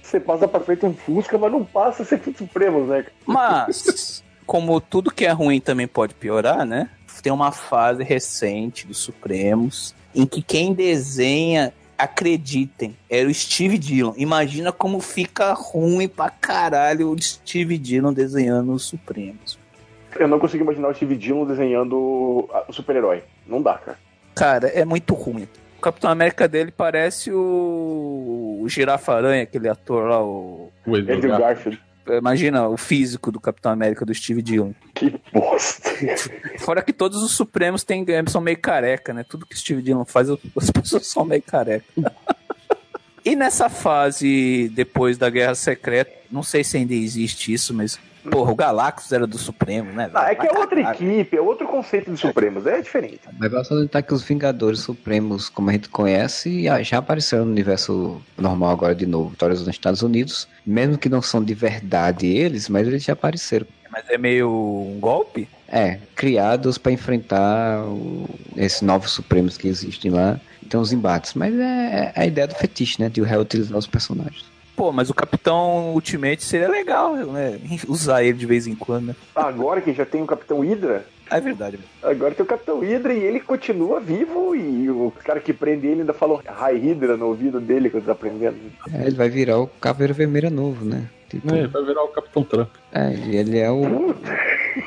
[0.03, 3.05] Você passa pra frente um Fusca, mas não passa ser Supremos, né?
[3.27, 6.89] Mas, como tudo que é ruim também pode piorar, né?
[7.23, 14.13] Tem uma fase recente dos Supremos em que quem desenha, acreditem, era o Steve Dillon.
[14.17, 19.59] Imagina como fica ruim pra caralho o Steve Dillon desenhando os Supremos.
[20.19, 23.23] Eu não consigo imaginar o Steve Dillon desenhando o super-herói.
[23.47, 23.99] Não dá, cara.
[24.35, 25.49] Cara, é muito ruim.
[25.79, 30.71] O Capitão América dele parece o, o Girafa Aranha, aquele ator lá, o...
[30.87, 31.81] O Andrew Garfield.
[32.09, 34.73] Imagina o físico do Capitão América do Steve Dillon.
[34.95, 35.91] Que bosta.
[36.59, 39.25] Fora que todos os Supremos têm, são meio careca, né?
[39.25, 41.85] Tudo que o Steve Dillon faz, as pessoas são meio careca.
[43.25, 47.99] e nessa fase, depois da Guerra Secreta, não sei se ainda existe isso, mas,
[48.31, 50.11] porra, o Galactus era do Supremo, né?
[50.15, 52.67] Ah, é que é outra equipe, é outro conceito de Supremos.
[52.67, 53.21] É diferente.
[53.39, 57.53] Mas vai só notar que os Vingadores Supremos, como a gente conhece, já- apareceram no
[57.53, 59.31] universo normal agora de novo.
[59.31, 60.49] Vitórias nos Estados Unidos.
[60.67, 63.67] Mesmo que não são de verdade eles, mas eles já apareceram.
[63.91, 65.49] Mas é meio um golpe?
[65.69, 70.39] É, criados para enfrentar o- esses novos Supremos que existem lá.
[70.65, 71.35] Então os embates.
[71.35, 73.09] Mas é, é a ideia do fetiche, né?
[73.09, 74.45] De reutilizar os personagens.
[74.77, 77.59] Pô, mas o Capitão Ultimate seria legal, né?
[77.89, 79.17] Usar ele de vez em quando, né?
[79.35, 81.79] Agora que já tem o Capitão Hydra, É verdade.
[82.03, 86.01] agora tem o Capitão Hydra e ele continua vivo e o cara que prende ele
[86.03, 88.57] ainda falou High Hydra no ouvido dele quando tá prendendo.
[88.93, 91.09] É, ele vai virar o Caveira Vermelha novo, né?
[91.29, 92.69] Tipo, É, vai virar o Capitão Trump.
[92.93, 94.15] é, ele é o,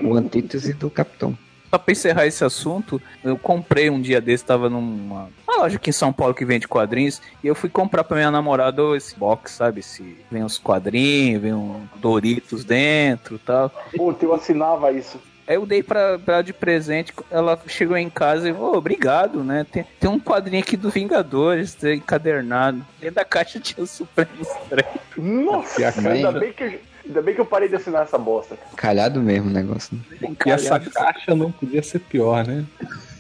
[0.02, 1.38] o antítese do Capitão.
[1.70, 5.30] Só pra encerrar esse assunto, eu comprei um dia desse, tava numa uma
[5.60, 8.82] loja aqui em São Paulo que vende quadrinhos, e eu fui comprar pra minha namorada
[8.96, 9.82] esse box, sabe?
[9.82, 13.70] Esse, vem uns quadrinhos, vem um Doritos dentro e tal.
[13.96, 15.20] Puta, eu assinava isso.
[15.50, 19.44] Aí eu dei pra, pra ela de presente, ela chegou em casa e, ô, obrigado,
[19.44, 19.66] né?
[19.70, 22.86] Tem, tem um quadrinho aqui do Vingadores, encadernado.
[23.00, 24.86] Dentro da caixa tinha o Supremos 3.
[25.18, 28.60] Nossa, ainda bem, que, ainda bem que eu parei de assinar essa bosta.
[28.76, 30.00] Calhado mesmo o negócio.
[30.22, 30.36] Né?
[30.46, 32.64] E essa caixa não podia ser pior, né?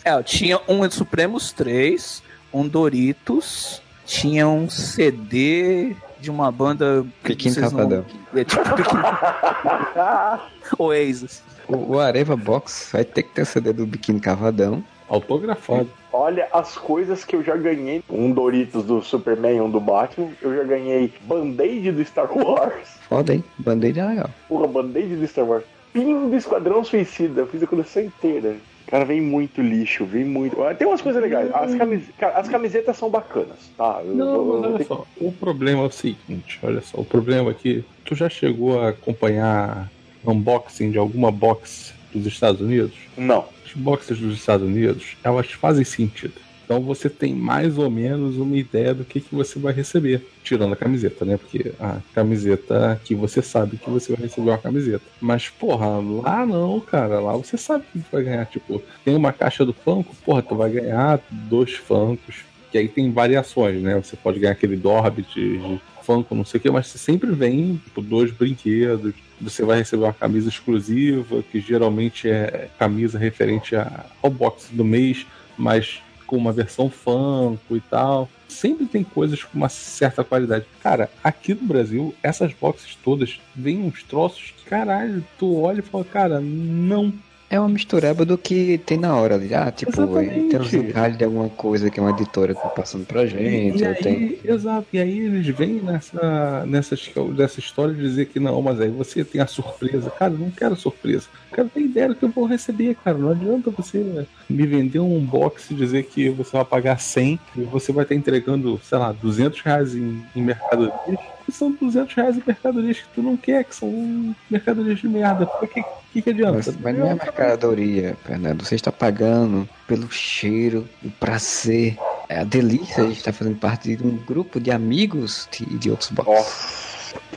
[0.05, 2.21] É, tinha um Supremos 3,
[2.53, 8.05] um Doritos, tinha um CD de uma banda Pequeno vocês não- Cavadão.
[8.35, 9.03] É tipo Pequeno
[10.77, 11.41] Oasis.
[11.67, 14.83] O, o Areva Box vai ter que ter o CD do Biquíni Cavadão.
[15.07, 15.89] Autografado.
[16.11, 18.03] Olha as coisas que eu já ganhei.
[18.09, 20.29] Um Doritos do Superman e um do Batman.
[20.41, 22.87] Eu já ganhei Band-Aid do Star Wars.
[23.07, 23.43] Foda, hein?
[23.57, 24.29] Band-Aid é legal.
[24.47, 25.63] Porra, Band-Aid do Star Wars.
[25.93, 27.41] Pin do Esquadrão Suicida.
[27.41, 28.55] Eu fiz a coleção inteira.
[28.89, 30.61] Cara, vem muito lixo, vem muito.
[30.63, 31.49] Ah, Tem umas coisas legais.
[31.53, 32.03] As, camis...
[32.17, 34.01] cara, as camisetas são bacanas, tá?
[34.03, 37.05] Eu Não, vou- eu olha ter só, o problema é o seguinte, olha só, o
[37.05, 39.89] problema é que tu já chegou a acompanhar
[40.25, 42.95] unboxing de alguma box dos Estados Unidos?
[43.15, 43.45] Não.
[43.63, 46.33] As boxes dos Estados Unidos, elas fazem sentido.
[46.69, 50.23] Então você tem mais ou menos uma ideia do que, que você vai receber.
[50.43, 51.35] Tirando a camiseta, né?
[51.35, 55.03] Porque a camiseta aqui você sabe que você vai receber uma camiseta.
[55.19, 57.19] Mas, porra, lá não, cara.
[57.19, 58.45] Lá você sabe que vai ganhar.
[58.45, 62.35] Tipo, tem uma caixa do Funko, porra, tu vai ganhar dois Funkos.
[62.71, 63.95] Que aí tem variações, né?
[63.95, 67.81] Você pode ganhar aquele Dorbit de Funko, não sei o que, mas você sempre vem,
[67.83, 69.15] tipo, dois brinquedos.
[69.41, 75.25] Você vai receber uma camisa exclusiva, que geralmente é camisa referente ao box do mês,
[75.57, 75.99] mas
[76.29, 78.29] com uma versão Funko e tal.
[78.47, 80.65] Sempre tem coisas com uma certa qualidade.
[80.81, 85.83] Cara, aqui no Brasil, essas boxes todas vêm uns troços que, caralho, tu olha e
[85.83, 87.11] fala, cara, não.
[87.49, 89.51] É uma mistureba do que tem na hora ali.
[89.55, 90.49] Ah, tipo, Exatamente.
[90.49, 93.79] tem uns detalhes de alguma coisa que uma editora tá passando pra gente.
[93.79, 94.39] E ou aí, tem...
[94.43, 96.95] exato, e aí eles vêm nessa, nessa,
[97.35, 100.11] nessa história de dizer que não, mas aí você tem a surpresa.
[100.11, 101.25] Cara, eu não quero surpresa.
[101.49, 103.17] Eu quero ter ideia do que eu vou receber, cara.
[103.17, 107.61] Não adianta você me vender um box e dizer que você vai pagar 100 e
[107.61, 111.19] você vai estar entregando, sei lá, 200 reais em, em mercadorias.
[111.49, 115.47] E são 200 reais em mercadorias que tu não quer, que são mercadorias de merda.
[115.47, 116.57] Por que, que, que adianta?
[116.57, 118.63] Mas, mas não é mercadoria, Fernando.
[118.63, 121.97] Você está pagando pelo cheiro, o prazer,
[122.29, 126.11] é a delícia de estar fazendo parte de um grupo de amigos e de, outros
[126.11, 126.35] boxes.
[126.35, 126.89] Nossa.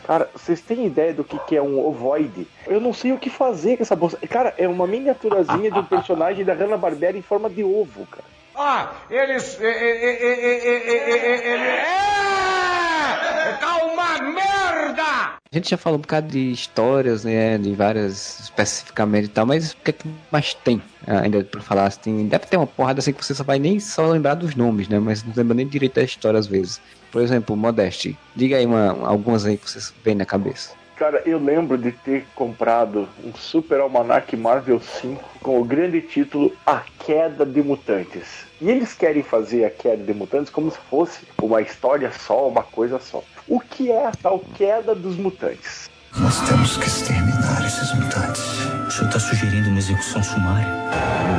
[0.06, 2.46] Cara, vocês têm ideia do que, que é um ovoide?
[2.66, 4.18] Eu não sei o que fazer com essa bolsa.
[4.28, 8.24] Cara, é uma miniaturazinha de um personagem da Hanna-Barbera em forma de ovo, cara.
[8.54, 9.58] Ah, eles.
[9.58, 13.82] e- e- e- e- e- e- e- ele- É!
[13.84, 15.02] Uma merda!
[15.02, 17.58] A gente já falou um bocado de histórias, né?
[17.58, 21.60] De várias especificamente e tal, mas o que, é que mais tem ah, ainda pra
[21.60, 21.86] falar?
[21.86, 24.88] Assim, deve ter uma porrada assim que você só vai nem só lembrar dos nomes,
[24.88, 24.98] né?
[24.98, 26.80] Mas não lembra nem direito da história às vezes.
[27.10, 28.16] Por exemplo, Modeste.
[28.34, 30.70] Diga aí uma, algumas aí que vocês veem na cabeça.
[30.96, 36.52] Cara, eu lembro de ter comprado um Super Almanac Marvel 5 com o grande título
[36.66, 38.44] A Queda de Mutantes.
[38.60, 42.62] E eles querem fazer a Queda de Mutantes como se fosse uma história só, uma
[42.62, 43.24] coisa só.
[43.48, 45.90] O que é a tal Queda dos Mutantes?
[46.18, 48.42] Nós temos que exterminar esses mutantes.
[48.86, 50.68] O senhor está sugerindo uma execução sumária?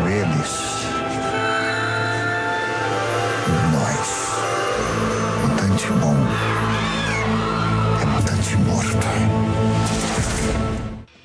[0.01, 0.72] Ou eles.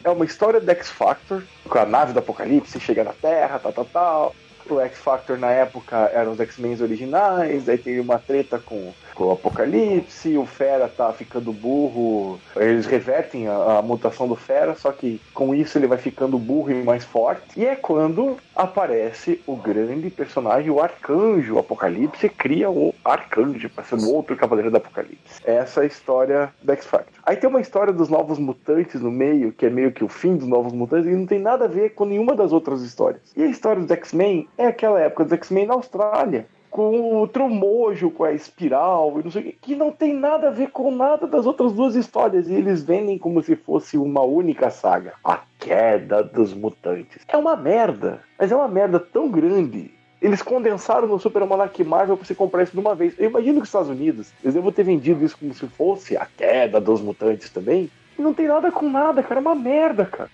[0.09, 3.85] É uma história do X-Factor, com a nave do Apocalipse chega na Terra, tal, tal,
[3.85, 4.35] tal.
[4.71, 8.95] O X-Factor na época eram os X-Men originais, aí tem uma treta com
[9.25, 14.93] o Apocalipse, o Fera tá ficando burro, eles revertem a, a mutação do Fera, só
[14.93, 17.59] que com isso ele vai ficando burro e mais forte.
[17.59, 21.55] E é quando aparece o grande personagem, o Arcanjo.
[21.55, 25.41] O Apocalipse cria o Arcanjo para ser um outro Cavaleiro do Apocalipse.
[25.45, 27.13] Essa é a história do X-Factor.
[27.25, 30.37] Aí tem uma história dos Novos Mutantes no meio, que é meio que o fim
[30.37, 33.23] dos Novos Mutantes, e não tem nada a ver com nenhuma das outras histórias.
[33.37, 36.47] E a história dos X-Men é aquela época dos X-Men na Austrália.
[36.71, 40.49] Com o Trumojo, com a espiral e não sei o que, que não tem nada
[40.49, 42.49] a ver com nada das outras duas histórias.
[42.49, 45.15] E eles vendem como se fosse uma única saga.
[45.25, 47.23] A queda dos mutantes.
[47.27, 48.21] É uma merda.
[48.39, 49.91] Mas é uma merda tão grande.
[50.21, 53.15] Eles condensaram no Super Almanac Marvel pra você comprar isso de uma vez.
[53.19, 56.27] Eu imagino que os Estados Unidos, eles devem ter vendido isso como se fosse a
[56.27, 57.89] queda dos mutantes também.
[58.19, 59.37] E não tem nada com nada, cara.
[59.37, 60.29] É uma merda, cara.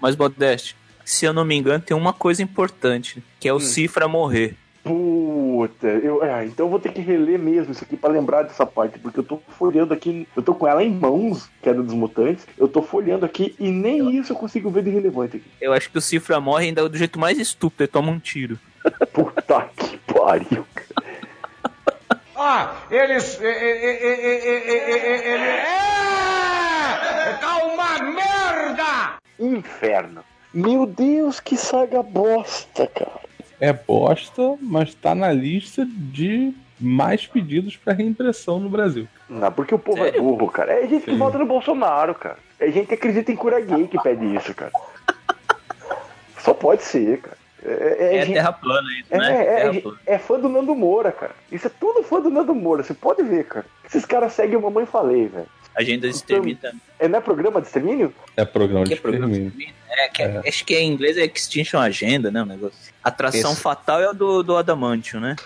[0.00, 4.08] Mas, Modeste, se eu não me engano, tem uma coisa importante, que é o Cifra
[4.08, 4.56] morrer.
[5.68, 8.64] Puta, eu, é, então eu vou ter que reler mesmo isso aqui pra lembrar dessa
[8.66, 12.46] parte, porque eu tô folheando aqui, eu tô com ela em mãos, queda dos mutantes,
[12.58, 15.46] eu tô folheando aqui e nem isso eu consigo ver de relevante aqui.
[15.60, 18.58] Eu acho que o Cifra morre ainda do jeito mais estúpido, ele toma um tiro.
[19.12, 20.64] Puta que pariu.
[22.36, 23.40] Ah, eles.
[23.40, 27.32] e- e- e- e- e- e- e- ele- É!
[27.40, 29.14] Tá uma merda!
[29.40, 30.22] Inferno.
[30.52, 33.25] Meu Deus, que saga bosta, cara.
[33.60, 39.08] É bosta, mas tá na lista de mais pedidos pra reimpressão no Brasil.
[39.28, 40.22] Não, porque o povo é Sério?
[40.22, 40.72] burro, cara.
[40.72, 41.18] É gente que Sim.
[41.18, 42.36] vota no Bolsonaro, cara.
[42.60, 44.72] É gente que acredita em cura gay que pede isso, cara.
[46.38, 47.36] Só pode ser, cara.
[47.64, 49.46] É, é É, gente- terra plana isso, É, né?
[49.46, 49.98] é, é, plana.
[50.06, 51.32] é fã do Nando Moura, cara.
[51.50, 53.66] Isso é tudo fã do Nando Moura, você pode ver, cara.
[53.84, 55.46] Esses caras seguem o Mamãe Falei, velho.
[55.76, 56.80] Agenda de extermínio também.
[56.98, 58.14] É, não é programa de extermínio?
[58.36, 59.74] É programa de Que é programa de extermínio.
[59.90, 62.42] É, que é- acho que em inglês é Extinction Agenda, né?
[62.42, 62.78] O negócio.
[63.04, 63.60] Atração Esse.
[63.60, 65.36] Fatal é o do, do Adamantio, né?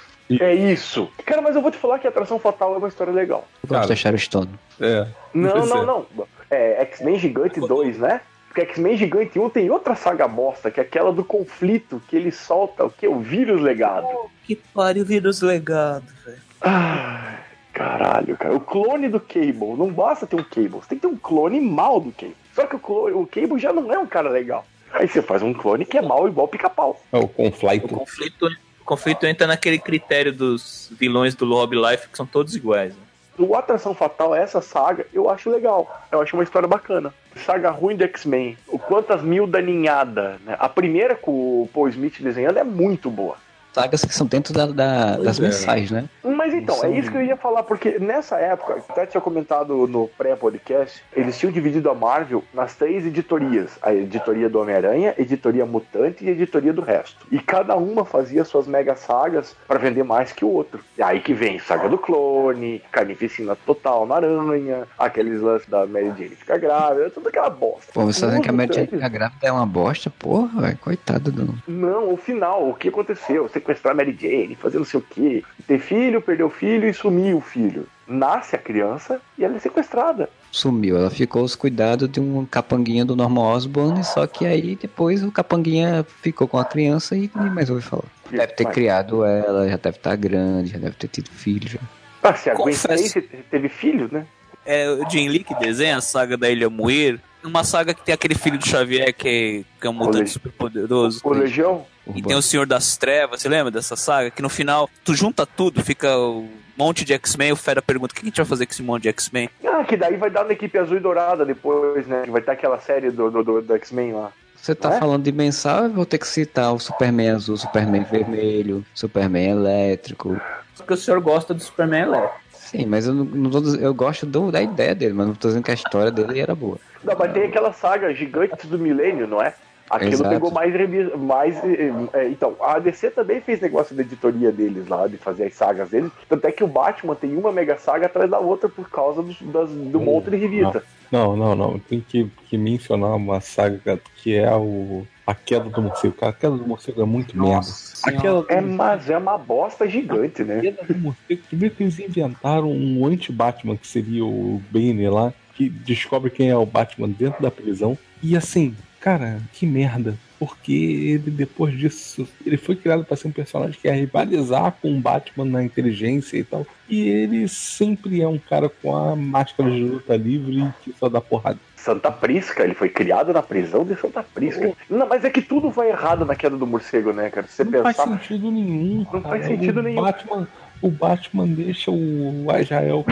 [0.40, 1.10] É isso.
[1.26, 3.48] Cara, mas eu vou te falar que Atração Fatal é uma história legal.
[3.64, 4.50] Eu gosto o Stone.
[4.80, 5.06] É.
[5.34, 5.86] Não, não, é.
[5.86, 6.06] não.
[6.48, 8.20] É X-Men Gigante 2, né?
[8.46, 12.30] Porque X-Men Gigante 1 tem outra saga bosta, que é aquela do conflito, que ele
[12.32, 13.06] solta o que?
[13.06, 14.06] O vírus legado.
[14.44, 16.38] Que pariu vírus legado, velho.
[16.60, 17.39] Ai,
[17.80, 18.54] caralho, cara.
[18.54, 19.74] O clone do Cable.
[19.76, 22.36] Não basta ter um Cable, você tem que ter um clone mal do Cable.
[22.54, 24.64] Só que o, clone, o Cable já não é um cara legal.
[24.92, 27.00] Aí você faz um clone que é mal igual pica-pau.
[27.12, 27.88] É o O conflito.
[27.88, 28.46] conflito,
[28.80, 32.92] o conflito entra naquele critério dos vilões do Lobby Life que são todos iguais.
[32.94, 33.02] né?
[33.38, 35.88] O Atração Fatal, essa saga, eu acho legal.
[36.12, 37.14] Eu acho uma história bacana.
[37.46, 38.58] Saga ruim do X-Men.
[38.68, 40.38] O Quantas Mil da Ninhada.
[40.44, 40.56] Né?
[40.58, 43.36] A primeira com o Paul Smith desenhando é muito boa.
[43.72, 45.42] Sagas que são dentro da, da- das é.
[45.42, 46.04] mensais, né?
[46.24, 49.86] Mas então, São- é isso que eu ia falar, porque nessa época, até tinha comentado
[49.86, 55.64] no pré-podcast, eles tinham dividido a Marvel nas três editorias: a editoria do Homem-Aranha, editoria
[55.66, 57.26] Mutante e editoria do resto.
[57.30, 60.80] E cada uma fazia suas mega sagas pra vender mais que o outro.
[60.98, 66.08] E aí que vem Saga do Clone, Carnificina Total na Aranha, aqueles lances da Mary
[66.16, 67.92] Jane ficar grávida, toda aquela bosta.
[67.92, 70.10] Pô, você dizendo que a Mary Jane ficar grávida é uma bosta?
[70.10, 71.54] Porra, velho, coitado do...
[71.68, 73.48] Não, o final, o que aconteceu?
[73.60, 75.44] Sequestrar Mary Jane, fazer não sei o quê.
[75.66, 77.86] Ter filho, perder o filho e sumir o filho.
[78.08, 80.28] Nasce a criança e ela é sequestrada.
[80.50, 85.22] Sumiu, ela ficou aos cuidados de um capanguinha do Norman Osborn, só que aí depois
[85.22, 88.04] o capanguinha ficou com a criança e ninguém mais ouviu falar.
[88.30, 91.78] Deve ter Mas- criado ela, já deve estar grande, já deve ter tido filho já.
[92.22, 92.72] Ah, se a Gwen.
[92.74, 93.20] Stacy
[93.50, 94.26] teve filho, né?
[94.66, 97.20] É o Jim Lee que desenha a saga da Ilha Muir.
[97.42, 100.30] Uma saga que tem aquele filho do Xavier que é, que é um mutante Colega-
[100.30, 101.20] super poderoso.
[101.24, 101.86] O Legião.
[102.14, 104.30] E tem o Senhor das Trevas, você lembra dessa saga?
[104.30, 108.16] Que no final, tu junta tudo, fica um monte de X-Men, o Fera pergunta, o
[108.16, 109.48] que a gente vai fazer com esse monte de X-Men?
[109.64, 112.22] Ah, que daí vai dar na equipe azul e dourada depois, né?
[112.24, 114.32] Que vai ter aquela série do, do, do, do X-Men lá.
[114.56, 114.98] Você tá É?
[114.98, 120.38] falando de mensal, eu vou ter que citar o Superman azul, Superman vermelho, Superman elétrico.
[120.76, 122.34] Porque o senhor gosta do Superman elétrico.
[122.52, 125.34] Sim, mas eu não, não tô diz- eu gosto do- da ideia dele, mas não
[125.34, 126.78] tô dizendo que a história dele era boa.
[127.02, 129.54] Não, mas tem aquela saga Gigantes do Milênio, não é?
[129.88, 130.28] Aquilo Exato.
[130.28, 135.08] pegou mais, revi- mais eh, então, a DC também fez negócio da editoria deles lá,
[135.08, 136.12] de fazer as sagas deles.
[136.28, 139.40] Tanto é que o Batman tem uma mega saga atrás da outra por causa dos,
[139.42, 140.84] das, do Hum, monte de revista.
[141.10, 141.78] Não, não, não.
[141.80, 145.04] Tem que, que mencionar uma saga que é o.
[145.26, 146.14] A queda do morcego.
[146.22, 147.66] A queda do morcego é muito merda.
[148.04, 150.60] Aquela É, mas é uma bosta gigante, né?
[150.60, 151.42] queda do morcego.
[151.52, 156.56] Vê que eles inventaram um anti-Batman, que seria o Bane lá, que descobre quem é
[156.56, 157.98] o Batman dentro da prisão.
[158.22, 160.14] E assim, cara, que merda.
[160.38, 164.90] Porque ele, depois disso, ele foi criado para ser um personagem que ia rivalizar com
[164.90, 166.66] o Batman na inteligência e tal.
[166.88, 171.20] E ele sempre é um cara com a máscara de luta livre que só dá
[171.20, 171.58] porrada.
[171.76, 174.72] Santa Prisca, ele foi criado na prisão de Santa Prisca.
[174.88, 177.46] Não, mas é que tudo vai errado na queda do morcego, né, cara?
[177.46, 178.18] Você Não faz pensar.
[178.18, 179.06] sentido nenhum.
[179.12, 179.28] Não cara.
[179.28, 180.00] faz sentido o nenhum.
[180.00, 180.48] Batman,
[180.80, 183.04] o Batman deixa o Israel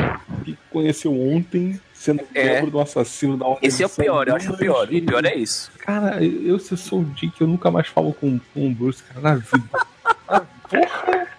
[0.44, 2.54] que conheceu ontem sendo É.
[2.54, 4.84] membro do assassino da Esse é o pior, eu acho o pior.
[4.84, 5.70] O pior é isso.
[5.78, 9.02] Cara, eu se eu sou o Dick, eu nunca mais falo com, com o Bruce,
[9.02, 9.68] cara, na vida.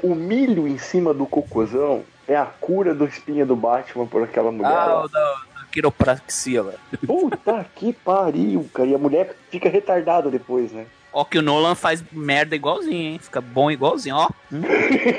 [0.02, 4.50] O milho em cima do cocôzão é a cura do espinha do Batman por aquela
[4.50, 4.72] mulher.
[4.72, 5.04] Ah, lá.
[5.04, 6.80] o da, da quiropraxia, velho.
[7.06, 8.88] Puta que pariu, cara.
[8.88, 10.86] E a mulher fica retardada depois, né?
[11.12, 13.20] Ó que o Nolan faz merda igualzinho, hein?
[13.22, 14.30] Fica bom igualzinho, ó.
[14.54, 14.62] Hum.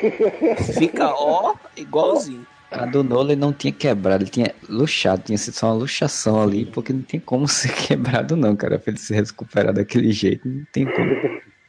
[0.79, 2.47] Fica, ó, igualzinho.
[2.71, 6.65] A do Nolan não tinha quebrado, ele tinha luxado, tinha sido só uma luxação ali,
[6.67, 10.65] porque não tem como ser quebrado não, cara, pra ele se recuperar daquele jeito, não
[10.73, 11.11] tem como.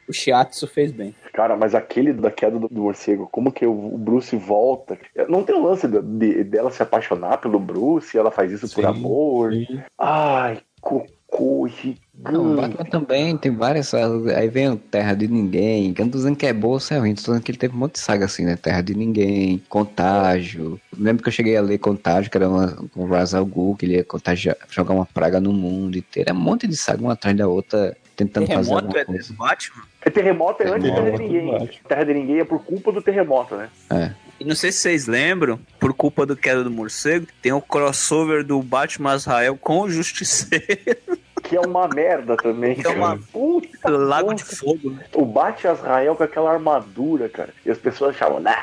[0.08, 1.14] O Shiatsu fez bem.
[1.32, 4.98] Cara, mas aquele da queda do, do morcego, como que o, o Bruce volta?
[5.28, 8.82] Não tem o lance de- de- dela se apaixonar pelo Bruce, ela faz isso por
[8.84, 9.52] Sim, amor.
[9.52, 9.80] sim.
[9.98, 10.60] Ai,
[11.32, 11.66] cocô
[12.30, 12.56] Não.
[12.56, 16.36] Batman também tem várias, aí vem o Terra de Ninguém, que eu não tô dizendo
[16.36, 18.00] que é boa ou se é ruim, tô dizendo que ele teve um monte de
[18.00, 22.36] saga assim, né, Terra de Ninguém, Contágio, lembro que eu cheguei a ler Contágio, que
[22.36, 25.52] era uma, com o Ra's al Ghul, que ele ia contagiar, jogar uma praga no
[25.52, 29.00] mundo inteiro, é um monte de saga, uma atrás da outra, tentando fazer Terremoto alguma
[29.00, 29.34] é coisa.
[29.34, 29.82] Batman?
[30.04, 31.70] É terremoto é antes de Terra de Ninguém.
[31.88, 33.68] Terra de Ninguém é por culpa do terremoto, né?
[33.90, 34.10] É.
[34.40, 38.44] E não sei se vocês lembram, por culpa do Queda do Morcego, tem o crossover
[38.44, 40.66] do Batman Israel com o Justiceiro.
[41.52, 42.74] Que é uma merda também.
[42.74, 43.18] Que é uma-.
[43.30, 44.56] Puta Lago de bosta.
[44.56, 45.04] Fogo, né?
[45.14, 47.50] O Bate Azrael com aquela armadura, cara.
[47.66, 48.54] E as pessoas achavam, né,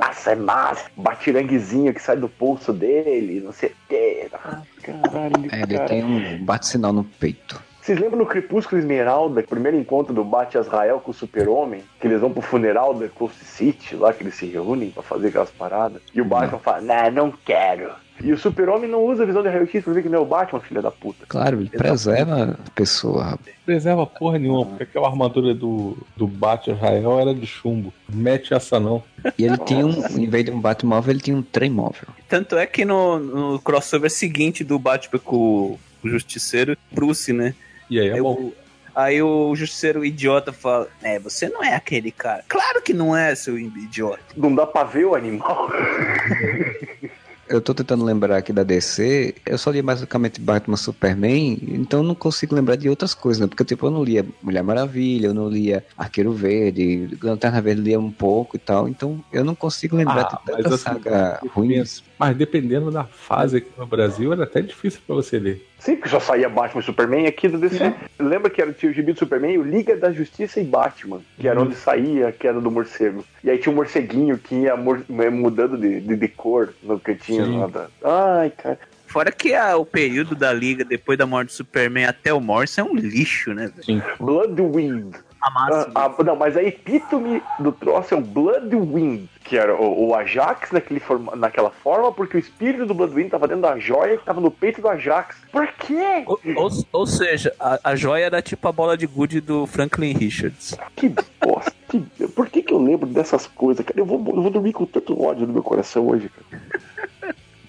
[0.00, 0.86] massa, é massa.
[0.96, 4.28] Batiranguezinho que sai do pulso dele, não sei o quê.
[4.32, 5.88] Ah, caralho, É, ele cara.
[5.88, 7.60] tem um bate-sinal no peito.
[7.82, 11.82] Vocês lembram no Crepúsculo Esmeralda, o primeiro encontro do Bate Azrael com o Super-Homem?
[12.00, 15.28] Que eles vão pro funeral da Coast City, lá que eles se reúnem pra fazer
[15.28, 16.00] aquelas paradas.
[16.14, 17.90] E o Batman fala, nah, não quero.
[18.22, 20.24] E o Super-Homem não usa a visão de raio-x pra ver que não é o
[20.24, 21.24] Batman, filha da puta.
[21.28, 23.56] Claro, ele preserva a pessoa, rapaz.
[23.64, 27.92] Preserva porra nenhuma, porque aquela armadura do, do Bate Israel era de chumbo.
[28.08, 29.02] Mete essa não.
[29.38, 32.08] E ele tinha um, em vez de um Batmóvel, ele tinha um trem móvel.
[32.28, 37.54] Tanto é que no, no crossover seguinte do Batman com o Justiceiro, Bruce, né?
[37.90, 38.32] E aí é Aí bom.
[38.34, 38.54] o,
[38.94, 42.44] aí o justiceiro idiota fala: É, você não é aquele cara.
[42.48, 44.20] Claro que não é, seu idiota.
[44.36, 45.68] Não dá pra ver o animal.
[47.48, 52.04] Eu tô tentando lembrar aqui da DC, eu só li basicamente Batman Superman, então eu
[52.04, 53.46] não consigo lembrar de outras coisas, né?
[53.46, 57.98] Porque, tipo, eu não lia Mulher Maravilha, eu não lia Arqueiro Verde, Lanterna Verde lia
[57.98, 61.82] um pouco e tal, então eu não consigo lembrar Ah, de tanta assim, saga ruim.
[62.18, 65.64] Mas dependendo da fase aqui no Brasil, era até difícil pra você ler.
[65.78, 67.94] Sim, que só saía Batman e Superman aqui do DC.
[68.18, 71.46] Lembra que era, tinha o gibi do Superman, o Liga da Justiça e Batman, que
[71.46, 73.24] era onde saía a queda do morcego.
[73.44, 77.60] E aí tinha um morceguinho que ia mor- mudando de, de, de cor no cantinho
[77.60, 77.86] lá da...
[78.02, 78.78] Ai, cara.
[79.06, 82.80] Fora que a- o período da liga depois da morte do Superman até o Morrison
[82.80, 83.68] é um lixo, né?
[83.68, 83.84] velho?
[83.84, 84.02] Sim.
[84.18, 85.14] Bloodwind.
[85.40, 85.92] A máxima.
[85.94, 90.14] Ah, ah, não, mas a epítome do troço é o Bloodwind, que era o, o
[90.14, 94.24] Ajax naquele forma, naquela forma, porque o espírito do Bloodwind tava dentro da joia que
[94.24, 95.36] tava no peito do Ajax.
[95.52, 96.24] Por quê?
[96.26, 100.12] Ou, ou- ou seja, a, a joia era tipo a bola de gude do Franklin
[100.12, 100.76] Richards.
[100.96, 101.08] Que
[101.40, 101.72] bosta.
[101.88, 103.98] Que- Por que, que eu lembro dessas coisas, cara?
[103.98, 106.82] Eu vou, eu vou dormir com tanto ódio no meu coração hoje, cara.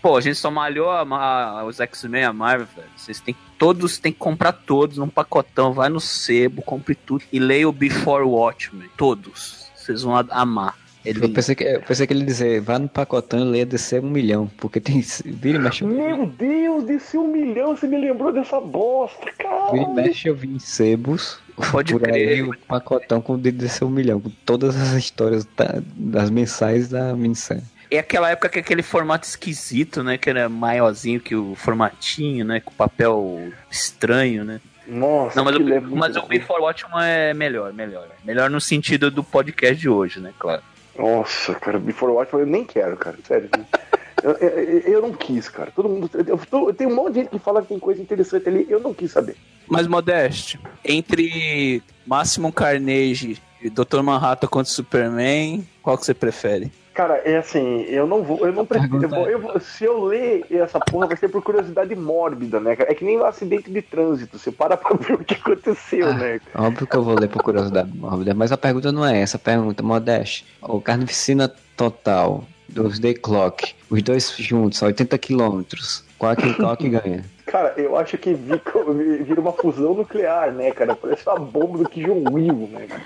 [0.01, 2.87] Pô, a gente só malhou a, a- os X-Men, a Marvel, velho.
[2.95, 7.39] Vocês têm todos, tem que comprar todos num pacotão, vai no sebo, compre tudo e
[7.39, 8.89] leia o Before Watchmen.
[8.95, 9.67] Todos.
[9.75, 10.75] Vocês vão a- amar.
[11.03, 13.65] Ele Eu pensei, que, eu pensei que ele ia dizer, vá no pacotão e leia
[13.65, 15.01] DC um milhão, porque tem.
[15.25, 19.71] Vira e mexe, Meu Deus, desse um milhão, você me lembrou dessa bosta, cara.
[19.71, 21.39] vira e mexe eu vi em sebos.
[21.71, 22.13] Pode por crer.
[22.13, 26.89] aí o pacotão com o DC um milhão, com todas as histórias da- das mensais
[26.89, 27.63] da minissérie.
[27.91, 30.17] É aquela época que aquele formato esquisito, né?
[30.17, 32.59] Que era maiorzinho que o formatinho, né?
[32.59, 34.61] Com papel estranho, né?
[34.87, 36.21] Nossa, Não, mas, o, é mas o.
[36.27, 38.07] Before Watchmen é melhor, melhor.
[38.23, 40.31] Melhor no sentido do podcast de hoje, né?
[40.37, 40.61] Claro.
[40.97, 43.49] Nossa, cara, Before Watchmen eu nem quero, cara, sério.
[44.21, 45.71] Eu, eu- eu não quis, cara.
[45.73, 46.09] Todo mundo.
[46.27, 48.77] Eu, tô- tem um monte de gente que fala que tem coisa interessante ali, eu
[48.81, 49.37] não quis saber.
[49.65, 54.01] Mas, Modeste, entre Máximo Carnage e Dr.
[54.03, 56.69] Manhattan contra Superman, qual que você prefere?
[56.99, 59.01] Cara, é assim, eu não vou, eu não prefiro.
[59.01, 62.75] Eu vou, eu vou- se eu ler essa porra, vai ser por curiosidade mórbida, né,
[62.75, 62.91] cara?
[62.91, 64.37] É que nem um acidente de trânsito.
[64.37, 66.13] Você para pra ver o que aconteceu, Ah.
[66.13, 66.41] né?
[66.53, 69.37] Óbvio que eu vou ler por curiosidade mórbida, mas a pergunta não é essa.
[69.37, 76.03] A pergunta, Modeste, o Carnificina Total, dos Day Clock, os dois juntos, a 80 quilômetros,
[76.17, 77.23] qual é que, qual é que ganha?
[77.45, 80.97] Cara, eu acho que vi- vira uma fusão nuclear, né, cara?
[80.97, 82.87] Parece uma bomba do Kim Jong-il, né?
[82.89, 83.01] cara?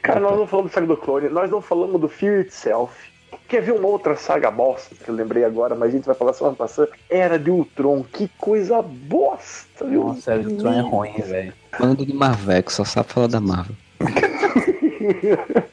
[0.00, 3.12] Cara, nós não falamos do Saga do Clone, nós não falamos do Fear Itself.
[3.48, 6.32] Quer ver uma outra saga bosta que eu lembrei agora, mas a gente vai falar
[6.32, 6.88] semana passada?
[7.08, 8.04] Era de Ultron.
[8.12, 10.04] Que coisa bosta, viu?
[10.04, 11.52] Nossa, o Tron é ruim, velho.
[11.78, 13.76] Bando de Marveco, só sabe falar da Marvel.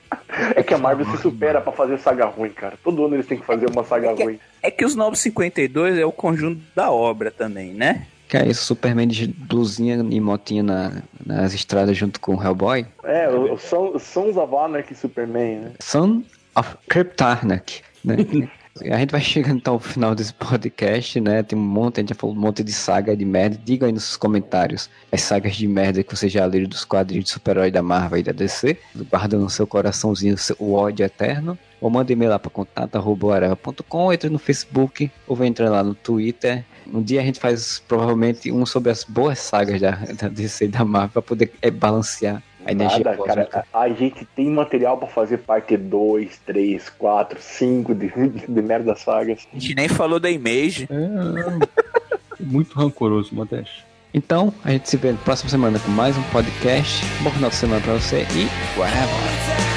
[0.56, 2.76] É que a Marvel se supera pra fazer saga ruim, cara.
[2.84, 4.40] Todo ano eles têm que fazer uma saga ruim.
[4.62, 8.08] É que os 952 é o conjunto da obra também, né?
[8.28, 12.86] Que é isso, Superman de blusinha e motinha na- nas estradas junto com o Hellboy?
[13.04, 15.72] É, o, o Son- Sons of Anarchy Superman, né?
[15.82, 16.24] Son
[16.56, 18.18] of Kryptarnak, né?
[18.80, 21.44] A gente vai chegando então ao final desse podcast, né?
[21.44, 23.60] Tem um monte, a gente já falou um monte de saga de merda.
[23.64, 27.32] Diga aí nos comentários as sagas de merda que você já leu dos quadrinhos de
[27.32, 28.78] super-herói da Marvel e da DC.
[29.10, 31.60] Guarda no seu coraçãozinho o ódio eterno.
[31.82, 36.64] Ou manda e-mail lá para contato.areva.com, entre no Facebook ou vem entrar lá no Twitter.
[36.88, 40.68] Um dia a gente faz provavelmente um sobre as boas sagas da, da DC e
[40.70, 43.46] da Marvel para poder é, balancear a energia Nada, cósmica.
[43.46, 43.66] cara.
[43.74, 48.08] A, a gente tem material pra fazer parte 2, 3, 4, 5 de,
[48.48, 49.48] de merda sagas.
[49.52, 50.88] A gente nem falou da Image.
[50.90, 53.86] É, muito rancoroso, Modeste.
[54.14, 57.06] Então, a gente se vê na próxima semana com mais um podcast.
[57.24, 59.71] Bom final de semana pra você e whatever.